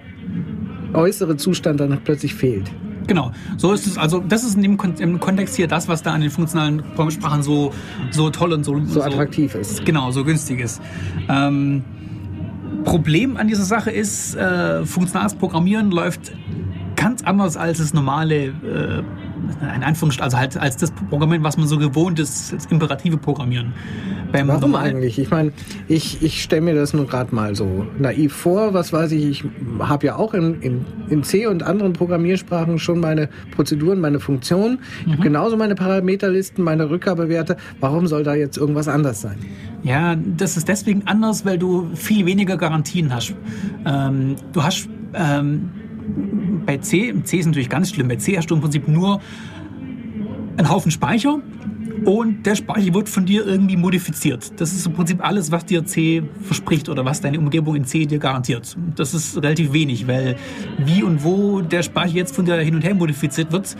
[0.93, 2.71] äußere Zustand dann plötzlich fehlt.
[3.07, 3.97] Genau, so ist es.
[3.97, 7.43] Also das ist in dem im Kontext hier das, was da an den funktionalen Programmiersprachen
[7.43, 7.73] so
[8.11, 9.85] so toll und so so attraktiv ist.
[9.85, 10.81] Genau, so günstig ist.
[11.27, 11.83] Ähm,
[12.83, 16.31] Problem an dieser Sache ist, äh, funktionales Programmieren läuft
[16.95, 19.03] ganz anders als das normale, äh,
[19.75, 23.73] in Anführungsstrichen, also halt als das Programmieren, was man so gewohnt ist, das imperative Programmieren.
[24.31, 25.19] Beim Warum normalen eigentlich?
[25.19, 25.51] Ich meine,
[25.87, 28.73] ich, ich stelle mir das nur gerade mal so naiv vor.
[28.73, 29.43] Was weiß ich, ich
[29.79, 34.79] habe ja auch in, in, in C und anderen Programmiersprachen schon meine Prozeduren, meine Funktionen,
[35.05, 35.21] mhm.
[35.21, 37.57] genauso meine Parameterlisten, meine Rückgabewerte.
[37.79, 39.37] Warum soll da jetzt irgendwas anders sein?
[39.83, 43.35] Ja, das ist deswegen anders, weil du viel weniger Garantien hast.
[43.85, 45.69] Ähm, du hast ähm,
[46.65, 49.21] bei C, C ist natürlich ganz schlimm, bei C hast du im Prinzip nur
[50.57, 51.39] einen Haufen Speicher
[52.05, 54.59] und der Speicher wird von dir irgendwie modifiziert.
[54.59, 58.05] Das ist im Prinzip alles, was dir C verspricht oder was deine Umgebung in C
[58.05, 58.77] dir garantiert.
[58.95, 60.35] Das ist relativ wenig, weil
[60.77, 63.75] wie und wo der Speicher jetzt von dir hin und her modifiziert wird,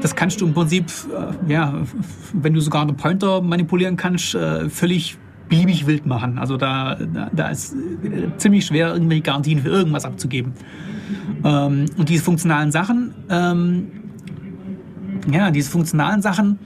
[0.00, 0.86] das kannst du im Prinzip,
[1.46, 1.82] äh, ja,
[2.32, 5.16] wenn du sogar einen Pointer manipulieren kannst, äh, völlig
[5.48, 6.38] beliebig wild machen.
[6.38, 10.52] Also da, da, da ist äh, ziemlich schwer, irgendwelche Garantien für irgendwas abzugeben.
[11.44, 13.88] Ähm, und diese funktionalen Sachen, ähm,
[15.30, 16.58] ja, diese funktionalen Sachen.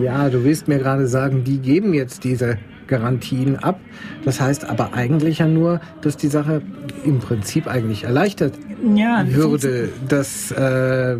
[0.00, 3.80] Ja, du willst mir gerade sagen, die geben jetzt diese Garantien ab.
[4.24, 6.62] Das heißt aber eigentlich ja nur, dass die Sache
[7.04, 8.54] im Prinzip eigentlich erleichtert
[8.94, 9.90] ja, würde.
[10.08, 11.16] Das, äh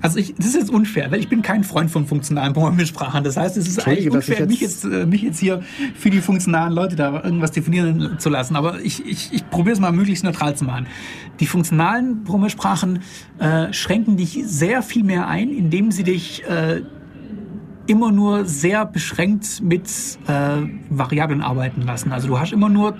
[0.00, 3.24] also ich, das ist jetzt unfair, weil ich bin kein Freund von funktionalen Programmiersprachen.
[3.24, 5.62] Das heißt, es ist eigentlich unfair, jetzt mich, jetzt, äh, mich jetzt hier
[5.94, 8.56] für die funktionalen Leute da irgendwas definieren zu lassen.
[8.56, 10.86] Aber ich, ich, ich probiere es mal möglichst neutral zu machen.
[11.40, 13.00] Die funktionalen Programmiersprachen
[13.38, 16.82] äh, schränken dich sehr viel mehr ein, indem sie dich äh,
[17.90, 19.88] immer nur sehr beschränkt mit
[20.28, 20.58] äh,
[20.90, 22.12] Variablen arbeiten lassen.
[22.12, 22.94] Also du hast immer nur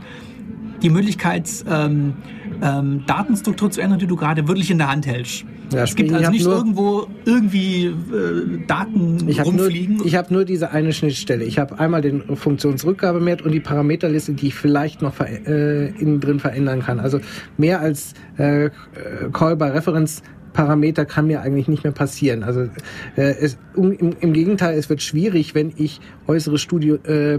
[0.83, 2.15] die Möglichkeit, ähm,
[2.61, 5.45] ähm, Datenstruktur zu ändern, die du gerade wirklich in der Hand hältst.
[5.73, 9.99] Ja, es gibt also nicht irgendwo irgendwie äh, Daten ich rumfliegen.
[9.99, 11.45] Nur, ich habe nur diese eine Schnittstelle.
[11.45, 16.41] Ich habe einmal den Funktionsrückgabewert und die Parameterliste, die ich vielleicht noch äh, innen drin
[16.41, 16.99] verändern kann.
[16.99, 17.21] Also
[17.57, 18.71] mehr als äh,
[19.33, 20.23] Call by Reference
[20.53, 22.43] Parameter kann mir eigentlich nicht mehr passieren.
[22.43, 22.63] Also
[23.17, 27.39] äh, es, um, im, im, Gegenteil, es wird schwierig, wenn ich äußere Studio, äh, äh,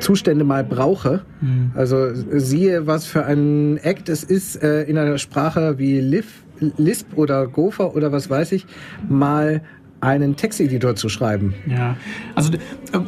[0.00, 1.22] Zustände mal brauche.
[1.40, 1.72] Mhm.
[1.74, 7.46] Also siehe, was für ein Act es ist, äh, in einer Sprache wie Lisp oder
[7.46, 8.66] Gopher oder was weiß ich,
[9.08, 9.62] mal
[10.00, 11.54] einen Texteditor zu schreiben.
[11.66, 11.96] Ja,
[12.34, 12.52] also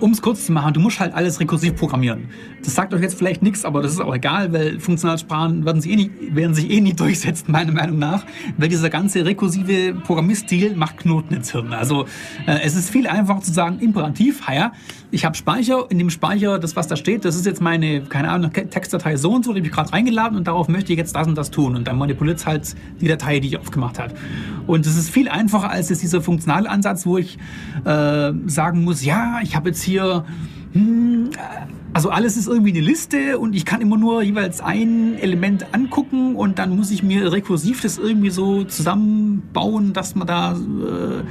[0.01, 2.29] um es kurz zu machen, du musst halt alles rekursiv programmieren.
[2.65, 5.93] Das sagt euch jetzt vielleicht nichts, aber das ist auch egal, weil Funktionalsprachen werden sich
[5.93, 8.25] eh nicht, werden sich eh nie durchsetzen, meiner Meinung nach,
[8.57, 11.73] weil dieser ganze rekursive Programmierstil macht Knoten ins Hirn.
[11.73, 12.07] Also
[12.47, 14.73] äh, es ist viel einfacher zu sagen, imperativ, ja,
[15.11, 18.31] ich habe Speicher, in dem Speicher, das was da steht, das ist jetzt meine, keine
[18.31, 21.17] Ahnung, Textdatei so und so, die habe ich gerade reingeladen und darauf möchte ich jetzt
[21.17, 24.15] das und das tun und dann manipuliert es halt die Datei, die ich aufgemacht habe.
[24.67, 27.39] Und es ist viel einfacher als jetzt dieser funktionale Ansatz, wo ich
[27.85, 30.25] äh, sagen muss, ja, ich habe jetzt hier
[30.73, 31.31] hm,
[31.95, 36.37] also alles ist irgendwie eine Liste und ich kann immer nur jeweils ein Element angucken
[36.37, 41.23] und dann muss ich mir rekursiv das irgendwie so zusammenbauen, dass man da äh,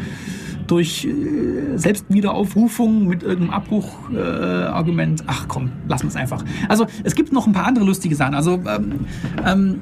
[0.68, 6.44] durch äh, Selbstwiederaufrufung mit irgendeinem Abbruchargument, äh, ach komm, lassen wir es einfach.
[6.70, 8.36] Also es gibt noch ein paar andere lustige Sachen.
[8.36, 9.06] Also ähm,
[9.46, 9.80] ähm,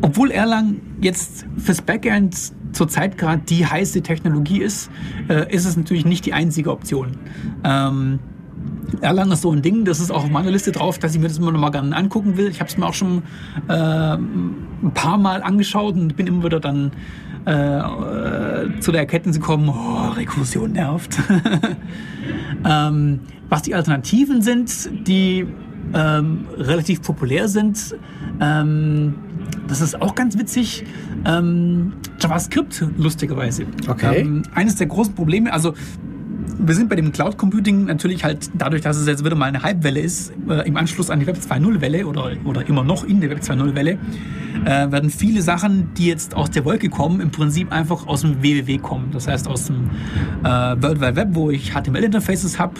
[0.00, 4.90] obwohl Erlang jetzt fürs Backend zurzeit gerade die heiße Technologie ist,
[5.28, 7.16] äh, ist es natürlich nicht die einzige Option.
[7.64, 8.18] Ähm,
[9.00, 11.28] Erlang ist so ein Ding, das ist auch auf meiner Liste drauf, dass ich mir
[11.28, 12.48] das immer noch mal gerne angucken will.
[12.48, 13.22] Ich habe es mir auch schon
[13.68, 16.92] äh, ein paar Mal angeschaut und bin immer wieder dann
[17.48, 21.18] äh, zu der Erkenntnis gekommen, oh, Rekursion nervt.
[22.68, 25.46] ähm, was die Alternativen sind, die
[25.94, 27.96] ähm, relativ populär sind,
[28.40, 29.14] ähm,
[29.66, 30.84] das ist auch ganz witzig.
[31.24, 33.64] Ähm, JavaScript, lustigerweise.
[33.86, 34.20] Okay.
[34.20, 35.74] Ähm, eines der großen Probleme, also
[36.58, 39.62] wir sind bei dem Cloud Computing natürlich halt dadurch, dass es jetzt wieder mal eine
[39.62, 43.20] Hypewelle ist, äh, im Anschluss an die Web 2.0 Welle oder, oder immer noch in
[43.20, 43.98] der Web 2.0 Welle,
[44.64, 48.42] äh, werden viele Sachen, die jetzt aus der Wolke kommen, im Prinzip einfach aus dem
[48.42, 49.10] WWW kommen.
[49.12, 49.90] Das heißt aus dem
[50.42, 52.74] äh, World Wide Web, wo ich HTML-Interfaces habe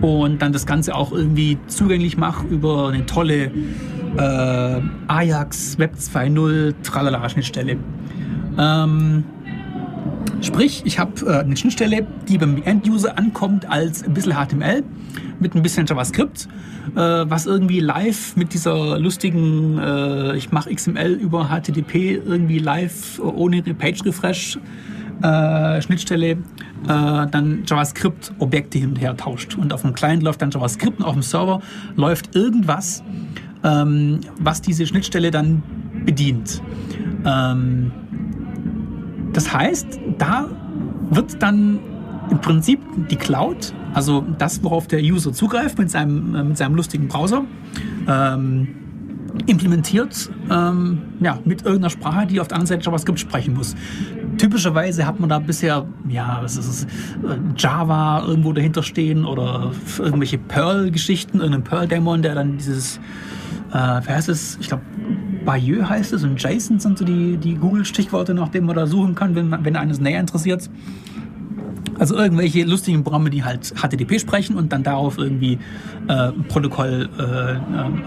[0.00, 3.50] und dann das Ganze auch irgendwie zugänglich mache über eine tolle
[4.16, 7.76] äh, Ajax Web 2.0 Tralala-Schnittstelle.
[8.58, 9.24] Ähm,
[10.40, 14.82] Sprich, ich habe äh, eine Schnittstelle, die beim End-User ankommt als ein bisschen HTML
[15.40, 16.48] mit ein bisschen JavaScript,
[16.94, 23.20] äh, was irgendwie live mit dieser lustigen, äh, ich mache XML über HTTP irgendwie live
[23.20, 24.58] ohne Page-Refresh
[25.22, 26.36] äh, Schnittstelle äh,
[26.84, 29.56] dann JavaScript-Objekte hin und her tauscht.
[29.56, 31.60] Und auf dem Client läuft dann JavaScript und auf dem Server
[31.96, 33.02] läuft irgendwas,
[33.64, 35.62] ähm, was diese Schnittstelle dann
[36.04, 36.62] bedient.
[37.24, 37.92] Ähm,
[39.32, 40.48] das heißt, da
[41.10, 41.80] wird dann
[42.30, 42.80] im Prinzip
[43.10, 47.44] die Cloud, also das, worauf der User zugreift mit seinem, äh, mit seinem lustigen Browser,
[48.06, 48.68] ähm,
[49.46, 53.74] implementiert ähm, ja, mit irgendeiner Sprache, die auf der anderen Seite JavaScript sprechen muss.
[54.36, 59.72] Typischerweise hat man da bisher, ja, was ist es, äh, Java irgendwo dahinter stehen oder
[59.98, 62.98] irgendwelche Perl-Geschichten, irgendein Perl-Dämon, der dann dieses,
[63.72, 64.82] äh, wie heißt es, ich glaube,
[65.48, 69.14] Bayeux heißt es und JSON sind so die, die Google-Stichworte, nach denen man da suchen
[69.14, 70.68] kann, wenn, wenn eines näher interessiert.
[71.98, 75.58] Also irgendwelche lustigen Programme, die halt HTTP sprechen und dann darauf irgendwie
[76.06, 78.02] äh, Protokoll äh, ähm,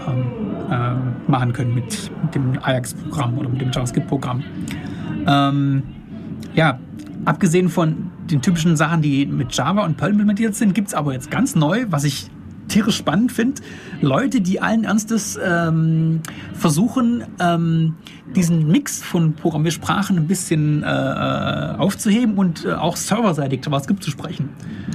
[0.70, 4.44] äh, machen können mit, mit dem Ajax-Programm oder mit dem JavaScript-Programm.
[5.26, 5.82] Ähm,
[6.54, 6.78] ja,
[7.24, 11.12] abgesehen von den typischen Sachen, die mit Java und Perl implementiert sind, gibt es aber
[11.12, 12.30] jetzt ganz neu, was ich
[12.68, 13.62] tierisch spannend finde.
[14.00, 16.20] Leute, die allen Ernstes ähm,
[16.54, 17.94] versuchen, ähm,
[18.34, 24.10] diesen Mix von Programmiersprachen ein bisschen äh, äh, aufzuheben und äh, auch serverseitig JavaScript zu
[24.10, 24.50] sprechen.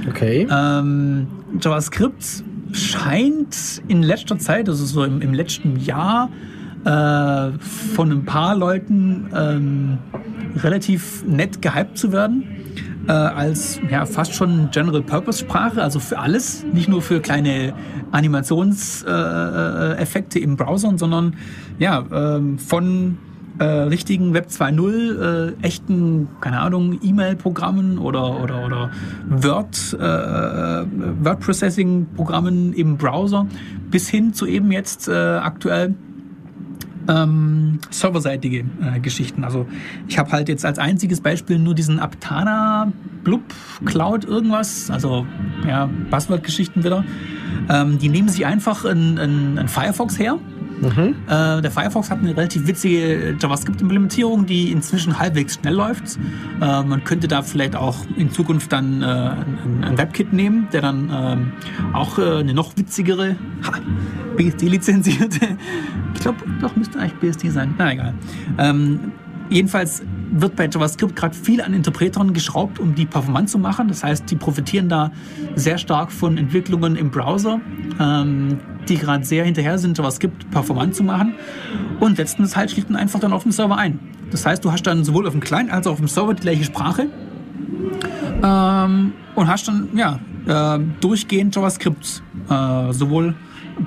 [0.09, 0.47] Okay.
[0.49, 1.27] Ähm,
[1.61, 6.29] JavaScript scheint in letzter Zeit, also so im, im letzten Jahr,
[6.83, 9.97] äh, von ein paar Leuten ähm,
[10.57, 12.43] relativ nett gehypt zu werden
[13.07, 17.73] äh, als ja, fast schon General-Purpose-Sprache, also für alles, nicht nur für kleine
[18.11, 21.35] Animationseffekte äh, im Browser, sondern
[21.79, 23.17] ja, ähm, von
[23.59, 28.91] äh, richtigen Web 2.0, äh, echten, keine Ahnung, E-Mail-Programmen oder, oder, oder
[29.27, 30.85] Word, äh,
[31.23, 33.47] Word-Processing-Programmen im Browser
[33.89, 35.95] bis hin zu eben jetzt äh, aktuell
[37.07, 39.43] ähm, serverseitige äh, Geschichten.
[39.43, 39.67] Also
[40.07, 42.91] ich habe halt jetzt als einziges Beispiel nur diesen Aptana
[43.23, 43.41] Blub
[43.85, 45.25] Cloud irgendwas, also
[45.67, 47.03] ja, Buzzword-Geschichten wieder.
[47.69, 50.39] Ähm, die nehmen sich einfach einen Firefox her.
[50.81, 51.15] Mhm.
[51.27, 56.17] Äh, der Firefox hat eine relativ witzige JavaScript-Implementierung, die inzwischen halbwegs schnell läuft.
[56.61, 60.81] Äh, man könnte da vielleicht auch in Zukunft dann äh, ein, ein WebKit nehmen, der
[60.81, 61.51] dann ähm,
[61.93, 63.35] auch äh, eine noch witzigere
[64.35, 65.57] BSD-lizenzierte
[66.13, 67.75] ich glaube, doch müsste eigentlich BSD sein.
[67.77, 68.13] Na egal.
[68.57, 69.11] Ähm,
[69.49, 73.87] jedenfalls wird bei JavaScript gerade viel an Interpretern geschraubt, um die performant zu machen.
[73.87, 75.11] Das heißt, die profitieren da
[75.55, 77.59] sehr stark von Entwicklungen im Browser,
[77.99, 81.35] ähm, die gerade sehr hinterher sind, JavaScript performant zu machen.
[81.99, 83.99] Und setzen es halt schlicht und einfach dann auf dem Server ein.
[84.31, 86.41] Das heißt, du hast dann sowohl auf dem Client als auch auf dem Server die
[86.41, 87.07] gleiche Sprache.
[88.43, 93.35] Ähm, und hast dann ja äh, durchgehend JavaScript, äh, sowohl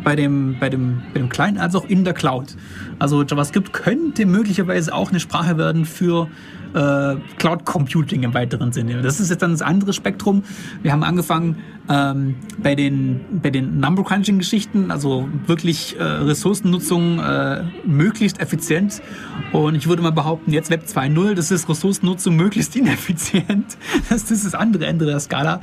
[0.04, 2.56] bei dem, bei, dem, bei dem Client als auch in der Cloud.
[2.98, 6.28] Also JavaScript könnte möglicherweise auch eine Sprache werden für
[6.74, 9.02] äh, Cloud Computing im weiteren Sinne.
[9.02, 10.44] Das ist jetzt dann das andere Spektrum.
[10.82, 11.56] Wir haben angefangen
[11.90, 19.02] ähm, bei den, bei den Number Crunching Geschichten, also wirklich äh, Ressourcennutzung äh, möglichst effizient.
[19.52, 23.76] Und ich würde mal behaupten, jetzt Web 2.0, das ist Ressourcennutzung möglichst ineffizient.
[24.08, 25.60] Das ist das andere Ende der Skala,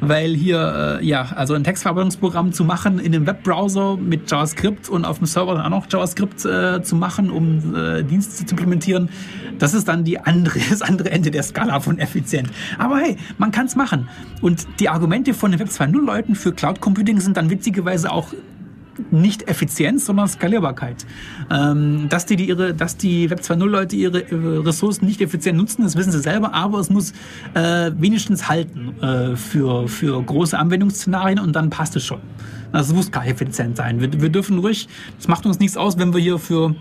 [0.00, 5.04] weil hier, äh, ja, also ein Textverarbeitungsprogramm zu machen in einem Webbrowser mit JavaScript und
[5.04, 9.10] auf dem Server dann auch noch JavaScript äh, zu machen, um äh, Dienste zu implementieren,
[9.58, 12.48] das ist dann die andere, das andere Ende der Skala von effizient.
[12.78, 14.08] Aber hey, man kann es machen.
[14.40, 18.32] Und die Argumente von Web 2.0 Leuten für Cloud Computing sind dann witzigerweise auch
[19.10, 21.06] nicht Effizienz, sondern Skalierbarkeit.
[21.50, 25.82] Ähm, dass, die, die ihre, dass die Web 2.0 Leute ihre Ressourcen nicht effizient nutzen,
[25.82, 27.12] das wissen sie selber, aber es muss
[27.54, 32.20] äh, wenigstens halten äh, für, für große Anwendungsszenarien und dann passt es schon.
[32.72, 34.00] Also es muss gar effizient sein.
[34.00, 36.74] Wir, wir dürfen ruhig, es macht uns nichts aus, wenn wir hier für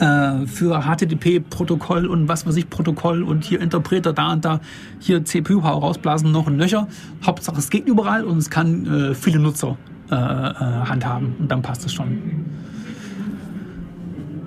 [0.00, 4.60] äh, für HTTP-Protokoll und was weiß ich, Protokoll und hier Interpreter da und da,
[4.98, 6.88] hier CPU-Power rausblasen, noch ein Löcher.
[7.24, 9.76] Hauptsache es geht überall und es kann äh, viele Nutzer
[10.10, 12.18] äh, äh handhaben und dann passt es schon.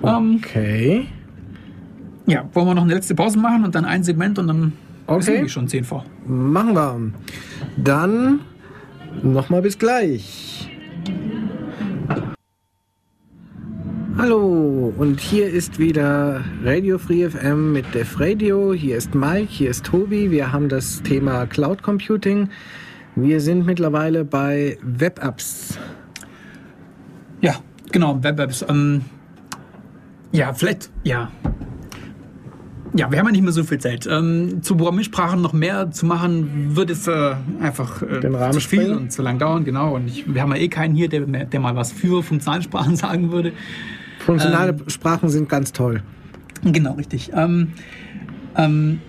[0.02, 0.96] Ähm, okay.
[0.98, 1.06] Ähm,
[2.26, 4.72] ja, wollen wir noch eine letzte Pause machen und dann ein Segment und dann
[5.06, 5.42] okay.
[5.44, 6.04] ist schon 10 vor.
[6.26, 7.12] Machen wir.
[7.76, 8.40] Dann
[9.22, 10.68] nochmal bis gleich.
[14.18, 18.72] Hallo, und hier ist wieder Radio Free FM mit Def Radio.
[18.72, 20.30] Hier ist Mike, hier ist Tobi.
[20.30, 22.48] Wir haben das Thema Cloud Computing.
[23.14, 25.78] Wir sind mittlerweile bei Web-Apps.
[27.42, 27.56] Ja,
[27.92, 28.64] genau, Web-Apps.
[28.70, 29.02] Ähm,
[30.32, 31.30] ja, vielleicht, ja.
[32.94, 34.06] Ja, wir haben ja nicht mehr so viel Zeit.
[34.10, 38.60] Ähm, zu Programmiersprachen noch mehr zu machen, wird es äh, einfach äh, Den Rahmen zu
[38.60, 38.98] viel sprengen.
[38.98, 39.66] und zu lang dauern.
[39.66, 39.94] Genau.
[39.94, 43.30] Und ich, wir haben ja eh keinen hier, der, der mal was für Funktionalsprachen sagen
[43.30, 43.52] würde.
[44.26, 46.02] Funktionale ähm, Sprachen sind ganz toll.
[46.64, 47.30] Genau, richtig.
[47.32, 47.72] Ähm,
[48.56, 49.00] ähm,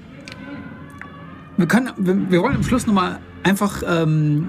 [1.57, 4.48] wir, können, wir, wir, wollen am Schluss nochmal einfach ähm,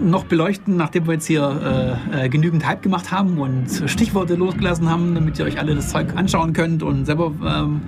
[0.00, 4.88] noch beleuchten, nachdem wir jetzt hier äh, äh, genügend Hype gemacht haben und Stichworte losgelassen
[4.88, 7.80] haben, damit ihr euch alle das Zeug anschauen könnt und selber ähm,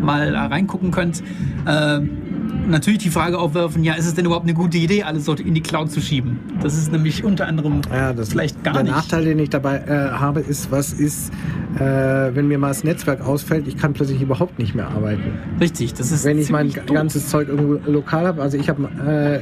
[0.00, 1.22] mal reingucken könnt.
[1.66, 2.00] Äh,
[2.70, 5.54] natürlich die Frage aufwerfen, ja, ist es denn überhaupt eine gute Idee, alles dort in
[5.54, 6.38] die Cloud zu schieben?
[6.62, 8.92] Das ist nämlich unter anderem ja, vielleicht gar der nicht.
[8.92, 11.32] Der Nachteil, den ich dabei äh, habe, ist, was ist,
[11.76, 15.38] äh, wenn mir mal das Netzwerk ausfällt, ich kann plötzlich überhaupt nicht mehr arbeiten.
[15.60, 16.86] Richtig, das ist Wenn ich mein doof.
[16.86, 18.88] ganzes Zeug irgendwo lokal habe, also ich habe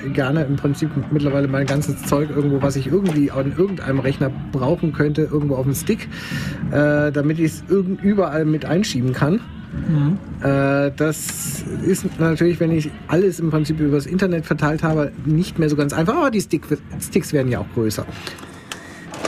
[0.04, 4.30] äh, gerne im Prinzip mittlerweile mein ganzes Zeug irgendwo, was ich irgendwie an irgendeinem Rechner
[4.52, 6.08] brauchen könnte, irgendwo auf dem Stick,
[6.70, 7.64] äh, damit ich es
[8.02, 9.40] überall mit einschieben kann.
[9.72, 10.18] Mhm.
[10.42, 15.58] Äh, das ist natürlich, wenn ich alles im Prinzip über das Internet verteilt habe, nicht
[15.58, 16.62] mehr so ganz einfach, aber die Stick,
[17.00, 18.06] Sticks werden ja auch größer.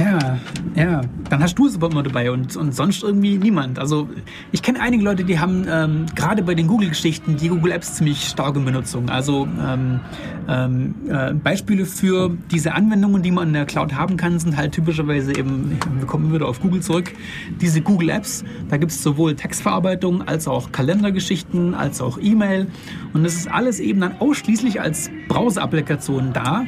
[0.01, 0.39] Ja,
[0.75, 1.03] ja.
[1.29, 3.79] Dann hast du es aber immer dabei und, und sonst irgendwie niemand.
[3.79, 4.09] Also
[4.51, 8.27] ich kenne einige Leute, die haben ähm, gerade bei den Google-Geschichten die Google Apps ziemlich
[8.27, 9.11] stark in Benutzung.
[9.11, 10.01] Also ähm,
[10.49, 14.73] ähm, äh, Beispiele für diese Anwendungen, die man in der Cloud haben kann, sind halt
[14.73, 17.13] typischerweise eben, wir kommen wieder auf Google zurück,
[17.61, 18.43] diese Google Apps.
[18.71, 22.69] Da gibt es sowohl Textverarbeitung als auch Kalendergeschichten, als auch E-Mail.
[23.13, 26.65] Und das ist alles eben dann ausschließlich als Browser-Applikation da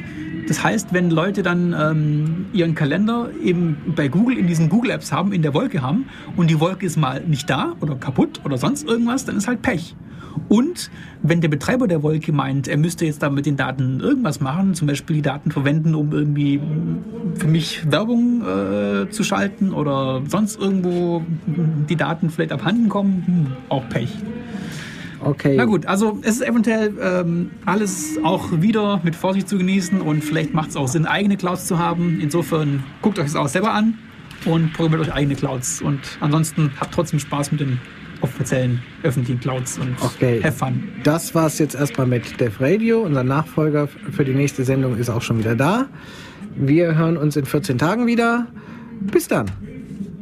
[0.47, 5.11] das heißt, wenn Leute dann ähm, ihren Kalender eben bei Google in diesen Google Apps
[5.11, 6.05] haben, in der Wolke haben
[6.35, 9.61] und die Wolke ist mal nicht da oder kaputt oder sonst irgendwas, dann ist halt
[9.61, 9.95] Pech.
[10.49, 10.89] Und
[11.21, 14.73] wenn der Betreiber der Wolke meint, er müsste jetzt da mit den Daten irgendwas machen,
[14.73, 16.59] zum Beispiel die Daten verwenden, um irgendwie
[17.35, 21.23] für mich Werbung äh, zu schalten oder sonst irgendwo
[21.89, 24.09] die Daten vielleicht abhanden kommen, hm, auch Pech.
[25.25, 25.55] Okay.
[25.57, 30.23] Na gut, also es ist eventuell ähm, alles auch wieder mit Vorsicht zu genießen und
[30.23, 32.19] vielleicht macht es auch Sinn, eigene Clouds zu haben.
[32.21, 33.97] Insofern guckt euch das auch selber an
[34.45, 35.81] und programmiert euch eigene Clouds.
[35.81, 37.79] Und ansonsten habt trotzdem Spaß mit den
[38.21, 40.41] offiziellen öffentlichen Clouds und okay.
[40.43, 40.89] have fun.
[41.03, 43.01] Das war es jetzt erstmal mit Dev Radio.
[43.01, 45.87] Unser Nachfolger für die nächste Sendung ist auch schon wieder da.
[46.55, 48.47] Wir hören uns in 14 Tagen wieder.
[49.01, 49.47] Bis dann.